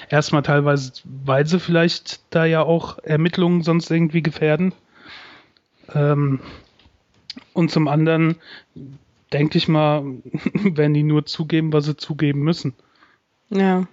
Erstmal 0.09 0.43
teilweise, 0.43 0.91
weil 1.05 1.45
sie 1.47 1.59
vielleicht 1.59 2.21
da 2.29 2.45
ja 2.45 2.61
auch 2.61 2.97
Ermittlungen 2.99 3.63
sonst 3.63 3.89
irgendwie 3.89 4.21
gefährden. 4.21 4.73
Ähm, 5.93 6.39
und 7.53 7.71
zum 7.71 7.87
anderen 7.87 8.35
denke 9.31 9.57
ich 9.57 9.67
mal, 9.67 10.03
werden 10.53 10.93
die 10.93 11.03
nur 11.03 11.25
zugeben, 11.25 11.73
was 11.73 11.85
sie 11.85 11.95
zugeben 11.95 12.41
müssen. 12.41 12.73
Ja. 13.49 13.87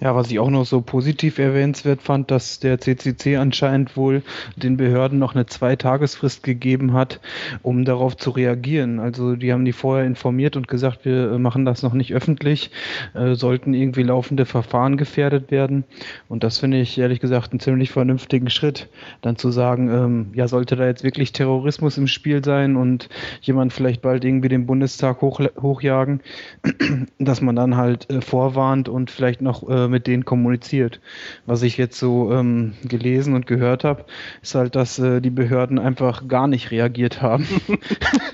Ja, 0.00 0.14
was 0.14 0.30
ich 0.30 0.38
auch 0.38 0.48
noch 0.48 0.64
so 0.64 0.80
positiv 0.80 1.38
erwähnenswert 1.38 2.00
fand, 2.00 2.30
dass 2.30 2.58
der 2.58 2.80
CCC 2.80 3.36
anscheinend 3.36 3.98
wohl 3.98 4.22
den 4.56 4.78
Behörden 4.78 5.18
noch 5.18 5.34
eine 5.34 5.44
Zweitagesfrist 5.44 6.42
gegeben 6.42 6.94
hat, 6.94 7.20
um 7.62 7.84
darauf 7.84 8.16
zu 8.16 8.30
reagieren. 8.30 8.98
Also 8.98 9.36
die 9.36 9.52
haben 9.52 9.66
die 9.66 9.72
vorher 9.72 10.06
informiert 10.06 10.56
und 10.56 10.68
gesagt, 10.68 11.04
wir 11.04 11.38
machen 11.38 11.66
das 11.66 11.82
noch 11.82 11.92
nicht 11.92 12.14
öffentlich, 12.14 12.70
äh, 13.12 13.34
sollten 13.34 13.74
irgendwie 13.74 14.02
laufende 14.02 14.46
Verfahren 14.46 14.96
gefährdet 14.96 15.50
werden. 15.50 15.84
Und 16.28 16.44
das 16.44 16.58
finde 16.58 16.80
ich 16.80 16.96
ehrlich 16.96 17.20
gesagt 17.20 17.52
einen 17.52 17.60
ziemlich 17.60 17.90
vernünftigen 17.90 18.48
Schritt, 18.48 18.88
dann 19.20 19.36
zu 19.36 19.50
sagen, 19.50 19.90
ähm, 19.90 20.30
ja, 20.32 20.48
sollte 20.48 20.76
da 20.76 20.86
jetzt 20.86 21.04
wirklich 21.04 21.32
Terrorismus 21.32 21.98
im 21.98 22.06
Spiel 22.06 22.42
sein 22.42 22.76
und 22.76 23.10
jemand 23.42 23.74
vielleicht 23.74 24.00
bald 24.00 24.24
irgendwie 24.24 24.48
den 24.48 24.64
Bundestag 24.64 25.20
hoch, 25.20 25.40
hochjagen, 25.60 26.22
dass 27.18 27.42
man 27.42 27.54
dann 27.54 27.76
halt 27.76 28.08
äh, 28.08 28.22
vorwarnt 28.22 28.88
und 28.88 29.10
vielleicht 29.10 29.42
noch 29.42 29.68
äh, 29.68 29.89
mit 29.90 30.06
denen 30.06 30.24
kommuniziert. 30.24 31.00
Was 31.46 31.62
ich 31.62 31.76
jetzt 31.76 31.98
so 31.98 32.32
ähm, 32.32 32.74
gelesen 32.84 33.34
und 33.34 33.46
gehört 33.46 33.84
habe, 33.84 34.06
ist 34.42 34.54
halt, 34.54 34.76
dass 34.76 34.98
äh, 34.98 35.20
die 35.20 35.30
Behörden 35.30 35.78
einfach 35.78 36.28
gar 36.28 36.46
nicht 36.46 36.70
reagiert 36.70 37.22
haben 37.22 37.46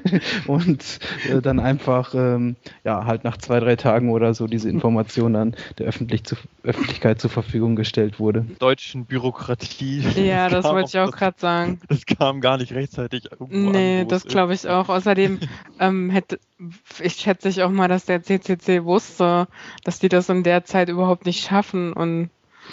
und 0.47 0.99
äh, 1.29 1.40
dann 1.40 1.61
einfach 1.61 2.14
ähm, 2.14 2.57
ja 2.85 3.05
halt 3.05 3.25
nach 3.25 3.37
zwei 3.37 3.61
drei 3.61 3.77
Tagen 3.77 4.11
oder 4.11 4.35
so 4.35 4.47
diese 4.47 4.69
Information 4.69 5.33
dann 5.33 5.57
der 5.79 5.87
Öffentlich 5.87 6.25
zu, 6.25 6.37
Öffentlichkeit 6.62 7.21
zur 7.21 7.31
Verfügung 7.31 7.77
gestellt 7.77 8.19
wurde. 8.21 8.47
Deutschen 8.59 9.07
Bürokratie. 9.07 10.05
Ja, 10.16 10.49
das 10.49 10.64
wollte 10.64 10.88
ich 10.88 10.99
auch 10.99 11.12
gerade 11.12 11.38
sagen. 11.38 11.81
Das 11.88 12.05
kam 12.07 12.40
gar 12.40 12.57
nicht 12.57 12.73
rechtzeitig. 12.73 13.29
Nee, 13.49 14.01
an, 14.01 14.09
das 14.09 14.25
glaube 14.25 14.55
ich 14.55 14.69
auch. 14.69 14.88
Außerdem 14.88 15.38
ähm, 15.79 16.11
hätte 16.11 16.38
ich 17.01 17.14
schätze 17.14 17.49
ich 17.49 17.62
auch 17.62 17.71
mal, 17.71 17.88
dass 17.88 18.07
der 18.07 18.23
CCC 18.23 18.85
wusste, 18.85 19.47
dass 19.85 19.99
die 19.99 20.09
das 20.09 20.29
in 20.31 20.42
der 20.42 20.64
Zeit 20.64 20.88
überhaupt 20.88 21.27
nicht 21.27 21.46
schaffen 21.47 21.93
und 21.93 22.31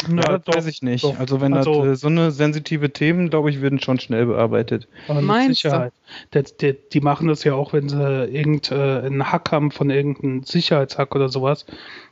ja, 0.09 0.15
ja 0.15 0.37
das 0.37 0.55
weiß 0.55 0.67
ich 0.67 0.81
nicht. 0.81 1.03
Doch. 1.03 1.19
Also 1.19 1.41
wenn 1.41 1.53
also, 1.53 1.85
das, 1.85 2.01
so 2.01 2.07
eine 2.07 2.31
sensitive 2.31 2.91
Themen, 2.91 3.29
glaube 3.29 3.49
ich, 3.49 3.61
werden 3.61 3.79
schon 3.79 3.99
schnell 3.99 4.25
bearbeitet. 4.25 4.87
Mit 5.07 5.55
Sicherheit. 5.55 5.93
Der, 6.33 6.43
der, 6.43 6.73
die 6.73 7.01
machen 7.01 7.27
das 7.27 7.43
ja 7.43 7.53
auch, 7.53 7.73
wenn 7.73 7.89
sie 7.89 7.97
irgendeinen 7.97 9.21
äh, 9.21 9.23
Hack 9.23 9.51
haben 9.51 9.71
von 9.71 9.89
irgendeinem 9.89 10.43
Sicherheitshack 10.43 11.15
oder 11.15 11.29
sowas. 11.29 11.65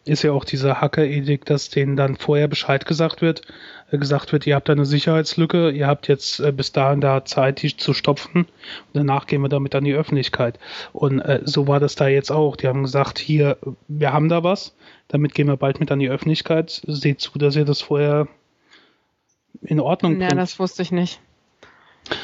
Ist 0.06 0.24
ja 0.24 0.32
auch 0.32 0.46
dieser 0.46 0.82
Hacker-Edikt, 0.82 1.50
dass 1.50 1.70
denen 1.70 1.96
dann 1.96 2.16
vorher 2.16 2.48
Bescheid 2.48 2.86
gesagt 2.86 3.22
wird, 3.22 3.42
äh, 3.92 3.98
gesagt 3.98 4.32
wird, 4.32 4.48
ihr 4.48 4.56
habt 4.56 4.70
eine 4.70 4.86
Sicherheitslücke, 4.86 5.70
ihr 5.70 5.88
habt 5.88 6.08
jetzt 6.08 6.40
äh, 6.40 6.52
bis 6.52 6.72
dahin 6.72 7.02
da 7.02 7.26
Zeit, 7.26 7.62
die 7.62 7.76
zu 7.76 7.94
stopfen 7.94 8.46
und 8.46 8.48
danach 8.94 9.28
gehen 9.28 9.42
wir 9.42 9.50
damit 9.50 9.76
an 9.76 9.84
die 9.84 9.94
Öffentlichkeit. 9.94 10.58
Und 10.94 11.20
äh, 11.20 11.42
so 11.44 11.68
war 11.68 11.80
das 11.80 11.96
da 11.96 12.08
jetzt 12.08 12.32
auch. 12.32 12.56
Die 12.56 12.68
haben 12.68 12.84
gesagt, 12.84 13.20
hier, 13.20 13.58
wir 13.88 14.14
haben 14.14 14.30
da 14.30 14.44
was, 14.44 14.74
damit 15.12 15.34
gehen 15.34 15.48
wir 15.48 15.58
bald 15.58 15.82
mit 15.82 15.92
an 15.92 16.00
die 16.00 16.10
Öffentlichkeit. 16.10 16.82
Seht 16.88 17.20
zu, 17.20 17.38
dass 17.38 17.58
ihr 17.58 17.66
das 17.66 17.82
vorher 17.82 18.30
in 19.62 19.82
Ordnung 19.82 20.18
bringt. 20.18 20.32
Ja, 20.32 20.38
das 20.38 20.58
wusste 20.58 20.82
ich 20.82 20.92
nicht. 20.92 21.20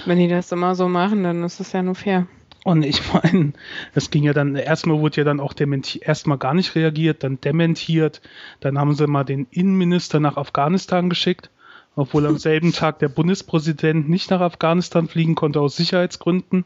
Wenn 0.05 0.19
die 0.19 0.29
das 0.29 0.51
immer 0.53 0.73
so 0.73 0.87
machen, 0.87 1.23
dann 1.23 1.43
ist 1.43 1.59
es 1.59 1.73
ja 1.73 1.81
nur 1.83 1.95
fair. 1.95 2.27
Und 2.63 2.83
ich 2.83 3.01
meine, 3.13 3.53
es 3.93 4.09
ging 4.09 4.23
ja 4.23 4.33
dann, 4.33 4.55
erstmal 4.55 4.99
wurde 4.99 5.17
ja 5.17 5.23
dann 5.25 5.39
auch 5.41 5.53
dementiert, 5.53 6.07
erstmal 6.07 6.37
gar 6.37 6.53
nicht 6.53 6.75
reagiert, 6.75 7.23
dann 7.23 7.39
dementiert, 7.41 8.21
dann 8.61 8.79
haben 8.79 8.95
sie 8.95 9.07
mal 9.07 9.23
den 9.23 9.47
Innenminister 9.51 10.19
nach 10.19 10.37
Afghanistan 10.37 11.09
geschickt 11.09 11.49
obwohl 11.97 12.25
am 12.25 12.37
selben 12.37 12.71
Tag 12.71 12.99
der 12.99 13.09
Bundespräsident 13.09 14.07
nicht 14.07 14.31
nach 14.31 14.39
Afghanistan 14.39 15.09
fliegen 15.09 15.35
konnte 15.35 15.59
aus 15.59 15.75
Sicherheitsgründen. 15.75 16.63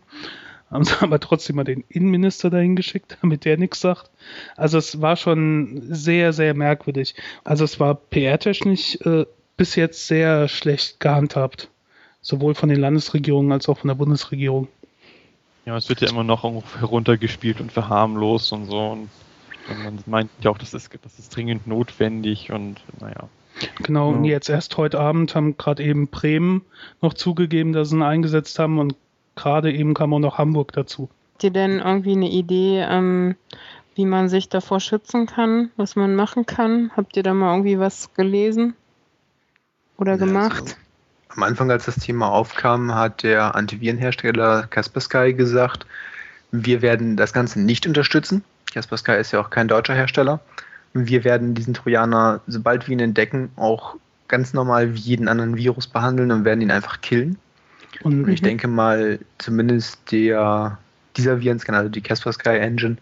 Haben 0.72 0.86
sie 0.86 0.94
aber 1.02 1.20
trotzdem 1.20 1.58
mal 1.58 1.64
den 1.64 1.84
Innenminister 1.90 2.50
dahin 2.50 2.76
geschickt, 2.76 3.18
damit 3.22 3.46
der 3.46 3.58
nichts 3.58 3.82
sagt. 3.82 4.10
Also 4.56 4.78
es 4.78 5.02
war 5.02 5.16
schon 5.16 5.82
sehr, 5.84 6.34
sehr 6.34 6.54
merkwürdig. 6.54 7.16
Also 7.44 7.66
es 7.66 7.80
war 7.80 7.96
PR-technisch 7.96 8.98
äh, 9.02 9.26
bis 9.58 9.76
jetzt 9.76 10.08
sehr 10.08 10.48
schlecht 10.48 11.00
gehandhabt. 11.00 11.70
Sowohl 12.24 12.54
von 12.54 12.70
den 12.70 12.80
Landesregierungen 12.80 13.52
als 13.52 13.68
auch 13.68 13.80
von 13.80 13.88
der 13.88 13.96
Bundesregierung. 13.96 14.68
Ja, 15.66 15.76
es 15.76 15.90
wird 15.90 16.02
ja 16.02 16.10
immer 16.10 16.24
noch 16.24 16.44
heruntergespielt 16.80 17.60
und 17.60 17.72
verharmlost 17.72 18.52
und 18.54 18.66
so. 18.66 18.92
Und 18.92 19.10
man 19.84 20.00
meint 20.06 20.30
ja 20.42 20.52
auch, 20.52 20.58
das 20.58 20.74
ist, 20.74 20.92
das 21.04 21.20
ist 21.20 21.36
dringend 21.36 21.68
notwendig 21.68 22.52
und 22.52 22.82
naja. 23.00 23.28
Genau, 23.84 24.10
und 24.10 24.24
jetzt 24.24 24.50
erst 24.50 24.78
heute 24.78 25.00
Abend 25.00 25.36
haben 25.36 25.58
gerade 25.58 25.84
eben 25.84 26.08
Bremen 26.08 26.62
noch 27.02 27.14
zugegeben, 27.14 27.74
dass 27.74 27.90
sie 27.90 27.98
ihn 27.98 28.04
eingesetzt 28.04 28.58
haben 28.60 28.80
und 28.80 28.96
gerade 29.36 29.72
eben 29.72 29.94
kam 29.94 30.14
auch 30.14 30.20
noch 30.20 30.38
Hamburg 30.38 30.72
dazu. 30.74 31.10
Habt 31.34 31.44
ihr 31.44 31.52
denn 31.52 31.80
irgendwie 31.80 32.14
eine 32.14 32.30
Idee, 32.30 32.86
ähm, 32.88 33.36
wie 33.96 34.06
man 34.06 34.30
sich 34.30 34.50
davor 34.50 34.80
schützen 34.80 35.26
kann, 35.26 35.72
was 35.76 35.96
man 35.96 36.16
machen 36.16 36.46
kann? 36.46 36.92
Habt 36.96 37.18
ihr 37.18 37.24
da 37.24 37.34
mal 37.34 37.54
irgendwie 37.54 37.80
was 37.80 38.14
gelesen 38.14 38.76
oder 39.98 40.18
gemacht? 40.18 40.62
Also, 40.62 40.76
am 41.30 41.44
Anfang, 41.44 41.72
als 41.72 41.86
das 41.86 41.96
Thema 41.96 42.30
aufkam, 42.30 42.94
hat 42.94 43.24
der 43.24 43.56
Antivirenhersteller 43.56 44.68
Kaspersky 44.70 45.34
gesagt, 45.34 45.86
wir 46.52 46.82
werden 46.82 47.16
das 47.16 47.34
Ganze 47.34 47.62
nicht 47.62 47.88
unterstützen. 47.88 48.44
Kaspersky 48.74 49.16
ist 49.16 49.32
ja 49.32 49.40
auch 49.40 49.50
kein 49.50 49.68
deutscher 49.68 49.94
Hersteller. 49.94 50.42
Wir 50.94 51.24
werden 51.24 51.56
diesen 51.56 51.74
Trojaner, 51.74 52.42
sobald 52.48 52.88
wir 52.88 52.94
ihn 52.94 53.00
entdecken, 53.00 53.50
auch 53.56 53.96
ganz 54.28 54.54
normal 54.54 54.94
wie 54.94 55.00
jeden 55.00 55.28
anderen 55.28 55.58
Virus 55.58 55.88
behandeln 55.88 56.32
und 56.32 56.46
werden 56.46 56.62
ihn 56.62 56.72
einfach 56.72 57.02
killen. 57.02 57.38
Und 58.04 58.28
ich 58.30 58.42
denke 58.42 58.68
mal, 58.68 59.20
zumindest 59.38 60.12
der, 60.12 60.78
dieser 61.18 61.42
Virenscanner, 61.42 61.80
also 61.80 61.90
die 61.90 62.02
Kaspersky 62.02 62.50
Engine, 62.50 62.98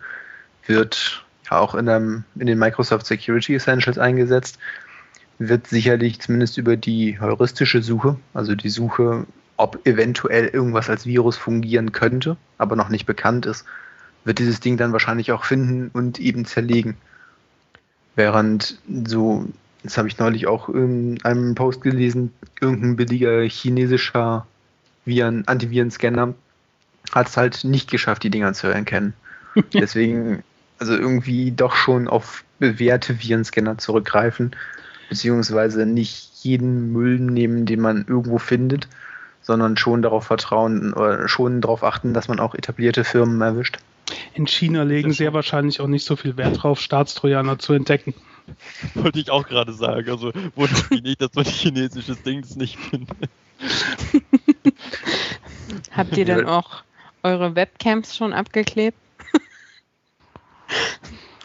wird 0.66 1.24
auch 1.50 1.76
in, 1.76 1.90
einem, 1.90 2.24
in 2.36 2.48
den 2.48 2.60
Microsoft 2.60 3.06
Security 3.06 3.56
Essentials 3.56 3.98
eingesetzt 3.98 4.60
wird 5.40 5.68
sicherlich 5.68 6.20
zumindest 6.20 6.58
über 6.58 6.76
die 6.76 7.20
heuristische 7.20 7.82
Suche, 7.82 8.18
also 8.34 8.56
die 8.56 8.70
Suche, 8.70 9.26
ob 9.58 9.86
eventuell 9.88 10.48
irgendwas 10.48 10.90
als 10.90 11.06
Virus 11.06 11.38
fungieren 11.38 11.92
könnte, 11.94 12.38
aber 12.58 12.76
noch 12.76 12.90
nicht 12.90 13.06
bekannt 13.06 13.46
ist, 13.46 13.66
wird 14.26 14.40
dieses 14.40 14.60
Ding 14.60 14.78
dann 14.78 14.92
wahrscheinlich 14.92 15.32
auch 15.32 15.46
finden 15.46 15.90
und 15.94 16.20
eben 16.20 16.46
zerlegen. 16.46 16.98
Während 18.16 18.80
so, 19.06 19.48
das 19.82 19.98
habe 19.98 20.10
ich 20.10 20.20
neulich 20.20 20.46
auch 20.46 20.68
in 20.68 21.22
einem 21.24 21.56
Post 21.56 21.82
gelesen, 21.82 22.34
irgendein 22.60 22.98
billiger 22.98 23.42
chinesischer 23.44 24.46
Viren, 25.10 25.48
Antivirenscanner 25.48 26.34
hat 27.12 27.28
es 27.28 27.38
halt 27.38 27.64
nicht 27.64 27.92
geschafft, 27.92 28.24
die 28.24 28.30
Dinger 28.30 28.54
zu 28.54 28.68
erkennen. 28.68 29.14
Deswegen, 29.74 30.44
also 30.78 30.96
irgendwie 30.96 31.52
doch 31.52 31.76
schon 31.76 32.08
auf 32.08 32.44
bewährte 32.60 33.22
Virenscanner 33.22 33.78
zurückgreifen 33.78 34.56
beziehungsweise 35.10 35.86
nicht 35.86 36.30
jeden 36.44 36.94
Müll 36.94 37.20
nehmen, 37.20 37.66
den 37.66 37.82
man 37.82 38.06
irgendwo 38.08 38.38
findet, 38.38 38.88
sondern 39.42 39.76
schon 39.76 40.02
darauf 40.02 40.26
vertrauen 40.26 40.94
oder 40.94 41.28
schon 41.28 41.62
darauf 41.62 41.84
achten, 41.84 42.14
dass 42.14 42.28
man 42.28 42.40
auch 42.40 42.56
etablierte 42.56 43.04
Firmen 43.04 43.42
erwischt. 43.42 43.80
In 44.34 44.48
China 44.48 44.84
legen 44.84 45.12
sehr 45.12 45.34
wahrscheinlich 45.34 45.82
auch 45.82 45.88
nicht 45.88 46.06
so 46.06 46.16
viel 46.16 46.38
Wert 46.38 46.64
drauf, 46.64 46.80
Staatstrojaner 46.80 47.60
zu 47.60 47.74
entdecken. 47.74 48.14
Wollte 48.94 49.20
ich 49.20 49.30
auch 49.30 49.48
gerade 49.48 49.74
sagen. 49.74 50.10
Also 50.10 50.32
wundert 50.56 50.90
mich 50.92 51.04
nicht, 51.04 51.22
dass 51.22 51.34
man 51.34 51.46
chinesisches 51.46 52.22
Dings 52.24 52.56
nicht 52.56 52.78
findet. 52.78 53.30
Habt 55.96 56.18
ihr 56.18 56.26
denn 56.26 56.46
auch 56.46 56.84
eure 57.24 57.56
Webcams 57.56 58.16
schon 58.16 58.34
abgeklebt? 58.34 58.98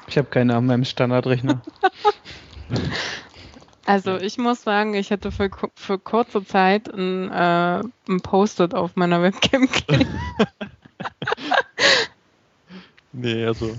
Ich 0.08 0.18
habe 0.18 0.28
keine 0.28 0.56
an 0.56 0.66
meinem 0.66 0.84
Standardrechner. 0.84 1.62
Also 3.86 4.16
ich 4.16 4.38
muss 4.38 4.62
sagen, 4.62 4.94
ich 4.94 5.10
hatte 5.10 5.30
für, 5.30 5.50
für 5.74 5.98
kurze 5.98 6.44
Zeit 6.44 6.88
ein, 6.88 7.30
äh, 7.30 7.82
ein 8.08 8.20
Post-it 8.22 8.74
auf 8.74 8.96
meiner 8.96 9.22
Webcam 9.22 9.68
kleben. 9.70 10.08
nee, 13.12 13.44
also 13.44 13.76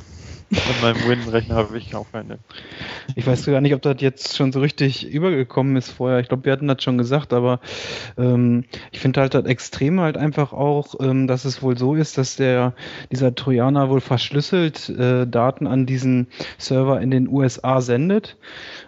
an 0.52 0.82
meinem 0.82 1.08
Win-Rechner 1.08 1.56
habe 1.56 1.78
ich 1.78 1.96
auch 1.96 2.06
keine. 2.12 2.40
Ich 3.16 3.26
weiß 3.26 3.46
gar 3.46 3.62
nicht, 3.62 3.74
ob 3.74 3.82
das 3.82 3.98
jetzt 4.00 4.36
schon 4.38 4.52
so 4.52 4.60
richtig 4.60 5.08
übergekommen 5.08 5.76
ist 5.76 5.92
vorher. 5.92 6.20
Ich 6.20 6.28
glaube, 6.28 6.46
wir 6.46 6.52
hatten 6.52 6.68
das 6.68 6.84
schon 6.84 6.98
gesagt, 6.98 7.34
aber 7.34 7.60
ähm, 8.18 8.66
ich 8.92 9.00
finde 9.00 9.22
halt 9.22 9.34
das 9.34 9.46
Extreme 9.46 10.02
halt 10.02 10.18
einfach 10.18 10.54
auch, 10.54 10.96
ähm, 11.00 11.28
dass 11.28 11.46
es 11.46 11.62
wohl 11.62 11.78
so 11.78 11.96
ist, 11.96 12.18
dass 12.18 12.36
der 12.36 12.74
dieser 13.12 13.34
Trojaner 13.34 13.90
wohl 13.90 14.02
verschlüsselt 14.02 14.90
äh, 14.90 15.26
Daten 15.26 15.68
an 15.68 15.86
diesen 15.86 16.28
Server 16.58 17.02
in 17.02 17.12
den 17.12 17.28
USA 17.28 17.82
sendet 17.82 18.38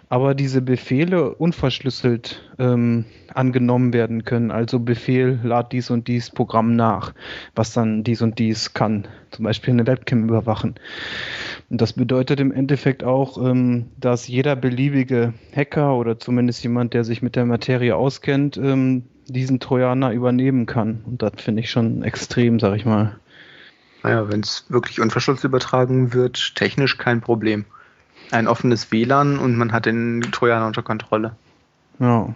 aber 0.08 0.34
diese 0.34 0.62
Befehle 0.62 1.34
unverschlüsselt 1.34 2.42
ähm, 2.58 3.04
angenommen 3.34 3.92
werden 3.92 4.24
können. 4.24 4.50
Also 4.50 4.80
Befehl, 4.80 5.38
lad 5.42 5.72
dies 5.72 5.90
und 5.90 6.08
dies 6.08 6.30
Programm 6.30 6.76
nach, 6.76 7.12
was 7.54 7.72
dann 7.72 8.04
dies 8.04 8.22
und 8.22 8.38
dies 8.38 8.72
kann. 8.72 9.06
Zum 9.30 9.44
Beispiel 9.44 9.74
eine 9.74 9.86
Webcam 9.86 10.24
überwachen. 10.24 10.76
Und 11.68 11.80
das 11.80 11.92
bedeutet 11.92 12.40
im 12.40 12.52
Endeffekt 12.52 13.04
auch, 13.04 13.36
ähm, 13.38 13.90
dass 13.98 14.28
jeder 14.28 14.56
beliebige 14.56 15.34
Hacker 15.54 15.96
oder 15.96 16.18
zumindest 16.18 16.62
jemand, 16.62 16.94
der 16.94 17.04
sich 17.04 17.20
mit 17.20 17.36
der 17.36 17.44
Materie 17.44 17.94
auskennt, 17.94 18.56
ähm, 18.56 19.04
diesen 19.26 19.60
Trojaner 19.60 20.12
übernehmen 20.12 20.64
kann. 20.64 21.02
Und 21.04 21.22
das 21.22 21.32
finde 21.36 21.60
ich 21.60 21.70
schon 21.70 22.02
extrem, 22.02 22.58
sag 22.58 22.76
ich 22.76 22.86
mal. 22.86 23.18
Naja, 24.02 24.30
wenn 24.30 24.40
es 24.40 24.64
wirklich 24.70 25.00
unverschlüsselt 25.00 25.44
übertragen 25.44 26.14
wird, 26.14 26.54
technisch 26.54 26.96
kein 26.96 27.20
Problem 27.20 27.66
ein 28.30 28.46
offenes 28.46 28.90
WLAN 28.92 29.38
und 29.38 29.56
man 29.56 29.72
hat 29.72 29.86
den 29.86 30.22
Trojaner 30.32 30.66
unter 30.66 30.82
Kontrolle. 30.82 31.36
Ja, 31.98 32.34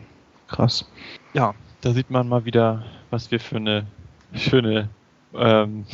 krass. 0.49 0.88
Ja, 1.34 1.55
da 1.80 1.93
sieht 1.93 2.11
man 2.11 2.28
mal 2.28 2.45
wieder, 2.45 2.84
was 3.11 3.30
wir 3.30 3.40
für 3.40 3.57
eine 3.57 3.86
schöne 4.34 4.88
ähm, 5.34 5.84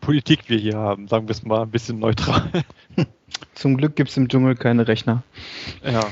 Politik 0.00 0.48
wir 0.48 0.58
hier 0.58 0.76
haben. 0.76 1.08
Sagen 1.08 1.28
wir 1.28 1.32
es 1.32 1.42
mal 1.42 1.62
ein 1.62 1.70
bisschen 1.70 1.98
neutral. 1.98 2.50
Zum 3.54 3.76
Glück 3.76 3.96
gibt 3.96 4.10
es 4.10 4.16
im 4.16 4.28
Dschungel 4.28 4.56
keine 4.56 4.86
Rechner. 4.88 5.22
Ja. 5.84 6.02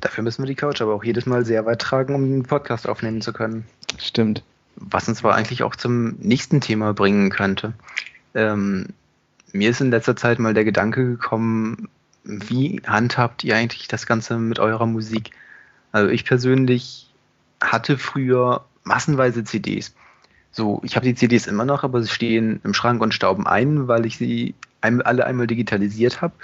Dafür 0.00 0.22
müssen 0.22 0.42
wir 0.42 0.46
die 0.46 0.54
Couch 0.54 0.80
aber 0.80 0.94
auch 0.94 1.04
jedes 1.04 1.26
Mal 1.26 1.44
sehr 1.44 1.66
weit 1.66 1.80
tragen, 1.80 2.14
um 2.14 2.30
den 2.30 2.42
Podcast 2.44 2.88
aufnehmen 2.88 3.20
zu 3.20 3.32
können. 3.32 3.64
Stimmt. 3.98 4.44
Was 4.76 5.08
uns 5.08 5.24
aber 5.24 5.34
eigentlich 5.34 5.62
auch 5.62 5.74
zum 5.74 6.16
nächsten 6.20 6.60
Thema 6.60 6.94
bringen 6.94 7.30
könnte. 7.30 7.72
Ähm, 8.34 8.88
mir 9.52 9.70
ist 9.70 9.80
in 9.80 9.90
letzter 9.90 10.14
Zeit 10.14 10.38
mal 10.38 10.54
der 10.54 10.64
Gedanke 10.64 11.04
gekommen, 11.04 11.88
wie 12.28 12.82
handhabt 12.86 13.42
ihr 13.42 13.56
eigentlich 13.56 13.88
das 13.88 14.06
Ganze 14.06 14.38
mit 14.38 14.58
eurer 14.58 14.86
Musik? 14.86 15.30
Also 15.92 16.10
ich 16.10 16.24
persönlich 16.24 17.10
hatte 17.60 17.96
früher 17.96 18.64
massenweise 18.84 19.42
CDs. 19.44 19.94
So, 20.52 20.80
ich 20.84 20.96
habe 20.96 21.06
die 21.06 21.14
CDs 21.14 21.46
immer 21.46 21.64
noch, 21.64 21.84
aber 21.84 22.02
sie 22.02 22.10
stehen 22.10 22.60
im 22.64 22.74
Schrank 22.74 23.00
und 23.00 23.14
stauben 23.14 23.46
ein, 23.46 23.88
weil 23.88 24.06
ich 24.06 24.18
sie 24.18 24.54
alle 24.80 25.24
einmal 25.26 25.46
digitalisiert 25.46 26.20
habe 26.20 26.34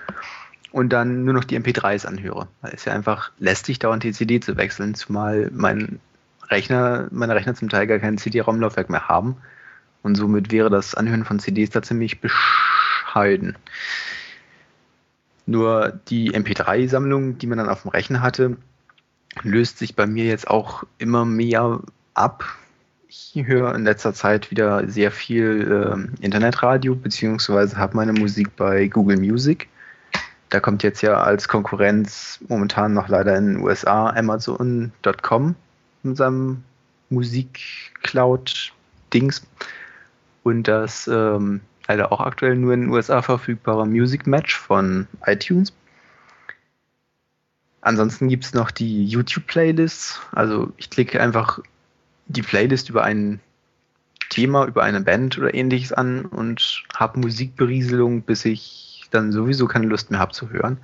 und 0.72 0.92
dann 0.92 1.24
nur 1.24 1.34
noch 1.34 1.44
die 1.44 1.58
MP3s 1.58 2.06
anhöre. 2.06 2.48
Weil 2.62 2.72
es 2.74 2.84
ja 2.84 2.92
einfach 2.92 3.30
lästig, 3.38 3.78
dauernd 3.78 4.02
die 4.02 4.12
CD 4.12 4.40
zu 4.40 4.56
wechseln, 4.56 4.94
zumal 4.94 5.50
mein 5.52 6.00
Rechner, 6.48 7.08
meine 7.10 7.34
Rechner 7.34 7.54
zum 7.54 7.68
Teil 7.68 7.86
gar 7.86 7.98
kein 7.98 8.18
CD-Raumlaufwerk 8.18 8.90
mehr 8.90 9.08
haben. 9.08 9.36
Und 10.02 10.16
somit 10.16 10.50
wäre 10.50 10.70
das 10.70 10.94
Anhören 10.94 11.24
von 11.24 11.38
CDs 11.38 11.70
da 11.70 11.82
ziemlich 11.82 12.20
bescheiden. 12.20 13.56
Nur 15.46 16.00
die 16.08 16.32
MP3-Sammlung, 16.32 17.38
die 17.38 17.46
man 17.46 17.58
dann 17.58 17.68
auf 17.68 17.82
dem 17.82 17.90
Rechner 17.90 18.22
hatte, 18.22 18.56
löst 19.42 19.78
sich 19.78 19.96
bei 19.96 20.06
mir 20.06 20.24
jetzt 20.24 20.48
auch 20.48 20.84
immer 20.98 21.24
mehr 21.24 21.80
ab. 22.14 22.44
Ich 23.08 23.44
höre 23.46 23.74
in 23.74 23.84
letzter 23.84 24.14
Zeit 24.14 24.50
wieder 24.50 24.88
sehr 24.88 25.10
viel 25.10 26.08
äh, 26.20 26.24
Internetradio, 26.24 26.94
beziehungsweise 26.94 27.76
habe 27.76 27.96
meine 27.96 28.12
Musik 28.12 28.54
bei 28.56 28.86
Google 28.88 29.18
Music. 29.18 29.68
Da 30.50 30.60
kommt 30.60 30.82
jetzt 30.82 31.00
ja 31.02 31.20
als 31.20 31.48
Konkurrenz 31.48 32.38
momentan 32.48 32.94
noch 32.94 33.08
leider 33.08 33.36
in 33.36 33.54
den 33.54 33.60
USA 33.60 34.10
Amazon.com 34.10 35.54
mit 36.02 36.16
seinem 36.16 36.62
Musik-Cloud-Dings. 37.10 39.42
Und 40.42 40.68
das 40.68 41.08
ähm, 41.08 41.60
leider 41.88 42.12
auch 42.12 42.20
aktuell 42.20 42.56
nur 42.56 42.74
in 42.74 42.82
den 42.82 42.90
USA 42.90 43.22
verfügbare 43.22 43.86
Music 43.86 44.26
Match 44.26 44.56
von 44.56 45.06
iTunes. 45.26 45.72
Ansonsten 47.80 48.28
gibt 48.28 48.44
es 48.44 48.54
noch 48.54 48.70
die 48.70 49.04
YouTube-Playlists. 49.04 50.20
Also 50.32 50.72
ich 50.78 50.88
klicke 50.88 51.20
einfach 51.20 51.60
die 52.26 52.42
Playlist 52.42 52.88
über 52.88 53.04
ein 53.04 53.40
Thema, 54.30 54.66
über 54.66 54.82
eine 54.82 55.02
Band 55.02 55.36
oder 55.36 55.52
ähnliches 55.52 55.92
an 55.92 56.24
und 56.24 56.84
habe 56.94 57.20
Musikberieselung, 57.20 58.22
bis 58.22 58.46
ich 58.46 59.04
dann 59.10 59.32
sowieso 59.32 59.66
keine 59.66 59.86
Lust 59.86 60.10
mehr 60.10 60.20
habe 60.20 60.32
zu 60.32 60.50
hören. 60.50 60.78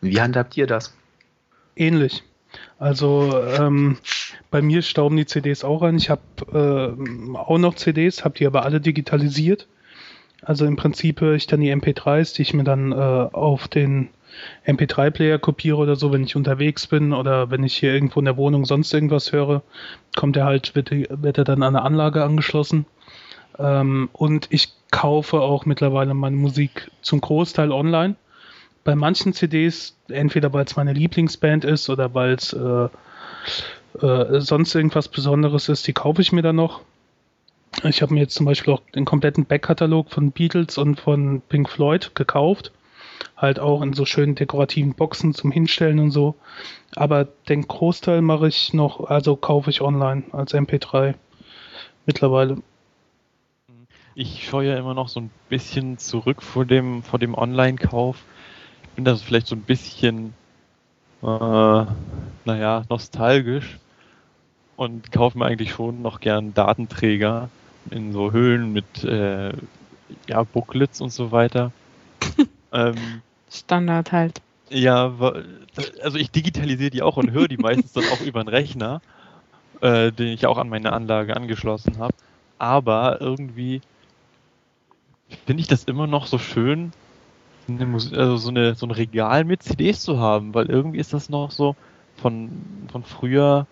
Wie 0.00 0.20
handhabt 0.20 0.56
ihr 0.56 0.66
das? 0.66 0.94
Ähnlich. 1.76 2.24
Also 2.78 3.38
ähm, 3.46 3.98
bei 4.50 4.62
mir 4.62 4.82
stauben 4.82 5.16
die 5.16 5.26
CDs 5.26 5.62
auch 5.62 5.82
ein. 5.82 5.96
Ich 5.96 6.10
habe 6.10 6.22
äh, 6.52 7.36
auch 7.36 7.58
noch 7.58 7.74
CDs, 7.74 8.24
habe 8.24 8.38
die 8.38 8.46
aber 8.46 8.64
alle 8.64 8.80
digitalisiert. 8.80 9.68
Also 10.42 10.64
im 10.64 10.76
Prinzip 10.76 11.20
höre 11.20 11.34
ich 11.34 11.46
dann 11.46 11.60
die 11.60 11.72
MP3s, 11.74 12.34
die 12.34 12.42
ich 12.42 12.54
mir 12.54 12.64
dann 12.64 12.92
äh, 12.92 12.94
auf 12.94 13.68
den 13.68 14.08
MP3-Player 14.66 15.38
kopiere 15.38 15.76
oder 15.76 15.96
so, 15.96 16.12
wenn 16.12 16.24
ich 16.24 16.36
unterwegs 16.36 16.86
bin 16.86 17.12
oder 17.12 17.50
wenn 17.50 17.64
ich 17.64 17.76
hier 17.76 17.92
irgendwo 17.92 18.20
in 18.20 18.24
der 18.24 18.36
Wohnung 18.36 18.64
sonst 18.64 18.92
irgendwas 18.92 19.32
höre, 19.32 19.62
kommt 20.16 20.36
er 20.36 20.44
halt, 20.44 20.74
wird, 20.74 20.90
wird 20.90 21.38
er 21.38 21.44
dann 21.44 21.62
an 21.62 21.76
eine 21.76 21.84
Anlage 21.84 22.22
angeschlossen. 22.22 22.86
Ähm, 23.58 24.08
und 24.12 24.46
ich 24.50 24.72
kaufe 24.90 25.40
auch 25.40 25.66
mittlerweile 25.66 26.14
meine 26.14 26.36
Musik 26.36 26.90
zum 27.02 27.20
Großteil 27.20 27.72
online, 27.72 28.16
bei 28.82 28.94
manchen 28.94 29.34
CDs, 29.34 29.96
entweder 30.08 30.52
weil 30.52 30.64
es 30.64 30.76
meine 30.76 30.94
Lieblingsband 30.94 31.64
ist 31.64 31.90
oder 31.90 32.14
weil 32.14 32.32
es 32.32 32.52
äh, 32.52 32.88
äh, 34.00 34.40
sonst 34.40 34.74
irgendwas 34.74 35.08
Besonderes 35.08 35.68
ist, 35.68 35.86
die 35.86 35.92
kaufe 35.92 36.22
ich 36.22 36.32
mir 36.32 36.42
dann 36.42 36.56
noch. 36.56 36.80
Ich 37.84 38.02
habe 38.02 38.12
mir 38.12 38.20
jetzt 38.20 38.34
zum 38.34 38.46
Beispiel 38.46 38.74
auch 38.74 38.82
den 38.94 39.04
kompletten 39.04 39.46
Backkatalog 39.46 40.10
von 40.10 40.32
Beatles 40.32 40.76
und 40.76 41.00
von 41.00 41.40
Pink 41.48 41.68
Floyd 41.68 42.14
gekauft. 42.14 42.72
Halt 43.36 43.58
auch 43.58 43.80
in 43.80 43.94
so 43.94 44.04
schönen 44.04 44.34
dekorativen 44.34 44.94
Boxen 44.94 45.32
zum 45.32 45.50
Hinstellen 45.50 45.98
und 45.98 46.10
so. 46.10 46.34
Aber 46.94 47.24
den 47.48 47.66
Großteil 47.66 48.20
mache 48.20 48.48
ich 48.48 48.74
noch, 48.74 49.08
also 49.08 49.36
kaufe 49.36 49.70
ich 49.70 49.80
online 49.80 50.24
als 50.32 50.52
MP3 50.52 51.14
mittlerweile. 52.04 52.58
Ich 54.14 54.46
scheue 54.46 54.70
ja 54.72 54.78
immer 54.78 54.94
noch 54.94 55.08
so 55.08 55.20
ein 55.20 55.30
bisschen 55.48 55.96
zurück 55.96 56.42
vor 56.42 56.66
dem, 56.66 57.02
vor 57.02 57.18
dem 57.18 57.34
Online-Kauf. 57.34 58.16
Ich 58.82 58.90
bin 58.90 59.04
da 59.04 59.16
vielleicht 59.16 59.46
so 59.46 59.54
ein 59.54 59.62
bisschen, 59.62 60.34
äh, 61.22 61.26
naja, 62.44 62.82
nostalgisch 62.90 63.78
und 64.76 65.12
kaufe 65.12 65.38
mir 65.38 65.46
eigentlich 65.46 65.70
schon 65.70 66.02
noch 66.02 66.20
gern 66.20 66.52
Datenträger 66.52 67.48
in 67.90 68.12
so 68.12 68.32
Höhlen 68.32 68.72
mit 68.72 69.04
äh, 69.04 69.52
ja, 70.26 70.42
Booklets 70.42 71.00
und 71.00 71.12
so 71.12 71.32
weiter. 71.32 71.72
ähm, 72.72 73.22
Standard 73.50 74.12
halt. 74.12 74.40
Ja, 74.68 75.12
also 76.02 76.18
ich 76.18 76.30
digitalisiere 76.30 76.90
die 76.90 77.02
auch 77.02 77.16
und 77.16 77.32
höre 77.32 77.48
die 77.48 77.56
meistens 77.56 77.92
dann 77.92 78.04
auch 78.12 78.20
über 78.20 78.40
einen 78.40 78.48
Rechner, 78.48 79.00
äh, 79.80 80.12
den 80.12 80.28
ich 80.28 80.46
auch 80.46 80.58
an 80.58 80.68
meine 80.68 80.92
Anlage 80.92 81.36
angeschlossen 81.36 81.98
habe. 81.98 82.14
Aber 82.58 83.20
irgendwie 83.20 83.80
finde 85.46 85.62
ich 85.62 85.66
das 85.66 85.84
immer 85.84 86.06
noch 86.06 86.26
so 86.26 86.38
schön, 86.38 86.92
eine 87.68 87.92
also 87.92 88.36
so, 88.36 88.50
eine, 88.50 88.74
so 88.74 88.86
ein 88.86 88.90
Regal 88.90 89.44
mit 89.44 89.62
CDs 89.62 90.02
zu 90.02 90.18
haben, 90.18 90.54
weil 90.54 90.66
irgendwie 90.66 90.98
ist 90.98 91.12
das 91.12 91.28
noch 91.28 91.50
so 91.50 91.76
von, 92.16 92.50
von 92.90 93.02
früher, 93.02 93.66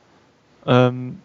ähm, 0.66 1.20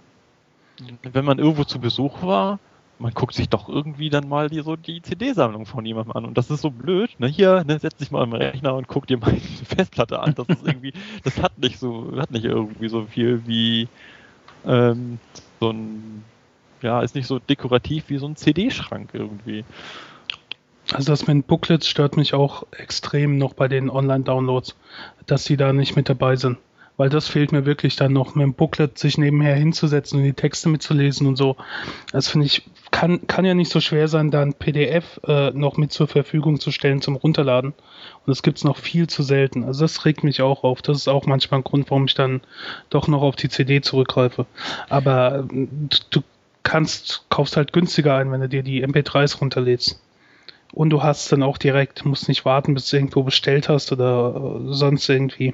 wenn 1.04 1.26
man 1.26 1.40
irgendwo 1.40 1.64
zu 1.64 1.80
Besuch 1.80 2.24
war, 2.24 2.60
man 3.04 3.14
guckt 3.14 3.34
sich 3.34 3.50
doch 3.50 3.68
irgendwie 3.68 4.10
dann 4.10 4.30
mal 4.30 4.50
die, 4.50 4.62
so 4.62 4.78
die 4.78 5.02
CD-Sammlung 5.02 5.66
von 5.66 5.86
jemandem 5.86 6.14
an 6.14 6.24
und 6.24 6.38
das 6.38 6.50
ist 6.50 6.62
so 6.62 6.72
blöd. 6.72 7.10
Ne? 7.20 7.28
Hier, 7.28 7.66
ne, 7.66 7.78
setz 7.78 7.98
dich 7.98 8.12
mal 8.12 8.24
am 8.24 8.32
Rechner 8.32 8.76
und 8.76 8.88
guck 8.88 9.08
dir 9.08 9.18
mal 9.18 9.34
die 9.34 9.66
Festplatte 9.66 10.20
an. 10.20 10.34
Das 10.36 10.48
ist 10.48 10.66
irgendwie, 10.66 10.94
das 11.22 11.42
hat 11.42 11.58
nicht 11.58 11.80
so, 11.80 12.14
hat 12.16 12.32
nicht 12.32 12.46
irgendwie 12.46 12.88
so 12.88 13.04
viel 13.04 13.46
wie 13.46 13.90
ähm, 14.66 15.20
so 15.60 15.72
ein, 15.72 16.24
ja, 16.82 17.02
ist 17.02 17.14
nicht 17.14 17.28
so 17.28 17.40
dekorativ 17.40 18.06
wie 18.08 18.18
so 18.18 18.26
ein 18.26 18.38
CD-Schrank 18.38 19.10
irgendwie. 19.12 19.66
Also 20.94 21.12
das 21.12 21.28
mit 21.28 21.46
Booklets 21.46 21.90
stört 21.90 22.16
mich 22.16 22.34
auch 22.34 22.66
extrem 22.72 23.38
noch 23.38 23.54
bei 23.54 23.68
den 23.68 23.90
Online-Downloads, 23.90 24.78
dass 25.26 25.44
sie 25.44 25.58
da 25.58 25.74
nicht 25.74 25.98
mit 25.98 26.08
dabei 26.08 26.38
sind. 26.38 26.58
Weil 26.98 27.10
das 27.10 27.28
fehlt 27.28 27.52
mir 27.52 27.66
wirklich 27.66 27.96
dann 27.96 28.14
noch, 28.14 28.36
mit 28.36 28.44
dem 28.44 28.54
Booklet 28.54 29.00
sich 29.00 29.18
nebenher 29.18 29.56
hinzusetzen 29.56 30.20
und 30.20 30.26
die 30.26 30.34
Texte 30.34 30.70
mitzulesen 30.70 31.28
und 31.28 31.36
so. 31.36 31.56
Das 32.12 32.28
finde 32.28 32.46
ich, 32.46 32.64
kann, 32.92 33.26
kann 33.26 33.46
ja 33.46 33.56
nicht 33.56 33.72
so 33.72 33.80
schwer 33.80 34.08
sein, 34.08 34.30
da 34.30 34.42
ein 34.42 34.54
PDF 34.54 35.20
äh, 35.28 35.52
noch 35.52 35.78
mit 35.78 35.92
zur 35.92 36.08
Verfügung 36.08 36.60
zu 36.60 36.72
stellen 36.72 37.02
zum 37.02 37.16
Runterladen. 37.16 37.72
Und 37.72 38.28
das 38.28 38.44
gibt's 38.44 38.64
noch 38.64 38.78
viel 38.78 39.08
zu 39.08 39.24
selten. 39.24 39.64
Also 39.64 39.86
das 39.86 40.06
regt 40.06 40.24
mich 40.24 40.42
auch 40.42 40.64
auf. 40.64 40.82
Das 40.82 40.98
ist 40.98 41.08
auch 41.08 41.26
manchmal 41.26 41.62
ein 41.62 41.64
Grund, 41.64 41.90
warum 41.90 42.06
ich 42.06 42.14
dann 42.14 42.42
doch 42.90 43.08
noch 43.08 43.22
auf 43.22 43.36
die 43.36 43.50
CD 43.50 43.82
zurückgreife. 43.82 44.46
Aber 44.90 45.48
äh, 45.52 45.68
du 46.12 46.22
kannst, 46.62 47.26
kaufst 47.30 47.58
halt 47.58 47.74
günstiger 47.74 48.16
ein, 48.16 48.32
wenn 48.32 48.42
du 48.42 48.50
dir 48.50 48.64
die 48.64 48.86
MP3s 48.86 49.40
runterlädst 49.40 50.00
und 50.74 50.90
du 50.90 51.04
hast 51.04 51.32
dann 51.32 51.44
auch 51.44 51.58
direkt, 51.58 52.04
musst 52.04 52.28
nicht 52.28 52.46
warten, 52.46 52.74
bis 52.74 52.90
du 52.90 52.98
irgendwo 52.98 53.24
bestellt 53.24 53.70
hast 53.70 53.92
oder 53.92 54.60
äh, 54.66 54.74
sonst 54.74 55.08
irgendwie. 55.08 55.54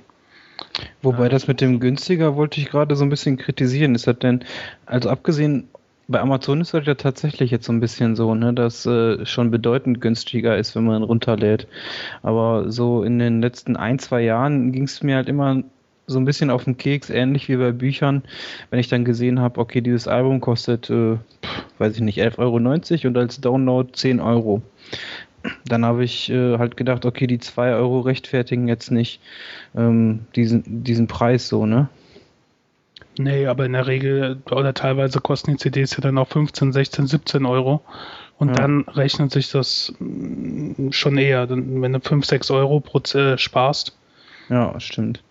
Wobei 1.02 1.30
das 1.30 1.48
mit 1.48 1.62
dem 1.62 1.80
günstiger 1.80 2.36
wollte 2.36 2.60
ich 2.60 2.70
gerade 2.70 2.96
so 2.96 3.04
ein 3.04 3.10
bisschen 3.10 3.38
kritisieren. 3.38 3.96
Ist 3.96 4.08
das 4.08 4.20
denn, 4.20 4.44
also 4.86 5.10
abgesehen, 5.10 5.68
bei 6.08 6.20
Amazon 6.20 6.62
ist 6.62 6.74
das 6.74 6.88
ja 6.88 6.96
tatsächlich 6.96 7.52
jetzt 7.52 7.66
so 7.66 7.72
ein 7.72 7.80
bisschen 7.80 8.16
so, 8.16 8.34
ne, 8.34 8.52
dass 8.52 8.86
äh, 8.86 9.26
schon 9.26 9.52
bedeutend 9.52 10.02
günstiger 10.02 10.58
ist, 10.58 10.76
wenn 10.76 10.86
man 10.86 11.04
runterlädt. 11.04 11.68
Aber 12.24 12.72
so 12.72 13.04
in 13.04 13.20
den 13.20 13.42
letzten 13.42 13.78
ein, 13.78 14.00
zwei 14.00 14.22
Jahren 14.22 14.72
ging 14.72 14.84
es 14.84 15.04
mir 15.04 15.18
halt 15.18 15.30
immer 15.30 15.64
so 16.08 16.20
ein 16.20 16.26
bisschen 16.26 16.50
auf 16.50 16.64
den 16.64 16.78
Keks, 16.78 17.12
ähnlich 17.12 17.48
wie 17.50 17.58
bei 17.58 17.72
Büchern, 17.72 18.24
wenn 18.72 18.80
ich 18.80 18.88
dann 18.88 19.06
gesehen 19.06 19.40
habe, 19.40 19.60
okay, 19.62 19.82
dieses 19.82 20.08
Album 20.08 20.42
kostet, 20.42 20.90
äh, 20.90 21.18
weiß 21.78 21.96
ich 21.96 22.02
nicht, 22.02 22.20
11,90 22.20 22.40
Euro 22.40 23.08
und 23.08 23.18
als 23.18 23.40
Download 23.40 23.90
10 23.94 24.20
Euro 24.20 24.64
dann 25.66 25.86
habe 25.86 26.04
ich 26.04 26.30
äh, 26.30 26.58
halt 26.58 26.78
gedacht, 26.78 27.06
okay, 27.06 27.28
die 27.28 27.40
2 27.40 27.74
Euro 27.74 28.02
rechtfertigen 28.02 28.68
jetzt 28.68 28.92
nicht 28.92 29.22
ähm, 29.76 30.22
diesen, 30.36 30.84
diesen 30.84 31.08
Preis 31.08 31.48
so, 31.48 31.66
ne? 31.66 31.90
Nee, 33.18 33.48
aber 33.48 33.66
in 33.66 33.74
der 33.74 33.88
Regel 33.88 34.42
oder 34.50 34.74
teilweise 34.74 35.20
kosten 35.20 35.52
die 35.52 35.58
CDs 35.58 35.92
ja 35.92 36.02
dann 36.02 36.18
auch 36.18 36.30
15, 36.30 36.72
16, 36.72 37.08
17 37.08 37.46
Euro. 37.46 37.82
Und 38.38 38.50
ja. 38.50 38.54
dann 38.56 38.86
rechnet 38.88 39.32
sich 39.32 39.52
das 39.52 39.94
mm, 40.00 40.92
schon 40.92 41.18
eher, 41.18 41.50
wenn 41.50 41.92
du 41.92 42.00
5, 42.00 42.26
6 42.26 42.52
Euro 42.52 42.80
pro 42.80 43.00
äh, 43.18 43.38
sparst. 43.38 43.98
Ja, 44.48 44.80
stimmt. 44.80 45.22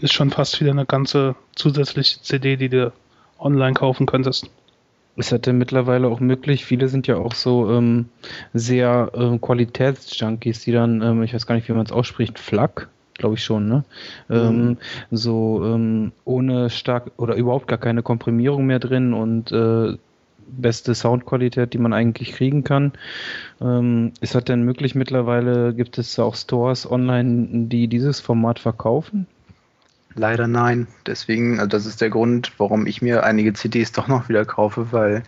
Ist 0.00 0.14
schon 0.14 0.30
fast 0.30 0.58
wieder 0.60 0.70
eine 0.70 0.86
ganze 0.86 1.36
zusätzliche 1.54 2.22
CD, 2.22 2.56
die 2.56 2.70
du 2.70 2.92
online 3.38 3.74
kaufen 3.74 4.06
könntest. 4.06 4.50
Ist 5.16 5.30
das 5.30 5.42
denn 5.42 5.58
mittlerweile 5.58 6.08
auch 6.08 6.20
möglich? 6.20 6.64
Viele 6.64 6.88
sind 6.88 7.06
ja 7.06 7.16
auch 7.16 7.34
so 7.34 7.70
ähm, 7.70 8.06
sehr 8.54 9.10
ähm, 9.14 9.40
Qualitätsjunkies, 9.40 10.64
die 10.64 10.72
dann, 10.72 11.02
ähm, 11.02 11.22
ich 11.22 11.34
weiß 11.34 11.46
gar 11.46 11.54
nicht, 11.54 11.68
wie 11.68 11.72
man 11.72 11.84
es 11.84 11.92
ausspricht, 11.92 12.38
Flak, 12.38 12.88
glaube 13.14 13.34
ich 13.34 13.44
schon, 13.44 13.68
ne? 13.68 13.84
Ähm, 14.30 14.68
mhm. 14.68 14.78
so 15.10 15.64
ähm, 15.66 16.12
ohne 16.24 16.70
stark 16.70 17.12
oder 17.18 17.34
überhaupt 17.34 17.68
gar 17.68 17.78
keine 17.78 18.02
Komprimierung 18.02 18.64
mehr 18.64 18.78
drin 18.78 19.12
und 19.12 19.52
äh, 19.52 19.98
beste 20.46 20.94
Soundqualität, 20.94 21.74
die 21.74 21.78
man 21.78 21.92
eigentlich 21.92 22.32
kriegen 22.32 22.64
kann. 22.64 22.92
Ähm, 23.60 24.12
ist 24.20 24.34
das 24.34 24.44
denn 24.44 24.62
möglich 24.62 24.94
mittlerweile? 24.94 25.74
Gibt 25.74 25.98
es 25.98 26.18
auch 26.18 26.36
Stores 26.36 26.90
online, 26.90 27.66
die 27.68 27.88
dieses 27.88 28.20
Format 28.20 28.58
verkaufen? 28.58 29.26
Leider 30.14 30.46
nein. 30.46 30.86
Deswegen, 31.06 31.58
also 31.58 31.68
das 31.68 31.86
ist 31.86 32.00
der 32.00 32.10
Grund, 32.10 32.52
warum 32.58 32.86
ich 32.86 33.02
mir 33.02 33.24
einige 33.24 33.52
CDs 33.52 33.92
doch 33.92 34.08
noch 34.08 34.28
wieder 34.28 34.44
kaufe, 34.44 34.92
weil 34.92 35.22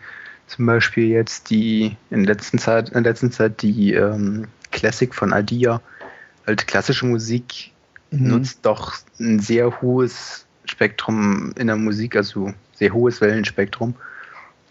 zum 0.46 0.66
Beispiel 0.66 1.08
jetzt 1.08 1.50
die 1.50 1.96
in 2.10 2.24
letzter 2.24 2.58
Zeit, 2.58 2.90
in 2.90 3.04
letzter 3.04 3.30
Zeit 3.30 3.62
die 3.62 3.94
ähm, 3.94 4.48
Classic 4.72 5.14
von 5.14 5.32
Adia, 5.32 5.80
halt 6.46 6.66
klassische 6.66 7.06
Musik 7.06 7.72
mhm. 8.10 8.28
nutzt 8.28 8.66
doch 8.66 8.94
ein 9.18 9.40
sehr 9.40 9.80
hohes 9.80 10.46
Spektrum 10.64 11.52
in 11.56 11.66
der 11.66 11.76
Musik, 11.76 12.16
also 12.16 12.52
sehr 12.74 12.92
hohes 12.92 13.20
Wellenspektrum. 13.20 13.94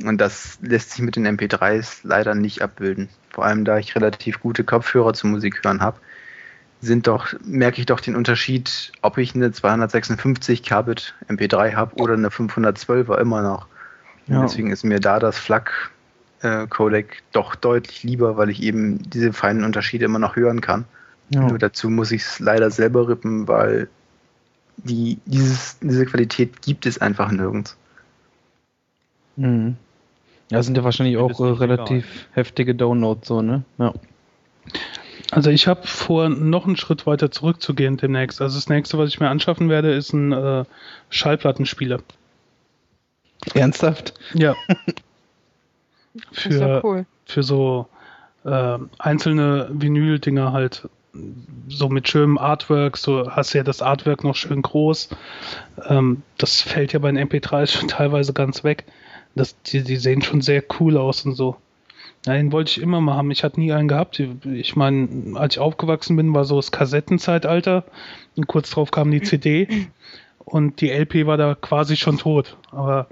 Und 0.03 0.19
das 0.19 0.57
lässt 0.61 0.91
sich 0.91 1.01
mit 1.01 1.15
den 1.15 1.27
MP3s 1.27 1.99
leider 2.03 2.35
nicht 2.35 2.61
abbilden. 2.61 3.09
Vor 3.29 3.45
allem 3.45 3.63
da 3.63 3.77
ich 3.77 3.95
relativ 3.95 4.41
gute 4.41 4.63
Kopfhörer 4.63 5.13
zum 5.13 5.31
Musik 5.31 5.63
hören 5.63 5.81
habe 5.81 5.99
sind 6.83 7.07
doch, 7.07 7.33
merke 7.45 7.79
ich 7.79 7.85
doch 7.85 8.01
den 8.01 8.15
Unterschied, 8.15 8.91
ob 9.01 9.17
ich 9.17 9.33
eine 9.35 9.51
256 9.51 10.63
Kbit 10.63 11.13
MP3 11.29 11.75
habe 11.75 11.95
oder 11.95 12.13
eine 12.13 12.27
512er 12.27 13.19
immer 13.19 13.41
noch. 13.41 13.67
Ja. 14.27 14.41
Deswegen 14.41 14.71
ist 14.71 14.83
mir 14.83 14.99
da 14.99 15.19
das 15.19 15.37
FLAC 15.37 15.91
äh, 16.41 16.67
Codec 16.67 17.23
doch 17.31 17.55
deutlich 17.55 18.03
lieber, 18.03 18.35
weil 18.35 18.49
ich 18.49 18.61
eben 18.61 19.01
diese 19.09 19.31
feinen 19.31 19.63
Unterschiede 19.63 20.05
immer 20.05 20.19
noch 20.19 20.35
hören 20.35 20.59
kann. 20.59 20.85
Ja. 21.29 21.47
Nur 21.47 21.57
dazu 21.57 21.89
muss 21.89 22.11
ich 22.11 22.23
es 22.23 22.39
leider 22.39 22.69
selber 22.69 23.07
rippen, 23.07 23.47
weil 23.47 23.87
die, 24.77 25.19
dieses, 25.25 25.79
diese 25.79 26.05
Qualität 26.05 26.61
gibt 26.61 26.85
es 26.85 26.99
einfach 26.99 27.31
nirgends. 27.31 27.77
Mhm. 29.37 29.77
Ja, 30.49 30.61
sind 30.61 30.77
ja 30.77 30.83
wahrscheinlich 30.83 31.17
auch 31.17 31.39
äh, 31.39 31.49
relativ 31.49 32.05
egal. 32.05 32.25
heftige 32.33 32.75
Downloads 32.75 33.27
so, 33.27 33.41
ne? 33.41 33.63
Ja. 33.77 33.93
Also 35.35 35.49
ich 35.49 35.67
habe 35.67 35.87
vor, 35.87 36.29
noch 36.29 36.65
einen 36.65 36.77
Schritt 36.77 37.07
weiter 37.07 37.31
zurückzugehen 37.31 37.97
demnächst. 37.97 38.41
Also 38.41 38.57
das 38.57 38.69
nächste, 38.69 38.97
was 38.97 39.09
ich 39.09 39.19
mir 39.19 39.29
anschaffen 39.29 39.69
werde, 39.69 39.93
ist 39.93 40.13
ein 40.13 40.31
äh, 40.31 40.65
Schallplattenspieler. 41.09 41.99
Ernsthaft? 43.53 44.13
Ja. 44.33 44.55
für, 46.31 46.53
ja 46.53 46.83
cool. 46.83 47.05
für 47.25 47.43
so 47.43 47.87
äh, 48.45 48.77
einzelne 48.99 49.69
Vinyl-Dinger 49.71 50.53
halt. 50.53 50.87
So 51.67 51.89
mit 51.89 52.09
schönem 52.09 52.39
Artwork, 52.39 52.97
so 52.97 53.29
hast 53.29 53.53
du 53.53 53.59
ja 53.59 53.63
das 53.63 53.83
Artwork 53.83 54.23
noch 54.23 54.35
schön 54.35 54.63
groß. 54.63 55.09
Ähm, 55.87 56.23
das 56.39 56.61
fällt 56.61 56.93
ja 56.93 56.99
bei 56.99 57.11
den 57.11 57.29
MP3 57.29 57.67
schon 57.67 57.87
teilweise 57.87 58.33
ganz 58.33 58.63
weg. 58.63 58.85
Das, 59.35 59.59
die, 59.63 59.83
die 59.83 59.97
sehen 59.97 60.21
schon 60.21 60.41
sehr 60.41 60.63
cool 60.79 60.97
aus 60.97 61.25
und 61.25 61.33
so. 61.33 61.57
Ja, 62.25 62.33
den 62.33 62.51
wollte 62.53 62.71
ich 62.71 62.81
immer 62.81 63.01
mal 63.01 63.15
haben. 63.15 63.31
Ich 63.31 63.43
hatte 63.43 63.59
nie 63.59 63.73
einen 63.73 63.87
gehabt. 63.89 64.19
Ich 64.45 64.75
meine, 64.75 65.37
als 65.37 65.55
ich 65.55 65.59
aufgewachsen 65.59 66.15
bin, 66.15 66.33
war 66.33 66.45
so 66.45 66.55
das 66.55 66.71
Kassettenzeitalter. 66.71 67.83
Und 68.35 68.47
kurz 68.47 68.69
drauf 68.71 68.91
kam 68.91 69.11
die 69.11 69.21
CD. 69.21 69.67
Und 70.39 70.81
die 70.81 70.89
LP 70.89 71.25
war 71.25 71.37
da 71.37 71.55
quasi 71.55 71.97
schon 71.97 72.17
tot. 72.17 72.57
Aber 72.71 73.07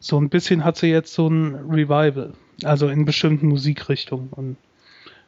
so 0.00 0.18
ein 0.20 0.28
bisschen 0.28 0.64
hat 0.64 0.76
sie 0.76 0.88
jetzt 0.88 1.14
so 1.14 1.28
ein 1.28 1.54
Revival. 1.70 2.34
Also 2.64 2.88
in 2.88 3.04
bestimmten 3.06 3.48
Musikrichtungen. 3.48 4.28
Und 4.30 4.56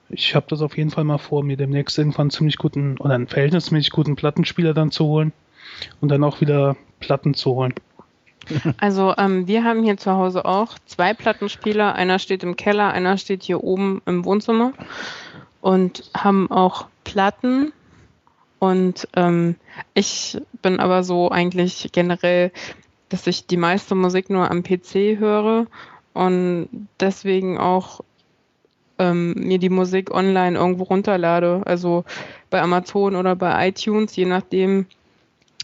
Ich 0.09 0.35
habe 0.35 0.47
das 0.49 0.61
auf 0.61 0.77
jeden 0.77 0.91
Fall 0.91 1.05
mal 1.05 1.19
vor, 1.19 1.43
mir 1.43 1.57
demnächst 1.57 1.99
irgendwann 1.99 2.25
einen 2.25 2.31
ziemlich 2.31 2.59
guten 2.59 2.99
oder 2.99 3.15
einen 3.15 3.27
verhältnismäßig 3.27 3.91
guten 3.91 4.17
Plattenspieler 4.17 4.75
dann 4.75 4.91
zu 4.91 5.07
holen 5.07 5.33
und 6.01 6.11
dann 6.11 6.25
auch 6.25 6.41
wieder 6.41 6.77
Platten 7.01 7.35
zu 7.35 7.55
holen. 7.55 7.75
Also 8.79 9.15
ähm, 9.17 9.47
wir 9.47 9.65
haben 9.65 9.83
hier 9.83 9.97
zu 9.97 10.13
Hause 10.13 10.45
auch 10.45 10.79
zwei 10.87 11.15
Plattenspieler. 11.15 11.95
Einer 11.95 12.19
steht 12.19 12.43
im 12.43 12.57
Keller, 12.57 12.93
einer 12.93 13.17
steht 13.19 13.43
hier 13.43 13.63
oben 13.63 14.03
im 14.07 14.25
Wohnzimmer 14.25 14.73
und 15.61 16.11
haben 16.17 16.51
auch 16.51 16.87
Platten. 17.05 17.73
Und 18.59 19.09
ähm, 19.15 19.57
ich 19.95 20.39
bin 20.63 20.81
aber 20.81 21.05
so 21.05 21.31
eigentlich 21.31 21.91
generell, 21.93 22.51
dass 23.09 23.27
ich 23.27 23.47
die 23.47 23.57
meiste 23.57 23.95
Musik 23.95 24.31
nur 24.31 24.51
am 24.51 24.63
PC 24.63 25.19
höre 25.19 25.67
und 26.15 26.69
deswegen 27.01 27.59
auch 27.59 28.01
ähm, 28.99 29.35
mir 29.35 29.59
die 29.59 29.69
Musik 29.69 30.13
online 30.13 30.57
irgendwo 30.57 30.85
runterlade. 30.85 31.63
Also 31.67 32.05
bei 32.51 32.63
Amazon 32.63 33.17
oder 33.17 33.37
bei 33.37 33.69
iTunes, 33.69 34.17
je 34.17 34.25
nachdem, 34.25 34.87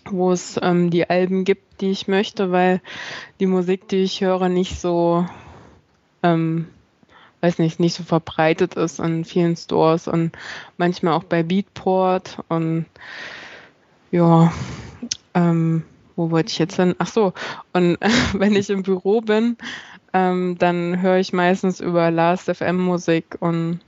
wo 0.05 0.32
es 0.32 0.59
ähm, 0.62 0.90
die 0.90 1.09
Alben 1.09 1.44
gibt, 1.44 1.80
die 1.80 1.90
ich 1.90 2.09
möchte, 2.09 2.53
weil 2.53 2.80
die 3.38 3.46
Musik, 3.46 3.88
die 3.88 4.03
ich 4.03 4.20
höre, 4.20 4.48
nicht 4.48 4.80
so, 4.80 5.26
ähm, 6.22 6.68
weiß 7.40 7.59
nicht, 7.59 7.80
nicht 7.80 7.94
so 7.94 8.03
verbreitet 8.03 8.74
ist 8.74 9.01
in 9.01 9.24
vielen 9.24 9.57
Stores 9.57 10.09
und 10.09 10.32
manchmal 10.76 11.14
auch 11.14 11.24
bei 11.24 11.42
Beatport 11.42 12.38
und 12.48 12.86
ja, 14.11 14.53
ähm, 15.34 15.84
wo 16.16 16.30
wollte 16.30 16.51
ich 16.51 16.59
jetzt 16.59 16.76
hin? 16.76 16.94
Ach 16.98 17.07
so, 17.07 17.32
und 17.72 17.98
wenn 18.32 18.55
ich 18.55 18.70
im 18.70 18.82
Büro 18.82 19.20
bin, 19.20 19.57
ähm, 20.12 20.57
dann 20.59 21.01
höre 21.01 21.18
ich 21.18 21.32
meistens 21.32 21.80
über 21.80 22.11
Last.fm 22.11 22.76
Musik 22.76 23.36
und 23.40 23.80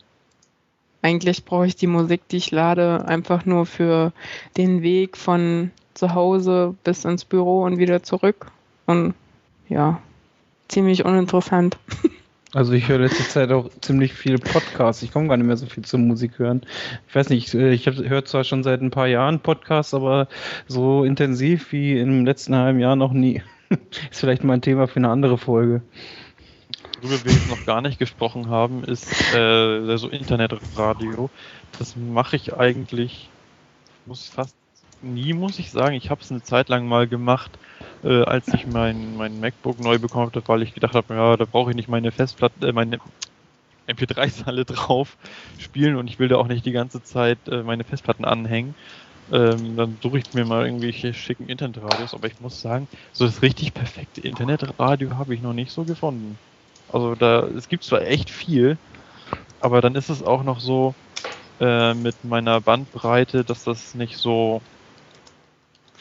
eigentlich 1.03 1.45
brauche 1.45 1.67
ich 1.67 1.75
die 1.75 1.89
Musik, 1.89 2.29
die 2.29 2.37
ich 2.37 2.53
lade, 2.53 3.05
einfach 3.07 3.45
nur 3.45 3.67
für 3.67 4.13
den 4.57 4.83
Weg 4.83 5.17
von 5.17 5.73
zu 5.95 6.15
Hause 6.15 6.75
bis 6.85 7.05
ins 7.05 7.25
Büro 7.25 7.65
und 7.65 7.79
wieder 7.79 8.03
zurück. 8.03 8.51
Und 8.87 9.15
ja, 9.69 10.01
ziemlich 10.69 11.05
uninteressant. 11.05 11.79
Also 12.55 12.75
ich 12.75 12.87
höre 12.87 12.99
letzte 12.99 13.27
Zeit 13.27 13.51
auch 13.51 13.71
ziemlich 13.81 14.13
viele 14.13 14.37
Podcasts. 14.37 15.03
Ich 15.03 15.11
komme 15.11 15.27
gar 15.27 15.39
nicht 15.39 15.47
mehr 15.47 15.57
so 15.57 15.65
viel 15.65 15.87
zur 15.87 16.01
Musik 16.01 16.39
hören. 16.39 16.61
Ich 17.09 17.15
weiß 17.15 17.31
nicht, 17.31 17.55
ich 17.55 17.87
höre 17.87 18.27
zwar 18.27 18.45
schon 18.45 18.63
seit 18.63 18.83
ein 18.83 18.91
paar 18.91 19.07
Jahren 19.07 19.41
Podcasts, 19.41 19.95
aber 19.95 20.29
so 20.69 21.03
intensiv 21.05 21.73
wie 21.73 21.99
im 21.99 22.27
letzten 22.27 22.55
halben 22.55 22.79
Jahr 22.79 22.95
noch 22.95 23.13
nie. 23.13 23.43
Ist 24.11 24.21
vielleicht 24.21 24.45
mal 24.45 24.53
ein 24.53 24.61
Thema 24.61 24.87
für 24.87 24.97
eine 24.97 25.09
andere 25.09 25.39
Folge. 25.39 25.81
Worüber 27.01 27.25
wir 27.25 27.33
jetzt 27.33 27.49
noch 27.49 27.65
gar 27.65 27.81
nicht 27.81 27.99
gesprochen 27.99 28.51
haben, 28.51 28.85
ist 28.85 29.35
äh, 29.35 29.97
so 29.97 30.09
Internetradio. 30.09 31.31
Das 31.79 31.97
mache 31.97 32.37
ich 32.37 32.55
eigentlich, 32.55 33.31
muss 34.05 34.29
fast 34.29 34.55
nie, 35.03 35.33
muss 35.35 35.59
ich 35.59 35.71
sagen. 35.71 35.95
Ich 35.97 36.11
habe 36.11 36.23
es 36.23 36.31
eine 36.31 36.43
Zeit 36.43 36.69
lang 36.69 36.87
mal 36.87 37.09
gemacht, 37.09 37.59
äh, 38.03 38.23
als 38.25 38.53
ich 38.53 38.67
mein, 38.67 39.15
mein 39.15 39.39
MacBook 39.41 39.79
neu 39.79 39.99
bekommen 39.99 40.27
habe, 40.27 40.43
weil 40.47 40.63
ich 40.63 40.75
gedacht 40.75 40.95
habe, 40.95 41.15
ja, 41.15 41.37
da 41.37 41.45
brauche 41.47 41.71
ich 41.71 41.77
nicht 41.77 41.89
meine 41.89 42.13
Festplatte, 42.13 42.67
äh, 42.69 42.73
meine 42.73 42.99
MP3-Salle 43.87 44.65
drauf 44.67 45.17
spielen 45.59 45.97
und 45.97 46.09
ich 46.09 46.19
will 46.19 46.29
da 46.29 46.37
auch 46.39 46.49
nicht 46.49 46.67
die 46.67 46.73
ganze 46.73 47.03
Zeit 47.03 47.49
äh, 47.49 47.63
meine 47.65 47.85
Festplatten 47.85 48.25
anhängen. 48.25 48.77
Ähm, 49.33 49.77
dann 49.77 49.99
suche 50.03 50.19
ich 50.19 50.33
mir 50.35 50.45
mal 50.47 50.67
irgendwelche 50.67 51.15
schicken 51.15 51.49
Internetradios, 51.49 52.15
aber 52.15 52.29
ich 52.29 52.41
muss 52.41 52.61
sagen, 52.61 52.89
so 53.13 53.27
das 53.27 53.43
richtig 53.43 53.75
perfekte 53.75 54.21
Internetradio 54.23 55.17
habe 55.17 55.35
ich 55.35 55.43
noch 55.43 55.55
nicht 55.55 55.73
so 55.73 55.85
gefunden. 55.87 56.41
Also 56.89 57.15
da, 57.17 57.47
es 57.49 57.69
gibt 57.69 57.85
zwar 57.85 58.03
echt 58.03 58.31
viel, 58.31 58.79
aber 59.61 59.81
dann 59.81 59.95
ist 59.95 60.09
es 60.09 60.23
auch 60.23 60.43
noch 60.43 60.61
so 60.61 60.97
äh, 61.61 61.95
mit 61.95 62.25
meiner 62.25 62.61
Bandbreite, 62.61 63.45
dass 63.45 63.65
das 63.65 63.95
nicht 63.95 64.19
so 64.19 64.63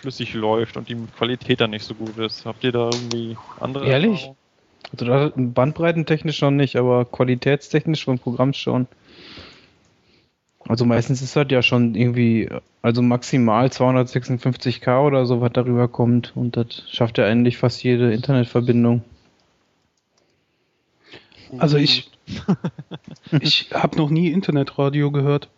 flüssig 0.01 0.33
läuft 0.33 0.77
und 0.77 0.89
die 0.89 0.97
Qualität 1.17 1.61
dann 1.61 1.69
nicht 1.69 1.85
so 1.85 1.93
gut 1.93 2.17
ist. 2.17 2.45
Habt 2.45 2.63
ihr 2.63 2.71
da 2.71 2.89
irgendwie 2.91 3.37
andere? 3.59 3.87
Ehrlich? 3.87 4.31
Also 4.91 5.05
da 5.05 5.31
bandbreitentechnisch 5.35 6.41
noch 6.41 6.51
nicht, 6.51 6.75
aber 6.75 7.05
qualitätstechnisch 7.05 8.03
vom 8.03 8.19
Programm 8.19 8.53
schon. 8.53 8.87
Also 10.67 10.85
meistens 10.85 11.21
ist 11.21 11.35
das 11.35 11.47
ja 11.49 11.61
schon 11.61 11.95
irgendwie, 11.95 12.49
also 12.81 13.01
maximal 13.01 13.67
256k 13.67 15.05
oder 15.05 15.25
so, 15.25 15.41
was 15.41 15.53
darüber 15.53 15.87
kommt. 15.87 16.33
Und 16.35 16.57
das 16.57 16.83
schafft 16.89 17.17
ja 17.17 17.25
eigentlich 17.25 17.57
fast 17.57 17.83
jede 17.83 18.13
Internetverbindung. 18.13 19.03
Also 21.57 21.77
ich, 21.77 22.09
ich 23.39 23.69
habe 23.73 23.97
noch 23.97 24.09
nie 24.09 24.29
Internetradio 24.29 25.11
gehört. 25.11 25.49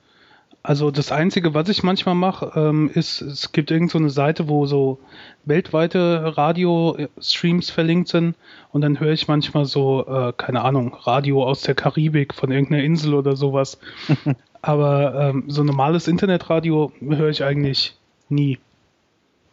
Also 0.66 0.91
das 0.91 1.11
Einzige, 1.11 1.53
was 1.53 1.68
ich 1.68 1.84
manchmal 1.84 2.16
mache, 2.16 2.53
ähm, 2.55 2.89
ist, 2.93 3.22
es 3.22 3.51
gibt 3.51 3.70
irgendeine 3.70 4.09
so 4.09 4.16
Seite, 4.16 4.47
wo 4.47 4.66
so 4.66 4.97
weltweite 5.43 6.38
Radio-Streams 6.38 7.70
verlinkt 7.70 8.07
sind 8.07 8.36
und 8.72 8.80
dann 8.80 8.97
höre 8.97 9.11
ich 9.11 9.28
manchmal 9.28 9.66
so, 9.66 10.07
äh, 10.07 10.32
keine 10.38 10.61
Ahnung, 10.61 10.93
Radio 10.93 11.43
aus 11.43 11.64
der 11.64 11.76
Karibik 11.76 12.34
von 12.34 12.49
irgendeiner 12.49 12.82
Insel 12.82 13.14
oder 13.14 13.36
sowas. 13.36 13.78
Aber 14.61 15.16
ähm, 15.16 15.43
so 15.49 15.66
normales 15.66 16.07
Internetradio 16.07 16.93
höre 17.01 17.30
ich 17.30 17.43
eigentlich 17.43 17.97
nie. 18.30 18.57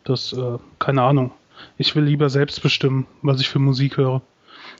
Das, 0.04 0.32
äh, 0.32 0.58
keine 0.78 1.02
Ahnung. 1.02 1.32
Ich 1.76 1.96
will 1.96 2.04
lieber 2.04 2.30
selbst 2.30 2.62
bestimmen, 2.62 3.08
was 3.20 3.40
ich 3.40 3.48
für 3.48 3.58
Musik 3.58 3.96
höre. 3.96 4.22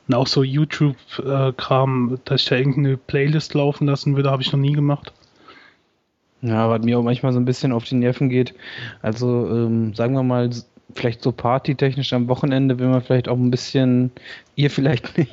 Und 0.07 0.15
auch 0.15 0.29
so 0.29 0.45
YouTube-Kram, 0.45 2.21
dass 2.25 2.43
ich 2.43 2.49
da 2.49 2.55
irgendeine 2.55 2.97
Playlist 2.97 3.55
laufen 3.55 3.89
lassen 3.89 4.15
würde, 4.15 4.31
habe 4.31 4.43
ich 4.43 4.53
noch 4.53 4.61
nie 4.61 4.73
gemacht. 4.73 5.13
Ja, 6.43 6.71
was 6.71 6.83
mir 6.83 6.99
auch 6.99 7.03
manchmal 7.03 7.33
so 7.33 7.41
ein 7.41 7.45
bisschen 7.45 7.73
auf 7.73 7.85
die 7.85 7.97
Nerven 7.97 8.31
geht. 8.31 8.55
Also, 9.03 9.49
ähm, 9.49 9.95
sagen 9.95 10.15
wir 10.15 10.23
mal, 10.23 10.51
vielleicht 10.95 11.23
so 11.23 11.33
partytechnisch 11.33 12.13
am 12.13 12.29
Wochenende 12.29 12.79
will 12.79 12.89
man 12.89 13.03
vielleicht 13.03 13.29
auch 13.29 13.37
ein 13.37 13.51
bisschen, 13.51 14.11
ihr 14.57 14.71
vielleicht 14.71 15.17
nicht, 15.19 15.31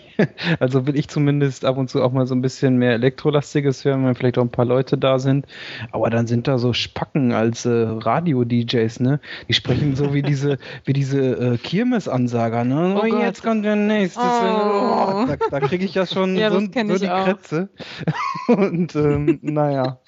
also 0.59 0.87
will 0.87 0.97
ich 0.97 1.07
zumindest 1.07 1.65
ab 1.65 1.77
und 1.77 1.89
zu 1.89 2.03
auch 2.03 2.11
mal 2.11 2.27
so 2.27 2.35
ein 2.35 2.41
bisschen 2.41 2.77
mehr 2.77 2.93
Elektrolastiges 2.93 3.85
hören, 3.85 4.05
wenn 4.05 4.15
vielleicht 4.15 4.37
auch 4.37 4.43
ein 4.43 4.51
paar 4.51 4.65
Leute 4.65 4.97
da 4.97 5.19
sind. 5.19 5.45
Aber 5.91 6.09
dann 6.09 6.27
sind 6.27 6.47
da 6.47 6.57
so 6.57 6.73
Spacken 6.73 7.31
als 7.31 7.65
äh, 7.65 7.69
Radio-DJs, 7.69 8.99
ne? 8.99 9.19
Die 9.47 9.53
sprechen 9.53 9.95
so 9.95 10.13
wie 10.13 10.21
diese, 10.21 10.57
wie 10.85 10.93
diese 10.93 11.53
äh, 11.53 11.57
Kirmesansager, 11.57 12.63
ne? 12.63 12.95
Oh, 12.97 13.03
oh 13.03 13.21
jetzt 13.21 13.43
kommt 13.43 13.65
der 13.65 13.75
nächste. 13.75 14.19
Oh. 14.21 14.23
Oh, 14.23 15.25
da, 15.25 15.35
da 15.49 15.59
kriege 15.61 15.85
ich 15.85 15.93
ja 15.93 16.05
schon 16.05 16.35
ja, 16.35 16.51
so, 16.51 16.59
so 16.59 16.67
die 16.67 17.09
auch. 17.09 17.25
Krätze. 17.25 17.69
Und 18.47 18.95
ähm, 18.95 19.39
naja. 19.41 19.99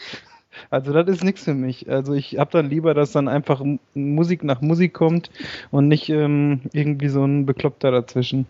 Also 0.69 0.93
das 0.93 1.07
ist 1.07 1.23
nichts 1.23 1.43
für 1.43 1.53
mich. 1.53 1.89
Also 1.89 2.13
ich 2.13 2.37
habe 2.37 2.51
dann 2.51 2.69
lieber, 2.69 2.93
dass 2.93 3.11
dann 3.11 3.27
einfach 3.27 3.63
Musik 3.93 4.43
nach 4.43 4.61
Musik 4.61 4.93
kommt 4.93 5.29
und 5.71 5.87
nicht 5.87 6.09
ähm, 6.09 6.61
irgendwie 6.73 7.09
so 7.09 7.23
ein 7.23 7.45
Bekloppter 7.45 7.91
dazwischen. 7.91 8.45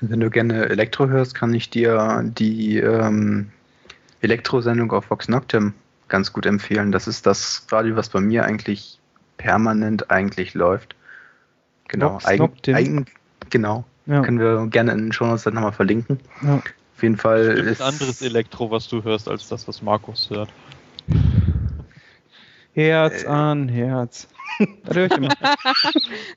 Wenn 0.00 0.20
du 0.20 0.30
gerne 0.30 0.68
Elektro 0.68 1.08
hörst, 1.08 1.34
kann 1.34 1.54
ich 1.54 1.70
dir 1.70 2.22
die 2.24 2.78
ähm, 2.78 3.50
Elektro-Sendung 4.20 4.92
auf 4.92 5.10
Vox 5.10 5.28
Noctem 5.28 5.72
ganz 6.08 6.32
gut 6.32 6.46
empfehlen. 6.46 6.92
Das 6.92 7.06
ist 7.06 7.26
das 7.26 7.66
Radio, 7.70 7.96
was 7.96 8.08
bei 8.08 8.20
mir 8.20 8.44
eigentlich 8.44 8.98
permanent 9.36 10.10
eigentlich 10.10 10.54
läuft. 10.54 10.96
Genau, 11.88 12.14
Vox 12.14 12.36
Noctem. 12.36 12.74
Eigen, 12.74 13.06
genau. 13.50 13.84
Ja. 14.06 14.22
Können 14.22 14.38
wir 14.38 14.66
gerne 14.66 14.92
in 14.92 14.98
den 14.98 15.12
Show 15.12 15.26
Notes 15.26 15.44
dann 15.44 15.54
nochmal 15.54 15.72
verlinken. 15.72 16.18
Ja. 16.42 16.62
Jeden 17.04 17.18
Fall 17.18 17.52
Stimmt 17.52 17.68
ist. 17.68 17.82
ein 17.82 17.88
anderes 17.88 18.22
Elektro, 18.22 18.70
was 18.70 18.88
du 18.88 19.04
hörst, 19.04 19.28
als 19.28 19.46
das, 19.46 19.68
was 19.68 19.82
Markus 19.82 20.30
hört. 20.30 20.48
Herz 22.72 23.24
äh, 23.24 23.26
an 23.26 23.68
Herz. 23.68 24.26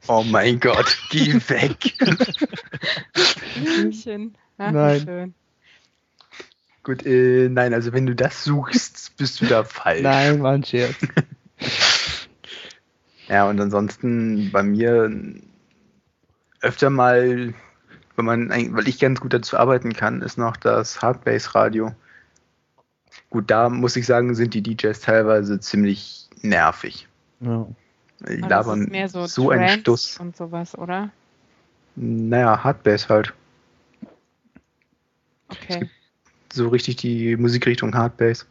oh 0.08 0.24
mein 0.24 0.60
Gott, 0.60 0.98
geh 1.10 1.36
weg. 1.36 1.94
Ach, 4.58 4.72
nein. 4.72 5.02
Schön. 5.06 5.34
Gut, 6.84 7.06
äh, 7.06 7.48
nein, 7.48 7.74
also 7.74 7.94
wenn 7.94 8.06
du 8.06 8.14
das 8.14 8.44
suchst, 8.44 9.16
bist 9.16 9.40
du 9.40 9.46
da 9.46 9.64
falsch. 9.64 10.02
Nein, 10.02 10.44
war 10.44 10.52
ein 10.52 10.66
Scherz. 10.66 10.98
ja, 13.30 13.50
und 13.50 13.62
ansonsten 13.62 14.52
bei 14.52 14.64
mir 14.64 15.10
öfter 16.60 16.90
mal 16.90 17.54
wenn 18.18 18.26
man, 18.26 18.50
weil 18.50 18.88
ich 18.88 19.00
ganz 19.00 19.22
gut 19.22 19.34
dazu 19.34 19.58
arbeiten 19.58 19.94
kann, 19.94 20.22
ist 20.22 20.38
noch 20.38 20.58
das 20.58 21.02
Hardbase-Radio. 21.02 21.96
Gut, 23.30 23.50
da 23.50 23.70
muss 23.70 23.96
ich 23.96 24.06
sagen, 24.06 24.34
sind 24.34 24.54
die 24.54 24.64
DJs 24.64 25.00
teilweise 25.00 25.60
ziemlich 25.60 26.28
nervig. 26.42 27.08
Ja. 27.40 27.68
Die 28.28 28.38
labern 28.38 28.92
so, 29.08 29.28
so 29.28 29.52
einen 29.52 29.80
Stuss. 29.80 30.18
Und 30.18 30.36
sowas, 30.36 30.76
oder? 30.76 31.12
Naja, 31.96 32.64
Hardbase 32.64 33.08
halt. 33.10 33.34
Okay. 35.50 35.90
so 36.52 36.68
richtig 36.70 36.98
die 36.98 37.38
Musikrichtung 37.38 37.94
Hardbase. 37.94 38.46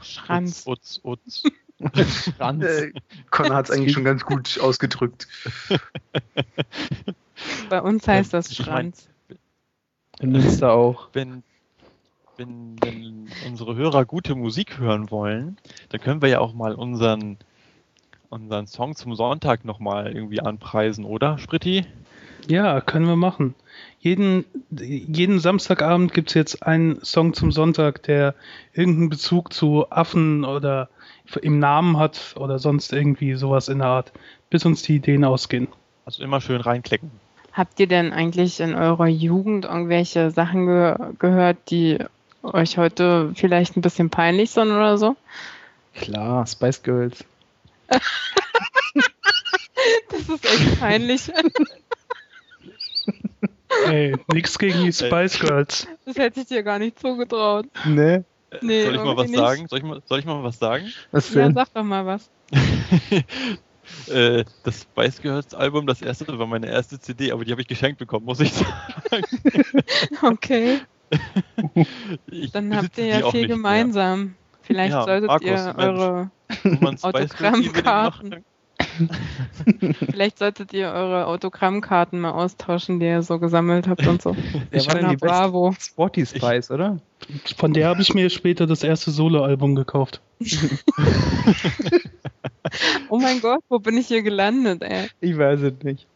Schranz. 0.00 0.64
Utz, 0.66 1.00
utz, 1.04 1.42
utz. 1.82 2.24
Schranz. 2.36 2.64
Äh, 2.64 2.92
Connor 3.30 3.56
hat 3.56 3.68
es 3.68 3.70
eigentlich 3.70 3.92
schon 3.92 4.04
ganz 4.04 4.24
gut 4.24 4.58
ausgedrückt. 4.60 5.28
Bei 7.68 7.80
uns 7.80 8.06
heißt 8.06 8.34
das 8.34 8.54
Schranz. 8.54 9.08
In 10.20 10.32
Münster 10.32 10.72
auch. 10.72 11.08
Wenn, 11.12 11.42
wenn, 12.36 12.76
wenn 12.82 13.28
unsere 13.46 13.74
Hörer 13.74 14.04
gute 14.04 14.34
Musik 14.34 14.78
hören 14.78 15.10
wollen, 15.10 15.56
dann 15.88 16.00
können 16.00 16.22
wir 16.22 16.28
ja 16.28 16.40
auch 16.40 16.52
mal 16.52 16.74
unseren, 16.74 17.38
unseren 18.28 18.66
Song 18.66 18.96
zum 18.96 19.14
Sonntag 19.14 19.64
nochmal 19.64 20.12
irgendwie 20.14 20.40
anpreisen, 20.40 21.04
oder, 21.04 21.38
Spritti? 21.38 21.86
Ja, 22.48 22.80
können 22.80 23.06
wir 23.06 23.16
machen. 23.16 23.54
Jeden, 23.98 24.44
jeden 24.70 25.40
Samstagabend 25.40 26.12
gibt 26.14 26.30
es 26.30 26.34
jetzt 26.34 26.62
einen 26.62 27.02
Song 27.04 27.34
zum 27.34 27.52
Sonntag, 27.52 28.02
der 28.02 28.34
irgendeinen 28.72 29.10
Bezug 29.10 29.52
zu 29.52 29.90
Affen 29.90 30.44
oder 30.44 30.88
im 31.42 31.58
Namen 31.58 31.98
hat 31.98 32.34
oder 32.36 32.58
sonst 32.58 32.92
irgendwie 32.92 33.34
sowas 33.34 33.68
in 33.68 33.78
der 33.78 33.88
Art, 33.88 34.12
bis 34.48 34.64
uns 34.64 34.82
die 34.82 34.96
Ideen 34.96 35.24
ausgehen. 35.24 35.68
Also 36.04 36.22
immer 36.22 36.40
schön 36.40 36.60
reinklicken. 36.60 37.10
Habt 37.52 37.80
ihr 37.80 37.86
denn 37.86 38.12
eigentlich 38.12 38.60
in 38.60 38.74
eurer 38.74 39.06
Jugend 39.06 39.64
irgendwelche 39.64 40.30
Sachen 40.30 40.66
ge 40.66 40.94
gehört, 41.18 41.56
die 41.70 41.98
euch 42.42 42.78
heute 42.78 43.32
vielleicht 43.34 43.76
ein 43.76 43.82
bisschen 43.82 44.10
peinlich 44.10 44.50
sind 44.50 44.70
oder 44.70 44.98
so? 44.98 45.16
Klar, 45.94 46.46
Spice 46.46 46.82
Girls. 46.82 47.24
das 47.88 48.02
ist 50.28 50.44
echt 50.44 50.80
peinlich. 50.80 51.32
Ey, 53.86 54.16
nix 54.32 54.58
gegen 54.58 54.84
die 54.84 54.92
Spice 54.92 55.38
Girls. 55.40 55.88
Das 56.04 56.16
hätte 56.16 56.40
ich 56.40 56.46
dir 56.46 56.62
gar 56.62 56.78
nicht 56.78 56.98
zugetraut. 56.98 57.66
Nee. 57.84 58.22
Nee, 58.62 58.82
soll 58.82 58.94
ich 58.94 59.00
mal 59.00 59.16
was 59.16 59.24
irgendwie 59.26 59.40
sagen? 59.40 59.68
Soll 59.68 59.78
ich 59.78 59.84
mal, 59.84 60.02
soll 60.06 60.18
ich 60.18 60.24
mal 60.24 60.42
was 60.42 60.58
sagen? 60.58 60.92
Was 61.12 61.32
Ja, 61.34 61.52
sag 61.52 61.72
doch 61.72 61.84
mal 61.84 62.04
was. 62.04 62.28
Äh, 64.08 64.44
das 64.64 64.82
Spice 64.82 65.20
Girls 65.20 65.54
Album, 65.54 65.86
das 65.86 66.02
erste 66.02 66.26
war 66.38 66.46
meine 66.46 66.68
erste 66.68 66.98
CD, 66.98 67.32
aber 67.32 67.44
die 67.44 67.52
habe 67.52 67.60
ich 67.62 67.68
geschenkt 67.68 67.98
bekommen, 67.98 68.26
muss 68.26 68.40
ich 68.40 68.52
sagen. 68.52 68.68
Okay, 70.22 70.80
Ich 72.30 72.52
dann 72.52 72.74
habt 72.76 72.96
ihr 72.98 73.06
ja 73.06 73.30
viel 73.30 73.40
nicht 73.40 73.48
mehr. 73.48 73.56
gemeinsam. 73.56 74.34
Vielleicht 74.62 74.92
Ja, 74.92 75.04
solltet 75.04 75.28
Markus, 75.28 75.48
ihr 75.48 75.74
eure 75.76 76.30
Autogrammkarten. 77.02 78.44
Vielleicht 80.10 80.38
solltet 80.38 80.72
ihr 80.72 80.88
eure 80.92 81.26
Autogrammkarten 81.26 82.20
mal 82.20 82.30
austauschen, 82.32 83.00
die 83.00 83.06
ihr 83.06 83.22
so 83.22 83.38
gesammelt 83.38 83.88
habt 83.88 84.06
und 84.06 84.22
so. 84.22 84.36
Wer 84.70 84.86
war 84.86 84.94
denn 84.94 85.04
Na, 85.04 85.10
die 85.10 85.16
bravo. 85.16 85.74
Sporty 85.78 86.24
Spice, 86.26 86.70
oder? 86.70 86.98
Von 87.56 87.72
der 87.72 87.88
habe 87.88 88.02
ich 88.02 88.14
mir 88.14 88.30
später 88.30 88.66
das 88.66 88.82
erste 88.82 89.10
Soloalbum 89.10 89.74
gekauft. 89.74 90.20
Oh 93.08 93.18
mein 93.18 93.40
Gott, 93.40 93.62
wo 93.68 93.78
bin 93.78 93.96
ich 93.96 94.06
hier 94.08 94.22
gelandet, 94.22 94.82
ey? 94.82 95.08
Ich 95.20 95.36
weiß 95.36 95.60
es 95.60 95.82
nicht. 95.82 96.06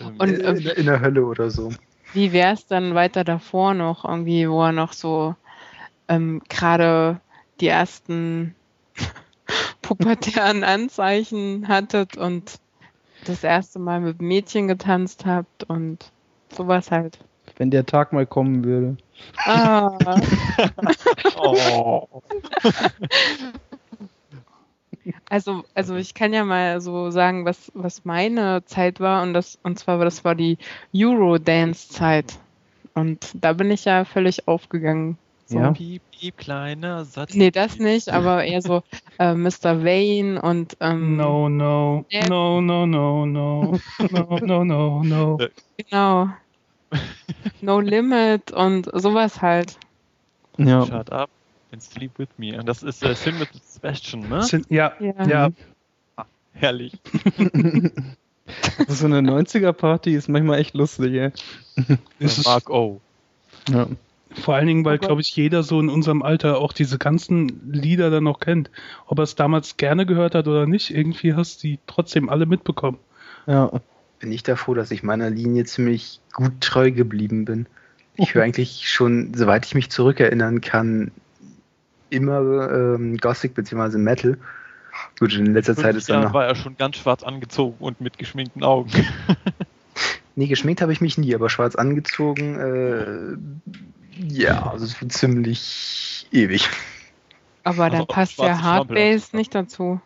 ähm, 0.00 0.14
Und, 0.18 0.30
in, 0.30 0.40
äh, 0.40 0.72
in 0.72 0.86
der 0.86 1.00
Hölle 1.00 1.24
oder 1.24 1.50
so. 1.50 1.72
Wie 2.12 2.32
wär's 2.32 2.66
dann 2.66 2.94
weiter 2.94 3.24
davor 3.24 3.74
noch, 3.74 4.04
irgendwie, 4.04 4.48
wo 4.48 4.62
er 4.62 4.72
noch 4.72 4.92
so 4.92 5.34
ähm, 6.08 6.42
gerade 6.48 7.20
die 7.60 7.68
ersten 7.68 8.54
pubertären 9.82 10.64
Anzeichen 10.64 11.66
hattet 11.68 12.16
und 12.16 12.60
das 13.24 13.42
erste 13.42 13.78
Mal 13.78 14.00
mit 14.00 14.20
Mädchen 14.20 14.68
getanzt 14.68 15.24
habt 15.26 15.64
und 15.64 16.10
sowas 16.54 16.90
halt. 16.90 17.18
Wenn 17.56 17.70
der 17.70 17.86
Tag 17.86 18.12
mal 18.12 18.26
kommen 18.26 18.64
würde. 18.64 18.96
Ah, 19.44 19.96
oh. 21.36 22.06
also, 25.28 25.64
also 25.74 25.96
ich 25.96 26.14
kann 26.14 26.32
ja 26.32 26.44
mal 26.44 26.80
so 26.80 27.10
sagen, 27.10 27.44
was, 27.44 27.70
was 27.74 28.04
meine 28.04 28.64
Zeit 28.66 29.00
war 29.00 29.22
und 29.22 29.34
das, 29.34 29.58
und 29.62 29.78
zwar 29.78 29.98
das 30.04 30.24
war 30.24 30.34
die 30.34 30.58
Eurodance-Zeit. 30.94 32.38
Und 32.94 33.30
da 33.34 33.52
bin 33.52 33.70
ich 33.70 33.84
ja 33.84 34.04
völlig 34.04 34.46
aufgegangen. 34.46 35.18
So. 35.46 35.58
Ja. 35.58 35.72
Piep, 35.72 36.02
piep, 36.10 36.36
kleiner 36.38 37.04
Satz. 37.04 37.34
Nee, 37.34 37.50
das 37.50 37.78
nicht, 37.78 38.08
aber 38.08 38.44
eher 38.44 38.62
so 38.62 38.82
äh, 39.18 39.34
Mr. 39.34 39.84
Vane 39.84 40.40
und 40.40 40.76
ähm, 40.80 41.16
No, 41.16 41.48
no, 41.48 42.04
Ja. 42.08 42.26
no, 42.28 42.60
no, 42.60 42.86
no, 42.86 43.26
no, 43.26 43.78
no, 44.10 44.38
no, 44.40 44.64
no, 44.64 45.02
no. 45.02 45.38
genau. 45.76 46.28
No 47.60 47.80
Limit 47.80 48.52
und 48.52 48.88
sowas 48.92 49.42
halt. 49.42 49.76
Ja. 50.56 50.86
Shut 50.86 51.10
up 51.12 51.30
and 51.74 51.82
sleep 51.82 52.18
with 52.18 52.28
me. 52.38 52.58
Und 52.58 52.66
das 52.66 52.82
ist 52.82 53.02
äh, 53.04 53.14
Sin 53.14 53.38
mit 53.38 53.48
Sebastian, 53.62 54.28
ne? 54.28 54.42
Sind, 54.42 54.66
ja, 54.70 54.92
Ja. 55.00 55.26
ja, 55.26 55.48
Herrlich. 56.54 56.96
so 58.88 59.06
eine 59.06 59.18
90er-Party 59.20 60.14
ist 60.14 60.28
manchmal 60.28 60.58
echt 60.60 60.74
lustig, 60.74 61.14
ey. 61.14 61.30
ist 62.18 62.44
Mark 62.44 62.70
O. 62.70 63.00
Ja. 63.68 63.86
vor 64.34 64.54
allen 64.54 64.66
Dingen, 64.66 64.84
weil, 64.84 64.98
Aber- 64.98 65.06
glaube 65.08 65.20
ich, 65.22 65.34
jeder 65.36 65.62
so 65.62 65.80
in 65.80 65.88
unserem 65.88 66.22
Alter 66.22 66.58
auch 66.58 66.72
diese 66.72 66.98
ganzen 66.98 67.70
Lieder 67.72 68.10
dann 68.10 68.24
noch 68.24 68.40
kennt. 68.40 68.70
Ob 69.06 69.18
er 69.18 69.22
es 69.24 69.34
damals 69.34 69.76
gerne 69.76 70.06
gehört 70.06 70.34
hat 70.34 70.46
oder 70.48 70.66
nicht, 70.66 70.90
irgendwie 70.90 71.34
hast 71.34 71.62
du 71.62 71.68
die 71.68 71.78
trotzdem 71.86 72.28
alle 72.28 72.46
mitbekommen. 72.46 72.98
ja. 73.46 73.70
Bin 74.20 74.30
ich 74.32 74.42
da 74.44 74.56
froh, 74.56 74.72
dass 74.72 74.90
ich 74.90 75.02
meiner 75.02 75.28
Linie 75.28 75.64
ziemlich 75.64 76.20
gut 76.32 76.52
treu 76.60 76.90
geblieben 76.92 77.44
bin. 77.44 77.66
Ich 78.16 78.32
höre 78.34 78.42
eigentlich 78.44 78.88
schon, 78.88 79.34
soweit 79.34 79.66
ich 79.66 79.74
mich 79.74 79.90
zurückerinnern 79.90 80.62
kann, 80.62 81.10
immer 82.14 82.70
ähm, 82.70 83.16
Gothic 83.18 83.54
bzw. 83.54 83.98
Metal. 83.98 84.38
Gut, 85.18 85.34
in 85.34 85.52
letzter 85.54 85.76
Zeit 85.76 85.96
ist 85.96 86.08
dann 86.08 86.22
Jahren 86.22 86.24
noch. 86.28 86.34
war 86.34 86.46
er 86.46 86.54
schon 86.54 86.76
ganz 86.76 86.96
schwarz 86.96 87.22
angezogen 87.22 87.76
und 87.80 88.00
mit 88.00 88.18
geschminkten 88.18 88.62
Augen. 88.62 88.90
Nee, 90.36 90.48
geschminkt 90.48 90.82
habe 90.82 90.92
ich 90.92 91.00
mich 91.00 91.16
nie, 91.16 91.34
aber 91.34 91.48
schwarz 91.48 91.76
angezogen, 91.76 92.58
äh, 92.58 93.36
ja, 94.20 94.66
also 94.66 94.86
so 94.86 95.06
ziemlich 95.06 96.26
ewig. 96.32 96.68
Aber 97.62 97.88
dann 97.88 98.00
Also 98.00 98.06
passt 98.06 98.38
ja 98.38 98.60
Hardbase 98.60 99.36
nicht 99.36 99.54
dazu. 99.54 100.00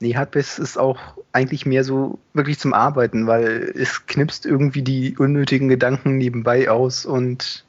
Nee, 0.00 0.14
Hardbase 0.14 0.62
ist 0.62 0.78
auch 0.78 0.98
eigentlich 1.32 1.66
mehr 1.66 1.82
so 1.82 2.18
wirklich 2.34 2.58
zum 2.58 2.72
Arbeiten, 2.72 3.26
weil 3.26 3.72
es 3.74 4.06
knipst 4.06 4.46
irgendwie 4.46 4.82
die 4.82 5.16
unnötigen 5.16 5.68
Gedanken 5.68 6.18
nebenbei 6.18 6.70
aus 6.70 7.04
und 7.04 7.64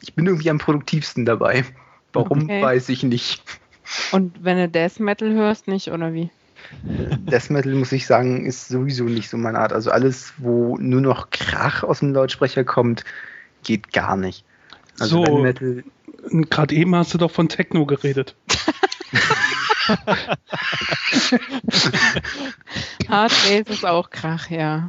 ich 0.00 0.14
bin 0.14 0.26
irgendwie 0.26 0.50
am 0.50 0.58
produktivsten 0.58 1.24
dabei. 1.24 1.64
Warum, 2.12 2.44
Okay. 2.44 2.62
weiß 2.62 2.88
ich 2.88 3.02
nicht. 3.02 3.42
Und 4.12 4.42
wenn 4.42 4.56
du 4.56 4.68
Death 4.68 4.98
Metal 5.00 5.32
hörst, 5.32 5.68
nicht, 5.68 5.88
oder 5.88 6.12
wie? 6.12 6.30
Death 6.82 7.50
Metal, 7.50 7.72
muss 7.74 7.92
ich 7.92 8.06
sagen, 8.06 8.44
ist 8.46 8.68
sowieso 8.68 9.04
nicht 9.04 9.28
so 9.28 9.36
meine 9.36 9.58
Art. 9.60 9.72
Also 9.72 9.90
alles, 9.90 10.32
wo 10.38 10.76
nur 10.78 11.00
noch 11.00 11.30
Krach 11.30 11.82
aus 11.84 12.00
dem 12.00 12.12
Lautsprecher 12.12 12.64
kommt, 12.64 13.04
geht 13.62 13.92
gar 13.92 14.16
nicht. 14.16 14.44
Also 14.98 15.24
So. 15.24 15.34
wenn 15.34 15.42
Metal, 15.42 15.84
Gerade 16.50 16.74
eben 16.74 16.94
hast 16.96 17.14
du 17.14 17.18
doch 17.18 17.30
von 17.30 17.48
Techno 17.48 17.86
geredet. 17.86 18.34
Hardbase 23.08 23.72
ist 23.72 23.86
auch 23.86 24.10
Krach, 24.10 24.50
ja. 24.50 24.88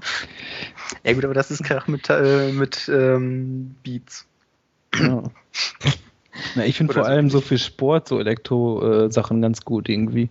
ja 1.03 1.13
gut, 1.13 1.23
aber 1.25 1.33
das 1.33 1.51
ist 1.51 1.63
Krach 1.63 1.87
mit, 1.87 2.09
äh, 2.09 2.51
mit 2.51 2.89
ähm, 2.91 3.75
Beats. 3.83 4.25
Ja. 4.95 5.23
Na, 6.55 6.65
ich 6.65 6.77
finde 6.77 6.93
vor 6.93 7.03
so 7.03 7.09
allem 7.09 7.29
so 7.29 7.41
für 7.41 7.57
Sport 7.57 8.07
so 8.07 8.19
Elektro-Sachen 8.19 9.41
ganz 9.41 9.65
gut 9.65 9.89
irgendwie. 9.89 10.29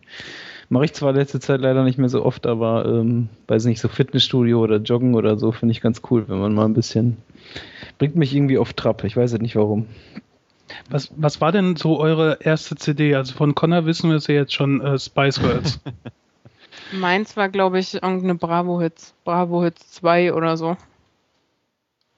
Mache 0.69 0.85
ich 0.87 0.93
zwar 0.93 1.13
letzte 1.13 1.41
Zeit 1.41 1.61
leider 1.61 1.85
nicht 1.85 1.99
mehr 1.99 2.09
so 2.09 2.25
oft, 2.25 2.47
aber 2.47 2.87
ähm, 2.87 3.29
weiß 3.47 3.67
nicht, 3.67 3.81
so 3.81 3.89
Fitnessstudio 3.89 4.61
oder 4.61 4.79
Joggen 4.79 5.15
oder 5.15 5.39
so 5.39 5.53
finde 5.53 5.73
ich 5.73 5.81
ganz 5.81 6.03
cool, 6.11 6.25
wenn 6.29 6.41
man 6.41 6.55
mal 6.55 6.65
ein 6.65 6.75
bisschen. 6.75 7.17
Bringt 7.99 8.17
mich 8.17 8.35
irgendwie 8.35 8.59
auf 8.59 8.73
Trab. 8.73 9.05
Ich 9.05 9.17
weiß 9.17 9.33
jetzt 9.33 9.43
nicht 9.43 9.57
warum. 9.57 9.87
Was, 10.91 11.13
was 11.17 11.41
war 11.41 11.53
denn 11.53 11.77
so 11.77 12.01
eure 12.01 12.39
erste 12.41 12.75
CD? 12.75 13.15
Also 13.15 13.35
von 13.35 13.55
Connor 13.55 13.87
wissen 13.87 14.11
wir 14.11 14.17
es 14.17 14.27
ja 14.27 14.35
jetzt 14.35 14.55
schon, 14.55 14.81
äh, 14.81 14.99
Spice 14.99 15.41
Girls. 15.41 15.81
Meins 16.93 17.37
war, 17.37 17.49
glaube 17.49 17.79
ich, 17.79 17.95
irgendeine 17.95 18.35
Bravo-Hits. 18.35 19.15
Bravo-Hits 19.25 19.93
2 19.93 20.33
oder 20.33 20.57
so. 20.57 20.77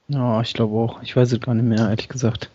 Ja, 0.08 0.40
ich 0.40 0.54
glaube 0.54 0.76
auch. 0.76 1.02
Ich 1.02 1.14
weiß 1.14 1.32
es 1.32 1.40
gar 1.40 1.54
nicht 1.54 1.66
mehr, 1.66 1.90
ehrlich 1.90 2.08
gesagt. 2.08 2.50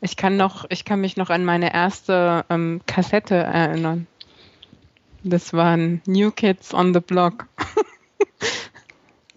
Ich 0.00 0.16
kann 0.16 0.36
noch, 0.36 0.64
ich 0.70 0.84
kann 0.84 1.00
mich 1.00 1.16
noch 1.16 1.30
an 1.30 1.44
meine 1.44 1.72
erste 1.72 2.44
ähm, 2.48 2.80
Kassette 2.86 3.36
erinnern. 3.36 4.06
Das 5.22 5.52
waren 5.52 6.00
New 6.06 6.30
Kids 6.30 6.72
on 6.72 6.94
the 6.94 7.00
Block. 7.00 7.46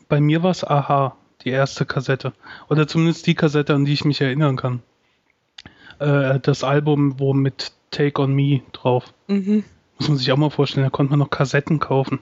Bei 0.07 0.21
mir 0.21 0.43
war 0.43 0.51
es 0.51 0.63
Aha, 0.63 1.15
die 1.43 1.49
erste 1.49 1.85
Kassette. 1.85 2.33
Oder 2.69 2.87
zumindest 2.87 3.27
die 3.27 3.35
Kassette, 3.35 3.73
an 3.73 3.85
die 3.85 3.93
ich 3.93 4.05
mich 4.05 4.21
erinnern 4.21 4.57
kann. 4.57 4.81
Äh, 5.99 6.39
das 6.39 6.63
Album, 6.63 7.19
wo 7.19 7.33
mit 7.33 7.71
Take 7.91 8.21
on 8.21 8.33
Me 8.33 8.61
drauf. 8.71 9.13
Mhm. 9.27 9.63
Muss 9.99 10.09
man 10.09 10.17
sich 10.17 10.31
auch 10.31 10.37
mal 10.37 10.49
vorstellen, 10.49 10.85
da 10.85 10.89
konnte 10.89 11.11
man 11.11 11.19
noch 11.19 11.29
Kassetten 11.29 11.79
kaufen. 11.79 12.19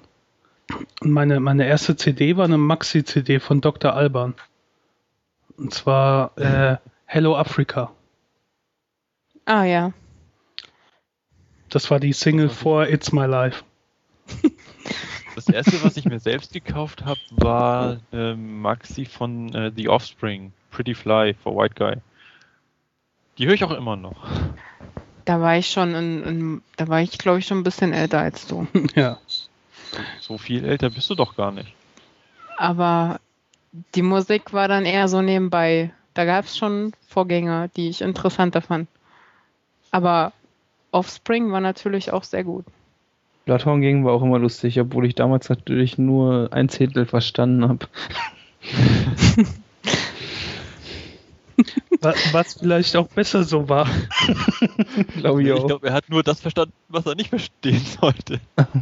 Und 1.02 1.12
meine, 1.12 1.40
meine 1.40 1.68
erste 1.68 1.96
CD 1.96 2.38
war 2.38 2.46
eine 2.46 2.58
Maxi-CD 2.58 3.40
von 3.40 3.62
Dr. 3.62 3.94
Alban. 3.94 4.36
Und 5.58 5.74
zwar 5.74 6.38
äh, 6.38 6.78
Hello 7.06 7.36
Africa. 7.36 7.92
Ah 9.46 9.64
ja. 9.64 9.94
Das 11.70 11.90
war 11.90 12.00
die 12.00 12.14
Single 12.14 12.50
vor 12.50 12.88
It's 12.88 13.12
My 13.12 13.26
Life. 13.26 13.64
Das 15.36 15.48
erste, 15.48 15.82
was 15.86 15.96
ich 15.96 16.04
mir 16.04 16.20
selbst 16.20 16.52
gekauft 16.52 17.06
habe, 17.06 17.20
war 17.32 18.02
äh, 18.12 18.34
Maxi 18.36 19.06
von 19.06 19.54
äh, 19.54 19.72
The 19.74 19.88
Offspring, 19.88 20.52
Pretty 20.70 20.94
Fly 20.94 21.34
for 21.34 21.56
White 21.56 21.76
Guy. 21.76 21.96
Die 23.38 23.48
höre 23.48 23.54
ich 23.54 23.64
auch 23.64 23.72
immer 23.72 23.96
noch. 23.96 24.28
Da 25.24 25.40
war 25.40 25.58
ich 25.58 25.70
schon 25.70 25.96
in, 25.96 26.24
in 26.24 26.62
da 26.76 26.90
war 26.90 27.02
ich, 27.02 27.18
glaube 27.18 27.40
ich, 27.40 27.48
schon 27.48 27.60
ein 27.60 27.64
bisschen 27.64 27.94
älter 27.94 28.20
als 28.20 28.48
du. 28.48 28.68
Ja. 28.96 29.20
So 30.20 30.38
viel 30.38 30.66
älter 30.66 30.90
bist 30.90 31.10
du 31.10 31.16
doch 31.16 31.36
gar 31.36 31.52
nicht. 31.52 31.74
Aber 32.58 33.20
die 33.96 34.02
Musik 34.02 34.52
war 34.54 34.68
dann 34.68 34.86
eher 34.86 35.08
so 35.08 35.22
nebenbei. 35.22 35.92
Da 36.14 36.26
gab 36.26 36.46
es 36.46 36.58
schon 36.58 36.94
Vorgänger, 37.08 37.68
die 37.70 37.90
ich 37.90 38.02
interessanter 38.02 38.62
fand. 38.62 38.88
Aber 39.92 40.34
Offspring 40.92 41.52
war 41.52 41.62
natürlich 41.62 42.12
auch 42.12 42.24
sehr 42.24 42.44
gut. 42.44 42.66
Bloodhound 43.46 43.82
Gang 43.82 44.04
war 44.06 44.14
auch 44.14 44.22
immer 44.22 44.38
lustig, 44.40 44.80
obwohl 44.80 45.06
ich 45.08 45.16
damals 45.16 45.50
natürlich 45.50 45.98
nur 45.98 46.50
ein 46.52 46.70
Zehntel 46.70 47.06
verstanden 47.06 47.68
habe. 47.68 47.88
Wa- 52.02 52.14
Was 52.32 52.54
vielleicht 52.56 52.96
auch 52.96 53.08
besser 53.08 53.44
so 53.44 53.68
war. 53.68 53.88
Glaube 55.18 55.44
ich 55.44 55.50
Ich 55.50 55.66
glaube, 55.68 55.88
er 55.88 55.94
hat 55.94 56.10
nur 56.10 56.24
das 56.24 56.40
verstanden, 56.42 56.74
was 56.88 57.06
er 57.06 57.16
nicht 57.16 57.30
verstehen 57.30 57.82
sollte. 58.00 58.40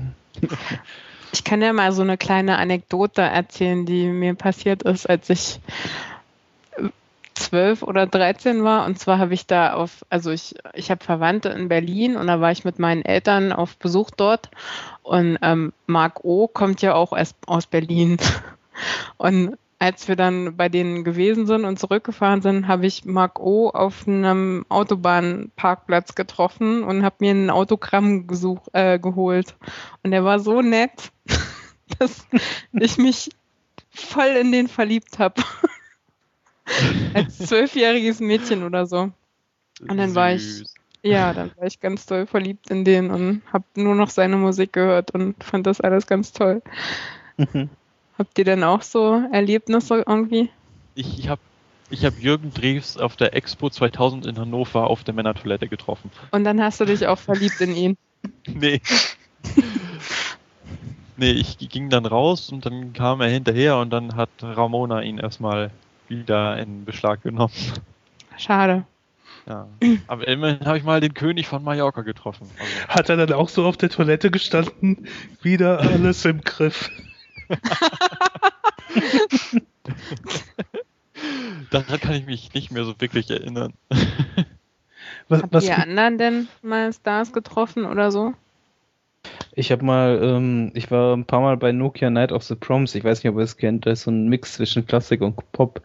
Ich 1.34 1.44
kann 1.44 1.62
ja 1.62 1.74
mal 1.74 1.92
so 1.92 2.02
eine 2.02 2.18
kleine 2.18 2.58
Anekdote 2.58 3.22
erzählen, 3.22 3.86
die 3.86 4.08
mir 4.08 4.34
passiert 4.34 4.84
ist, 4.84 5.10
als 5.10 5.30
ich 5.30 5.60
äh, 6.78 6.90
zwölf 7.36 7.84
oder 7.84 8.08
dreizehn 8.08 8.64
war. 8.64 8.86
Und 8.86 8.98
zwar 8.98 9.20
habe 9.20 9.34
ich 9.34 9.46
da 9.46 9.74
auf, 9.74 10.06
also 10.10 10.32
ich, 10.32 10.56
ich 10.74 10.90
habe 10.90 11.04
Verwandte 11.04 11.50
in 11.50 11.68
Berlin 11.68 12.16
und 12.16 12.28
da 12.28 12.40
war 12.40 12.52
ich 12.52 12.64
mit 12.64 12.80
meinen 12.80 13.04
Eltern 13.04 13.52
auf 13.52 13.76
Besuch 13.78 14.10
dort. 14.12 14.50
Und 15.04 15.38
ähm, 15.42 15.74
Marc 15.86 16.24
O. 16.24 16.48
kommt 16.48 16.82
ja 16.82 16.96
auch 16.96 17.14
aus 17.46 17.68
Berlin. 17.68 18.18
Und 19.18 19.58
als 19.80 20.08
wir 20.08 20.16
dann 20.16 20.58
bei 20.58 20.70
denen 20.70 21.04
gewesen 21.04 21.46
sind 21.46 21.64
und 21.64 21.80
zurückgefahren 21.80 22.42
sind, 22.42 22.68
habe 22.68 22.88
ich 22.88 23.06
Marc 23.06 23.40
O. 23.40 23.70
auf 23.70 24.08
einem 24.08 24.66
Autobahnparkplatz 24.70 26.16
getroffen 26.16 26.84
und 26.84 27.04
habe 27.04 27.18
mir 27.20 27.32
ein 27.32 27.50
Autogramm 27.50 28.26
gesuch, 28.26 28.68
äh, 28.74 28.98
geholt. 28.98 29.56
Und 30.04 30.14
er 30.14 30.24
war 30.24 30.40
so 30.40 30.62
nett, 30.62 31.12
dass 32.00 32.26
ich 32.74 32.98
mich 32.98 33.30
voll 33.90 34.36
in 34.40 34.52
den 34.52 34.68
verliebt 34.68 35.20
habe. 35.20 35.44
Als 37.14 37.38
zwölfjähriges 37.38 38.20
Mädchen 38.20 38.64
oder 38.64 38.88
so. 38.88 39.12
Und 39.88 39.98
dann 39.98 40.16
war 40.16 40.34
ich-. 40.34 40.64
Ja, 41.04 41.32
dann 41.34 41.52
war 41.56 41.68
ich 41.68 41.80
ganz 41.80 42.08
toll 42.08 42.26
verliebt 42.26 42.72
in 42.72 42.84
den 42.84 43.12
und 43.12 43.42
habe 43.54 43.64
nur 43.76 43.96
noch 43.96 44.10
seine 44.10 44.36
Musik 44.36 44.74
gehört 44.74 45.12
und 45.12 45.42
fand 45.44 45.68
das 45.68 45.80
alles 45.80 46.08
ganz 46.08 46.34
toll. 46.34 46.62
Habt 48.18 48.38
ihr 48.40 48.46
denn 48.46 48.64
auch 48.64 48.82
so 48.82 49.22
Erlebnisse 49.32 50.04
irgendwie? 50.08 50.50
Ich, 50.96 51.20
ich 51.20 51.30
habe 51.30 51.42
ich 51.90 52.04
hab 52.04 52.20
Jürgen 52.20 52.54
Drews 52.54 52.98
auf 52.98 53.16
der 53.16 53.34
Expo 53.34 53.70
2000 53.70 54.26
in 54.26 54.38
Hannover 54.38 54.88
auf 54.88 55.04
der 55.04 55.14
Männertoilette 55.14 55.68
getroffen. 55.68 56.12
Und 56.32 56.44
dann 56.44 56.62
hast 56.62 56.82
du 56.82 56.86
dich 56.86 57.08
auch 57.08 57.20
verliebt 57.20 57.62
in 57.62 57.76
ihn. 57.76 57.98
Nee. 58.46 58.82
nee, 61.18 61.32
ich 61.32 61.58
ging 61.70 61.90
dann 61.90 62.06
raus 62.06 62.52
und 62.52 62.66
dann 62.66 62.92
kam 62.92 63.22
er 63.22 63.30
hinterher 63.30 63.78
und 63.78 63.92
dann 63.92 64.16
hat 64.16 64.30
Ramona 64.42 65.02
ihn 65.04 65.20
erstmal 65.20 65.72
wieder 66.10 66.58
in 66.58 66.84
Beschlag 66.84 67.22
genommen. 67.22 67.54
Schade. 68.38 68.86
Ja. 69.48 69.68
Aber 70.08 70.28
immerhin 70.28 70.66
habe 70.66 70.78
ich 70.78 70.84
mal 70.84 71.00
den 71.00 71.14
König 71.14 71.48
von 71.48 71.64
Mallorca 71.64 72.02
getroffen. 72.02 72.50
Also, 72.60 72.88
Hat 72.88 73.10
er 73.10 73.18
dann 73.18 73.34
auch 73.34 73.50
so 73.50 73.66
auf 73.66 73.78
der 73.78 73.90
Toilette 73.90 74.30
gestanden? 74.30 75.08
Wieder 75.42 75.80
alles 75.80 76.26
im 76.26 76.42
Griff. 76.42 76.90
daran 81.72 82.00
kann 82.00 82.14
ich 82.14 82.26
mich 82.26 82.54
nicht 82.54 82.72
mehr 82.72 82.86
so 82.86 82.94
wirklich 83.00 83.30
erinnern. 83.30 83.74
Was, 85.30 85.42
Habt 85.42 85.54
was, 85.54 85.66
ihr 85.66 85.78
anderen 85.78 86.18
denn 86.18 86.48
mal 86.62 86.94
Stars 86.94 87.34
getroffen 87.34 87.86
oder 87.86 88.12
so? 88.12 88.34
Ich 89.54 89.72
habe 89.72 89.84
mal, 89.84 90.20
ähm, 90.22 90.72
ich 90.74 90.92
war 90.92 91.16
ein 91.16 91.26
paar 91.26 91.42
Mal 91.42 91.58
bei 91.58 91.72
Nokia 91.72 92.10
Night 92.10 92.32
of 92.32 92.44
the 92.44 92.56
Proms. 92.56 92.96
Ich 92.96 93.04
weiß 93.04 93.24
nicht, 93.24 93.32
ob 93.32 93.38
ihr 93.38 93.44
es 93.44 93.58
kennt. 93.58 93.86
Da 93.86 93.92
ist 93.92 94.04
so 94.04 94.12
ein 94.12 94.28
Mix 94.28 94.54
zwischen 94.54 94.86
Klassik 94.86 95.22
und 95.22 95.36
Pop. 95.52 95.82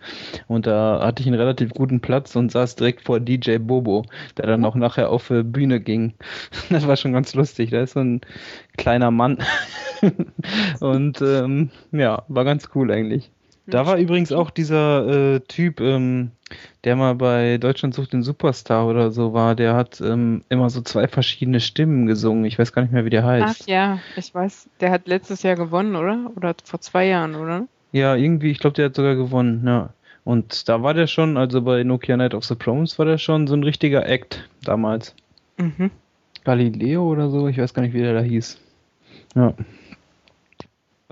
Und 0.47 0.67
da 0.67 1.01
hatte 1.03 1.23
ich 1.23 1.27
einen 1.27 1.39
relativ 1.39 1.71
guten 1.71 2.01
Platz 2.01 2.37
und 2.37 2.53
saß 2.53 2.77
direkt 2.77 3.03
vor 3.03 3.19
DJ 3.19 3.59
Bobo, 3.59 4.05
der 4.37 4.47
dann 4.47 4.65
auch 4.65 4.75
nachher 4.75 5.11
auf 5.11 5.29
die 5.29 5.43
Bühne 5.43 5.81
ging. 5.81 6.15
Das 6.71 6.87
war 6.87 6.97
schon 6.97 7.13
ganz 7.13 7.35
lustig. 7.35 7.71
Da 7.71 7.83
ist 7.83 7.95
so 7.95 8.01
ein 8.01 8.21
kleiner 8.77 9.11
Mann. 9.11 9.39
und 10.81 11.23
ähm, 11.23 11.71
ja, 11.93 12.23
war 12.29 12.45
ganz 12.45 12.69
cool 12.75 12.91
eigentlich. 12.91 13.31
Da 13.67 13.87
war 13.87 13.97
übrigens 13.97 14.33
auch 14.33 14.51
dieser 14.51 15.37
äh, 15.37 15.41
Typ, 15.41 15.81
ähm, 15.81 16.33
der 16.83 16.97
mal 16.97 17.15
bei 17.15 17.59
Deutschland 17.59 17.95
sucht 17.95 18.13
den 18.13 18.25
Superstar 18.25 18.89
oder 18.89 19.13
so 19.13 19.33
war, 19.33 19.55
der 19.55 19.75
hat 19.75 20.01
ähm, 20.01 20.43
immer 20.49 20.69
so 20.69 20.81
zwei 20.83 21.07
verschiedene 21.07 21.61
Stimmen 21.61 22.07
gesungen. 22.07 22.45
Ich 22.45 22.59
weiß 22.59 22.73
gar 22.73 22.83
nicht 22.83 22.93
mehr, 22.93 23.05
wie 23.05 23.11
der 23.11 23.25
Ach 23.25 23.29
heißt. 23.29 23.69
ja, 23.69 24.01
ich 24.17 24.35
weiß, 24.35 24.69
der 24.81 24.91
hat 24.91 25.07
letztes 25.07 25.45
Jahr 25.45 25.55
gewonnen, 25.55 25.95
oder? 25.95 26.33
Oder 26.37 26.55
vor 26.65 26.81
zwei 26.81 27.07
Jahren, 27.07 27.37
oder? 27.37 27.69
Ja, 27.93 28.17
irgendwie, 28.17 28.51
ich 28.51 28.59
glaube, 28.59 28.75
der 28.75 28.87
hat 28.87 28.97
sogar 28.97 29.15
gewonnen, 29.15 29.63
ja. 29.65 29.91
Und 30.25 30.69
da 30.69 30.83
war 30.83 30.95
der 30.95 31.07
schon, 31.07 31.37
also 31.37 31.63
bei 31.63 31.85
Nokia 31.85 32.17
Night 32.17 32.35
of 32.35 32.45
the 32.45 32.55
Proms 32.55 32.99
war 32.99 33.07
der 33.07 33.19
schon 33.19 33.47
so 33.47 33.55
ein 33.55 33.65
richtiger 33.65 34.07
Act 34.07 34.49
damals. 34.65 35.15
Mhm. 35.57 35.91
Galileo 36.45 37.09
oder 37.09 37.31
so, 37.31 37.49
ich 37.49 37.59
weiß 37.59 37.75
gar 37.75 37.83
nicht, 37.83 37.95
wie 37.95 38.01
der 38.01 38.15
da 38.15 38.21
hieß. 38.21 38.59
Ja, 39.35 39.55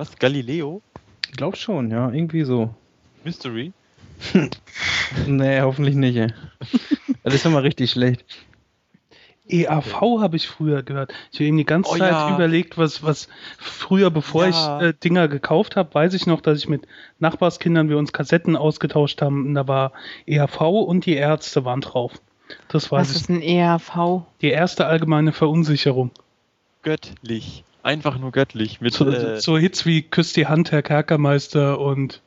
Was? 0.01 0.17
Galileo? 0.19 0.81
ich 1.29 1.37
glaube 1.37 1.57
schon, 1.59 1.91
ja, 1.91 2.11
irgendwie 2.11 2.45
so. 2.45 2.75
Mystery? 3.25 3.73
Nee, 5.27 5.61
hoffentlich 5.61 5.95
nicht, 5.95 6.17
ey. 6.17 6.33
Das 7.23 7.35
ist 7.35 7.45
immer 7.45 7.63
richtig 7.63 7.91
schlecht. 7.91 8.25
EAV 9.49 9.93
habe 10.21 10.37
ich 10.37 10.47
früher 10.49 10.83
gehört. 10.83 11.13
Ich 11.33 11.39
habe 11.41 11.47
eben 11.49 11.59
die 11.59 11.65
ganze 11.67 11.91
Oh 11.91 11.97
Zeit 11.97 12.13
ja. 12.13 12.35
überlegt, 12.35 12.79
was, 12.79 13.03
was 13.03 13.29
früher, 13.59 14.11
bevor 14.11 14.47
Ja. 14.47 14.81
ich 14.81 14.87
äh, 14.89 14.93
Dinger 14.95 15.29
gekauft 15.29 15.77
habe, 15.77 15.93
weiß 15.93 16.15
ich 16.15 16.27
noch, 16.27 16.41
dass 16.41 16.59
ich 16.59 16.69
mit 16.69 16.87
Nachbarskindern 17.19 17.89
wir 17.91 17.99
uns 17.99 18.13
Kassetten 18.13 18.57
ausgetauscht 18.57 19.21
haben. 19.21 19.47
Und 19.49 19.55
da 19.55 19.67
war 19.69 19.93
EAV 20.27 20.61
und 20.61 21.05
die 21.05 21.15
Ärzte 21.15 21.65
waren 21.65 21.81
drauf. 21.83 22.13
Das 22.69 22.91
weiß 22.91 23.09
Was 23.09 23.11
ich. 23.17 23.23
ist 23.23 23.29
ein 23.29 23.43
E 23.43 23.59
ERV? 23.59 24.23
Die 24.41 24.51
erste 24.51 24.87
allgemeine 24.87 25.33
Verunsicherung. 25.33 26.11
Göttlich. 26.83 27.65
Einfach 27.83 28.18
nur 28.18 28.31
göttlich. 28.33 28.81
Mit, 28.81 28.93
So, 28.95 29.09
äh, 29.09 29.41
so 29.41 29.57
Hits 29.59 29.87
wie 29.87 30.03
Küss 30.03 30.33
die 30.33 30.47
Hand, 30.47 30.70
Herr 30.72 30.83
Kerkermeister 30.83 31.78
und 31.81 32.20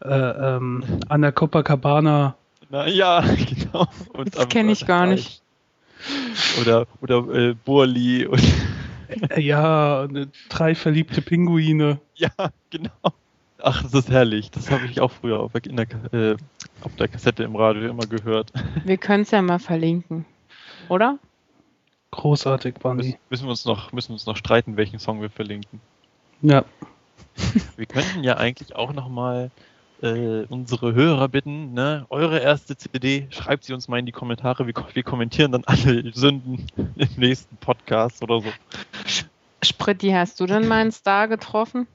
äh, 0.00 0.08
ähm, 0.08 0.84
Anna 1.08 1.32
Copacabana. 1.32 2.36
na, 2.70 2.86
ja, 2.88 3.20
genau. 3.48 3.86
Und 4.12 4.34
Das 4.34 4.42
am- 4.44 4.48
kenn 4.48 4.68
ich 4.68 4.86
gar 4.86 5.06
nicht. 5.06 5.42
Oder, 6.60 6.86
oder 7.00 7.34
äh, 7.34 7.54
Burli 7.64 8.26
und 8.26 8.42
Äh, 9.28 9.40
ja, 9.42 10.04
äh, 10.04 10.26
drei 10.48 10.74
verliebte 10.74 11.20
Pinguine. 11.20 12.00
ja, 12.14 12.30
genau. 12.70 12.90
Ach, 13.64 13.82
das 13.82 13.92
ist 13.94 14.10
herrlich. 14.10 14.50
Das 14.50 14.70
habe 14.70 14.86
ich 14.86 15.00
auch 15.00 15.12
früher 15.12 15.38
auf 15.40 15.52
der, 15.52 15.64
in 15.66 15.76
der, 15.76 15.86
Ka- 15.86 15.98
äh, 16.16 16.36
auf 16.80 16.96
der 16.96 17.08
Kassette 17.08 17.42
im 17.44 17.54
Radio 17.54 17.90
immer 17.90 18.06
gehört. 18.06 18.50
Wir 18.84 18.96
können 18.96 19.22
es 19.22 19.30
ja 19.30 19.42
mal 19.42 19.58
verlinken. 19.58 20.24
Oder? 20.88 21.18
Großartig 22.12 22.76
waren 22.82 22.98
Müssen, 22.98 23.18
wir 23.30 23.50
uns 23.50 23.64
noch, 23.64 23.92
müssen 23.92 24.10
wir 24.10 24.14
uns 24.14 24.26
noch 24.26 24.36
streiten, 24.36 24.76
welchen 24.76 24.98
Song 24.98 25.20
wir 25.20 25.30
verlinken. 25.30 25.80
Ja. 26.42 26.64
Wir 27.76 27.86
könnten 27.86 28.22
ja 28.22 28.36
eigentlich 28.36 28.76
auch 28.76 28.92
nochmal 28.92 29.50
äh, 30.02 30.44
unsere 30.50 30.92
Hörer 30.92 31.28
bitten, 31.28 31.72
ne, 31.72 32.04
eure 32.10 32.40
erste 32.40 32.76
CD, 32.76 33.26
schreibt 33.30 33.64
sie 33.64 33.72
uns 33.72 33.88
mal 33.88 33.98
in 33.98 34.04
die 34.04 34.12
Kommentare. 34.12 34.66
Wir, 34.66 34.74
wir 34.92 35.02
kommentieren 35.02 35.52
dann 35.52 35.64
alle 35.64 36.12
Sünden 36.12 36.66
im 36.76 37.08
nächsten 37.16 37.56
Podcast 37.56 38.22
oder 38.22 38.40
so. 38.40 38.48
Spritti, 39.62 40.10
hast 40.10 40.40
du 40.40 40.46
denn 40.46 40.68
mal 40.68 40.82
einen 40.82 40.92
Star 40.92 41.28
getroffen? 41.28 41.86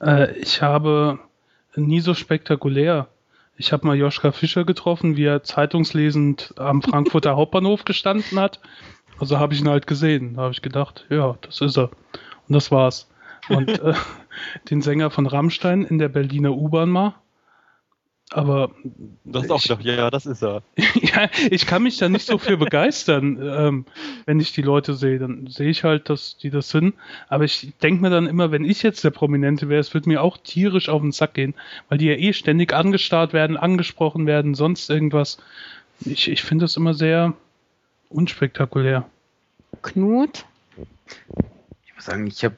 Äh, 0.00 0.32
ich 0.38 0.60
habe 0.62 1.20
nie 1.76 2.00
so 2.00 2.14
spektakulär. 2.14 3.06
Ich 3.56 3.72
habe 3.72 3.86
mal 3.86 3.96
Joschka 3.96 4.32
Fischer 4.32 4.64
getroffen, 4.64 5.16
wie 5.16 5.26
er 5.26 5.44
zeitungslesend 5.44 6.54
am 6.56 6.82
Frankfurter 6.82 7.36
Hauptbahnhof 7.36 7.84
gestanden 7.84 8.40
hat. 8.40 8.58
Also 9.18 9.38
habe 9.38 9.54
ich 9.54 9.60
ihn 9.60 9.68
halt 9.68 9.86
gesehen. 9.86 10.34
Da 10.34 10.42
habe 10.42 10.52
ich 10.52 10.62
gedacht, 10.62 11.06
ja, 11.10 11.36
das 11.42 11.60
ist 11.60 11.76
er. 11.78 11.90
Und 12.48 12.54
das 12.54 12.70
war's. 12.70 13.08
Und 13.48 13.68
äh, 13.82 13.94
den 14.70 14.82
Sänger 14.82 15.10
von 15.10 15.26
Rammstein 15.26 15.84
in 15.84 15.98
der 15.98 16.08
Berliner 16.08 16.52
U-Bahn 16.52 16.90
mal. 16.90 17.14
Aber 18.34 18.70
Das 19.24 19.44
ist 19.44 19.50
auch 19.50 19.58
Ich- 19.58 19.64
gedacht, 19.68 19.84
ja, 19.84 20.10
das 20.10 20.24
ist 20.24 20.42
er. 20.42 20.62
ja, 20.94 21.28
ich 21.50 21.66
kann 21.66 21.82
mich 21.82 21.98
da 21.98 22.08
nicht 22.08 22.26
so 22.26 22.38
für 22.38 22.56
begeistern. 22.56 23.38
Ähm, 23.42 23.84
wenn 24.24 24.40
ich 24.40 24.52
die 24.54 24.62
Leute 24.62 24.94
sehe, 24.94 25.18
dann 25.18 25.46
sehe 25.48 25.68
ich 25.68 25.84
halt, 25.84 26.08
dass 26.08 26.38
die 26.38 26.48
das 26.48 26.70
sind. 26.70 26.94
Aber 27.28 27.44
ich 27.44 27.74
denke 27.82 28.00
mir 28.00 28.08
dann 28.08 28.26
immer, 28.26 28.50
wenn 28.50 28.64
ich 28.64 28.82
jetzt 28.82 29.04
der 29.04 29.10
Prominente 29.10 29.68
wäre, 29.68 29.80
es 29.80 29.92
würde 29.92 30.08
mir 30.08 30.22
auch 30.22 30.38
tierisch 30.38 30.88
auf 30.88 31.02
den 31.02 31.12
Sack 31.12 31.34
gehen, 31.34 31.54
weil 31.90 31.98
die 31.98 32.06
ja 32.06 32.14
eh 32.14 32.32
ständig 32.32 32.72
angestarrt 32.72 33.34
werden, 33.34 33.58
angesprochen 33.58 34.26
werden, 34.26 34.54
sonst 34.54 34.88
irgendwas. 34.88 35.36
Ich, 36.00 36.30
ich 36.30 36.42
finde 36.42 36.64
das 36.64 36.78
immer 36.78 36.94
sehr 36.94 37.34
unspektakulär. 38.14 39.08
Knut? 39.82 40.44
Ich 41.86 41.94
muss 41.94 42.04
sagen, 42.04 42.26
ich 42.26 42.44
habe 42.44 42.56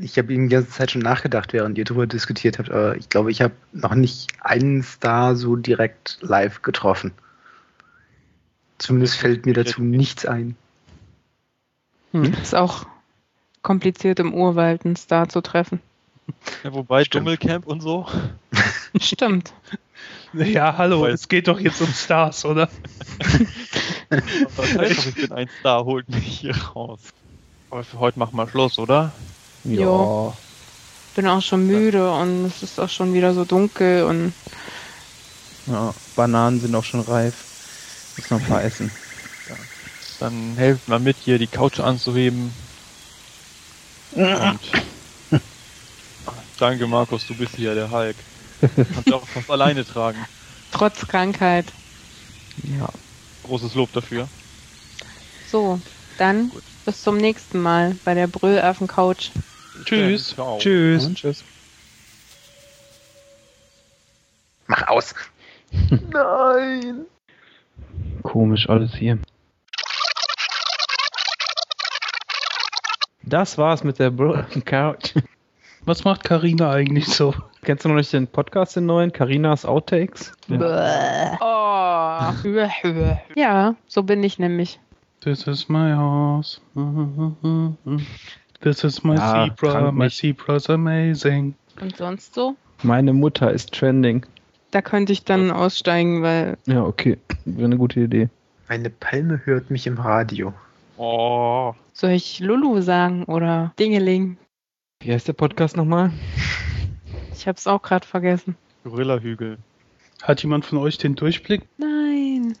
ich 0.00 0.16
habe 0.16 0.28
die 0.28 0.48
ganze 0.48 0.70
Zeit 0.70 0.90
schon 0.90 1.02
nachgedacht, 1.02 1.52
während 1.52 1.76
ihr 1.76 1.84
darüber 1.84 2.06
diskutiert 2.06 2.58
habt, 2.58 2.70
aber 2.70 2.96
ich 2.96 3.10
glaube, 3.10 3.30
ich 3.30 3.42
habe 3.42 3.52
noch 3.72 3.94
nicht 3.94 4.28
einen 4.40 4.82
Star 4.82 5.36
so 5.36 5.54
direkt 5.54 6.16
live 6.22 6.62
getroffen. 6.62 7.12
Zumindest 8.78 9.16
fällt 9.16 9.44
mir 9.44 9.52
dazu 9.52 9.82
nichts 9.82 10.24
ein. 10.24 10.56
Hm. 12.12 12.32
Ist 12.40 12.54
auch 12.54 12.86
kompliziert 13.60 14.18
im 14.18 14.32
Urwald 14.32 14.86
einen 14.86 14.96
Star 14.96 15.28
zu 15.28 15.42
treffen. 15.42 15.80
Ja, 16.64 16.72
wobei 16.72 17.04
Stimmt. 17.04 17.26
Dschungelcamp 17.26 17.66
und 17.66 17.80
so. 17.80 18.06
Stimmt. 19.00 19.52
Ja, 20.32 20.76
hallo, 20.76 21.02
Weil- 21.02 21.12
es 21.12 21.28
geht 21.28 21.48
doch 21.48 21.60
jetzt 21.60 21.80
um 21.80 21.88
Stars, 21.88 22.44
oder? 22.44 22.68
Ich 24.10 25.14
bin 25.14 25.32
ein 25.32 25.48
Star, 25.60 25.84
holt 25.84 26.08
mich 26.08 26.40
hier 26.40 26.56
raus. 26.56 27.00
Aber 27.70 27.82
für 27.84 27.98
heute 27.98 28.18
machen 28.18 28.36
wir 28.36 28.48
Schluss, 28.48 28.78
oder? 28.78 29.12
Jo. 29.64 30.34
Bin 31.14 31.26
auch 31.26 31.42
schon 31.42 31.66
müde 31.66 32.12
und 32.12 32.44
es 32.44 32.62
ist 32.62 32.78
auch 32.78 32.88
schon 32.88 33.14
wieder 33.14 33.34
so 33.34 33.44
dunkel 33.44 34.04
und 34.04 34.32
ja. 35.66 35.94
Bananen 36.14 36.60
sind 36.60 36.74
auch 36.74 36.84
schon 36.84 37.00
reif. 37.00 37.34
Muss 38.16 38.30
noch 38.30 38.40
ein 38.40 38.46
paar 38.46 38.62
essen. 38.62 38.90
Dann 40.20 40.54
helft 40.56 40.88
mal 40.88 41.00
mit, 41.00 41.16
hier 41.18 41.38
die 41.38 41.46
Couch 41.46 41.80
anzuheben. 41.80 42.52
Und 44.12 44.60
Danke, 46.58 46.86
Markus, 46.86 47.26
du 47.26 47.34
bist 47.34 47.54
hier 47.56 47.74
der 47.74 47.90
Hulk. 47.90 48.16
Kannst 48.60 49.06
du 49.06 49.16
auch 49.16 49.26
fast 49.26 49.50
alleine 49.50 49.84
tragen. 49.84 50.24
trotz 50.72 51.06
Krankheit. 51.06 51.66
Ja. 52.62 52.88
Großes 53.46 53.74
Lob 53.74 53.92
dafür. 53.92 54.28
So, 55.50 55.80
dann 56.18 56.50
bis 56.84 57.02
zum 57.02 57.16
nächsten 57.16 57.60
Mal 57.60 57.96
bei 58.04 58.14
der 58.14 58.26
Brüllaffen-Couch. 58.26 59.30
Tschüss. 59.84 60.30
Ciao. 60.30 60.58
Tschüss. 60.58 61.06
Und 61.06 61.16
tschüss. 61.16 61.44
Mach 64.66 64.88
aus. 64.88 65.14
Nein. 66.10 67.06
Komisch 68.22 68.68
alles 68.68 68.94
hier. 68.94 69.18
Das 73.22 73.58
war's 73.58 73.84
mit 73.84 73.98
der 73.98 74.10
Bro 74.10 74.44
Couch. 74.64 75.14
Was 75.84 76.04
macht 76.04 76.24
Karina 76.24 76.70
eigentlich 76.70 77.06
so? 77.06 77.34
Kennst 77.62 77.84
du 77.84 77.88
noch 77.88 77.96
nicht 77.96 78.12
den 78.12 78.26
Podcast, 78.26 78.76
den 78.76 78.86
neuen? 78.86 79.12
Carinas 79.12 79.64
Outtakes? 79.64 80.32
Bäh. 80.48 81.36
Oh. 81.40 81.85
Ja, 83.34 83.74
so 83.86 84.02
bin 84.02 84.22
ich 84.22 84.38
nämlich. 84.38 84.80
This 85.20 85.46
is 85.46 85.68
my 85.68 85.92
house. 85.92 86.60
This 88.60 88.84
is 88.84 89.02
my 89.04 89.14
Ja, 89.16 89.48
zebra. 89.48 89.90
My 89.92 90.08
zebra's 90.08 90.70
amazing. 90.70 91.54
Und 91.80 91.96
sonst 91.96 92.34
so? 92.34 92.56
Meine 92.82 93.12
Mutter 93.12 93.50
ist 93.50 93.72
trending. 93.72 94.24
Da 94.70 94.82
könnte 94.82 95.12
ich 95.12 95.24
dann 95.24 95.50
aussteigen, 95.50 96.22
weil 96.22 96.58
Ja, 96.66 96.82
okay. 96.82 97.18
Wäre 97.44 97.64
eine 97.66 97.76
gute 97.76 98.00
Idee. 98.00 98.28
Eine 98.68 98.90
Palme 98.90 99.40
hört 99.44 99.70
mich 99.70 99.86
im 99.86 99.98
Radio. 99.98 100.52
Oh, 100.98 101.74
soll 101.92 102.10
ich 102.10 102.40
Lulu 102.40 102.80
sagen 102.80 103.24
oder 103.24 103.72
Dingeling? 103.78 104.38
Wie 105.00 105.12
heißt 105.12 105.28
der 105.28 105.34
Podcast 105.34 105.76
nochmal? 105.76 106.10
Ich 107.34 107.46
hab's 107.46 107.66
auch 107.66 107.82
gerade 107.82 108.06
vergessen. 108.06 108.56
Gorilla-Hügel. 108.84 109.58
Hat 110.22 110.42
jemand 110.42 110.64
von 110.64 110.78
euch 110.78 110.98
den 110.98 111.14
Durchblick? 111.14 111.62
Nein. 111.76 112.05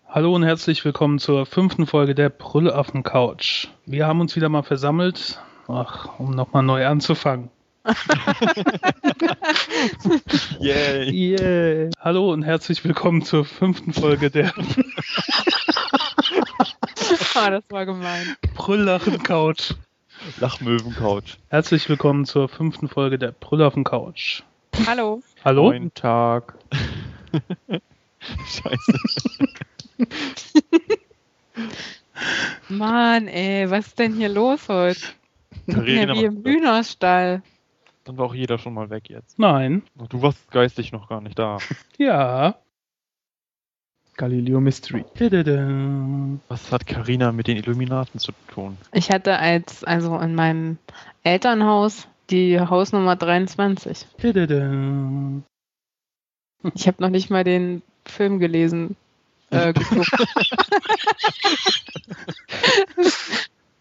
Hallo 0.08 0.34
und 0.34 0.42
herzlich 0.42 0.84
willkommen 0.84 1.18
zur 1.18 1.46
fünften 1.46 1.86
Folge 1.86 2.14
der 2.14 2.30
Brüllaffen 2.30 3.02
Couch. 3.02 3.68
Wir 3.84 4.06
haben 4.06 4.20
uns 4.20 4.34
wieder 4.34 4.48
mal 4.48 4.62
versammelt, 4.62 5.40
ach, 5.68 6.18
um 6.18 6.30
nochmal 6.30 6.62
neu 6.62 6.86
anzufangen. 6.86 7.50
Yay. 10.60 11.10
Yeah. 11.10 11.90
Hallo 12.00 12.32
und 12.32 12.42
herzlich 12.42 12.82
willkommen 12.84 13.22
zur 13.22 13.44
fünften 13.44 13.92
Folge 13.92 14.30
der 14.30 14.52
Ah, 17.34 17.50
das 17.50 17.64
war 17.68 17.84
gemein. 17.86 18.36
Brüllaffen 18.54 19.22
Couch. 19.22 19.74
Lachmöwen-Couch. 20.40 21.36
Herzlich 21.48 21.88
willkommen 21.88 22.24
zur 22.24 22.48
fünften 22.48 22.88
Folge 22.88 23.18
der 23.18 23.32
Brüllaffen 23.32 23.84
Couch. 23.84 24.42
Hallo. 24.86 25.22
Hallo? 25.44 25.70
Guten 25.70 25.92
Tag. 25.94 26.54
Scheiße. 28.46 28.98
Mann, 32.68 33.28
ey, 33.28 33.70
was 33.70 33.88
ist 33.88 33.98
denn 33.98 34.14
hier 34.14 34.28
los 34.28 34.68
heute? 34.68 35.00
Karina 35.70 36.14
ja 36.14 36.20
wie 36.20 36.24
im. 36.24 36.44
Hühnerstall. 36.44 37.42
Dann 38.04 38.18
war 38.18 38.26
auch 38.26 38.34
jeder 38.34 38.58
schon 38.58 38.74
mal 38.74 38.88
weg 38.90 39.10
jetzt. 39.10 39.38
Nein. 39.38 39.82
Du 40.08 40.22
warst 40.22 40.50
geistig 40.50 40.92
noch 40.92 41.08
gar 41.08 41.20
nicht 41.20 41.38
da. 41.38 41.58
Ja. 41.98 42.56
Galileo 44.16 44.60
Mystery. 44.60 45.04
Was 46.48 46.72
hat 46.72 46.86
Karina 46.86 47.32
mit 47.32 47.48
den 47.48 47.58
Illuminaten 47.58 48.18
zu 48.18 48.32
tun? 48.48 48.78
Ich 48.92 49.10
hatte 49.10 49.38
als, 49.38 49.84
also 49.84 50.18
in 50.18 50.34
meinem 50.34 50.78
Elternhaus 51.22 52.08
die 52.30 52.58
Hausnummer 52.58 53.16
23. 53.16 54.06
Didada. 54.22 55.42
Ich 56.74 56.86
habe 56.86 57.02
noch 57.02 57.10
nicht 57.10 57.28
mal 57.30 57.44
den 57.44 57.82
Film 58.06 58.38
gelesen. 58.38 58.96
Äh, 59.50 59.72
geguckt. 59.74 60.10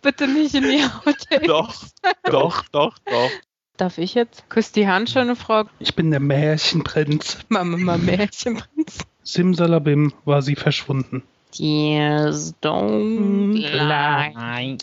Bitte 0.01 0.28
nicht 0.28 0.53
in 0.53 0.63
die 0.63 0.84
Outtakes. 0.84 1.47
Doch, 1.47 1.76
doch, 2.24 2.68
doch, 2.70 2.97
doch. 2.99 3.32
Darf 3.78 3.97
ich 3.97 4.13
jetzt? 4.13 4.49
Küsst 4.49 4.76
die 4.76 4.88
Hand, 4.88 5.09
schöne 5.09 5.36
Frau. 5.36 5.66
Ich 5.80 5.95
bin 5.95 6.11
der 6.11 6.20
Märchenprinz. 6.20 7.39
Mama, 7.49 7.78
Mama, 7.78 7.97
Märchenprinz. 7.97 8.99
Simsalabim 9.24 10.13
war 10.24 10.41
sie 10.41 10.55
verschwunden. 10.55 11.24
Tears 11.51 12.53
don't 12.61 13.53
lie. 13.55 14.78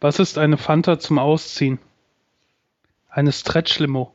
Was 0.00 0.18
ist 0.18 0.36
eine 0.36 0.58
Fanta 0.58 0.98
zum 0.98 1.18
Ausziehen? 1.18 1.78
Eine 3.08 3.32
Stretch-Limo. 3.32 4.12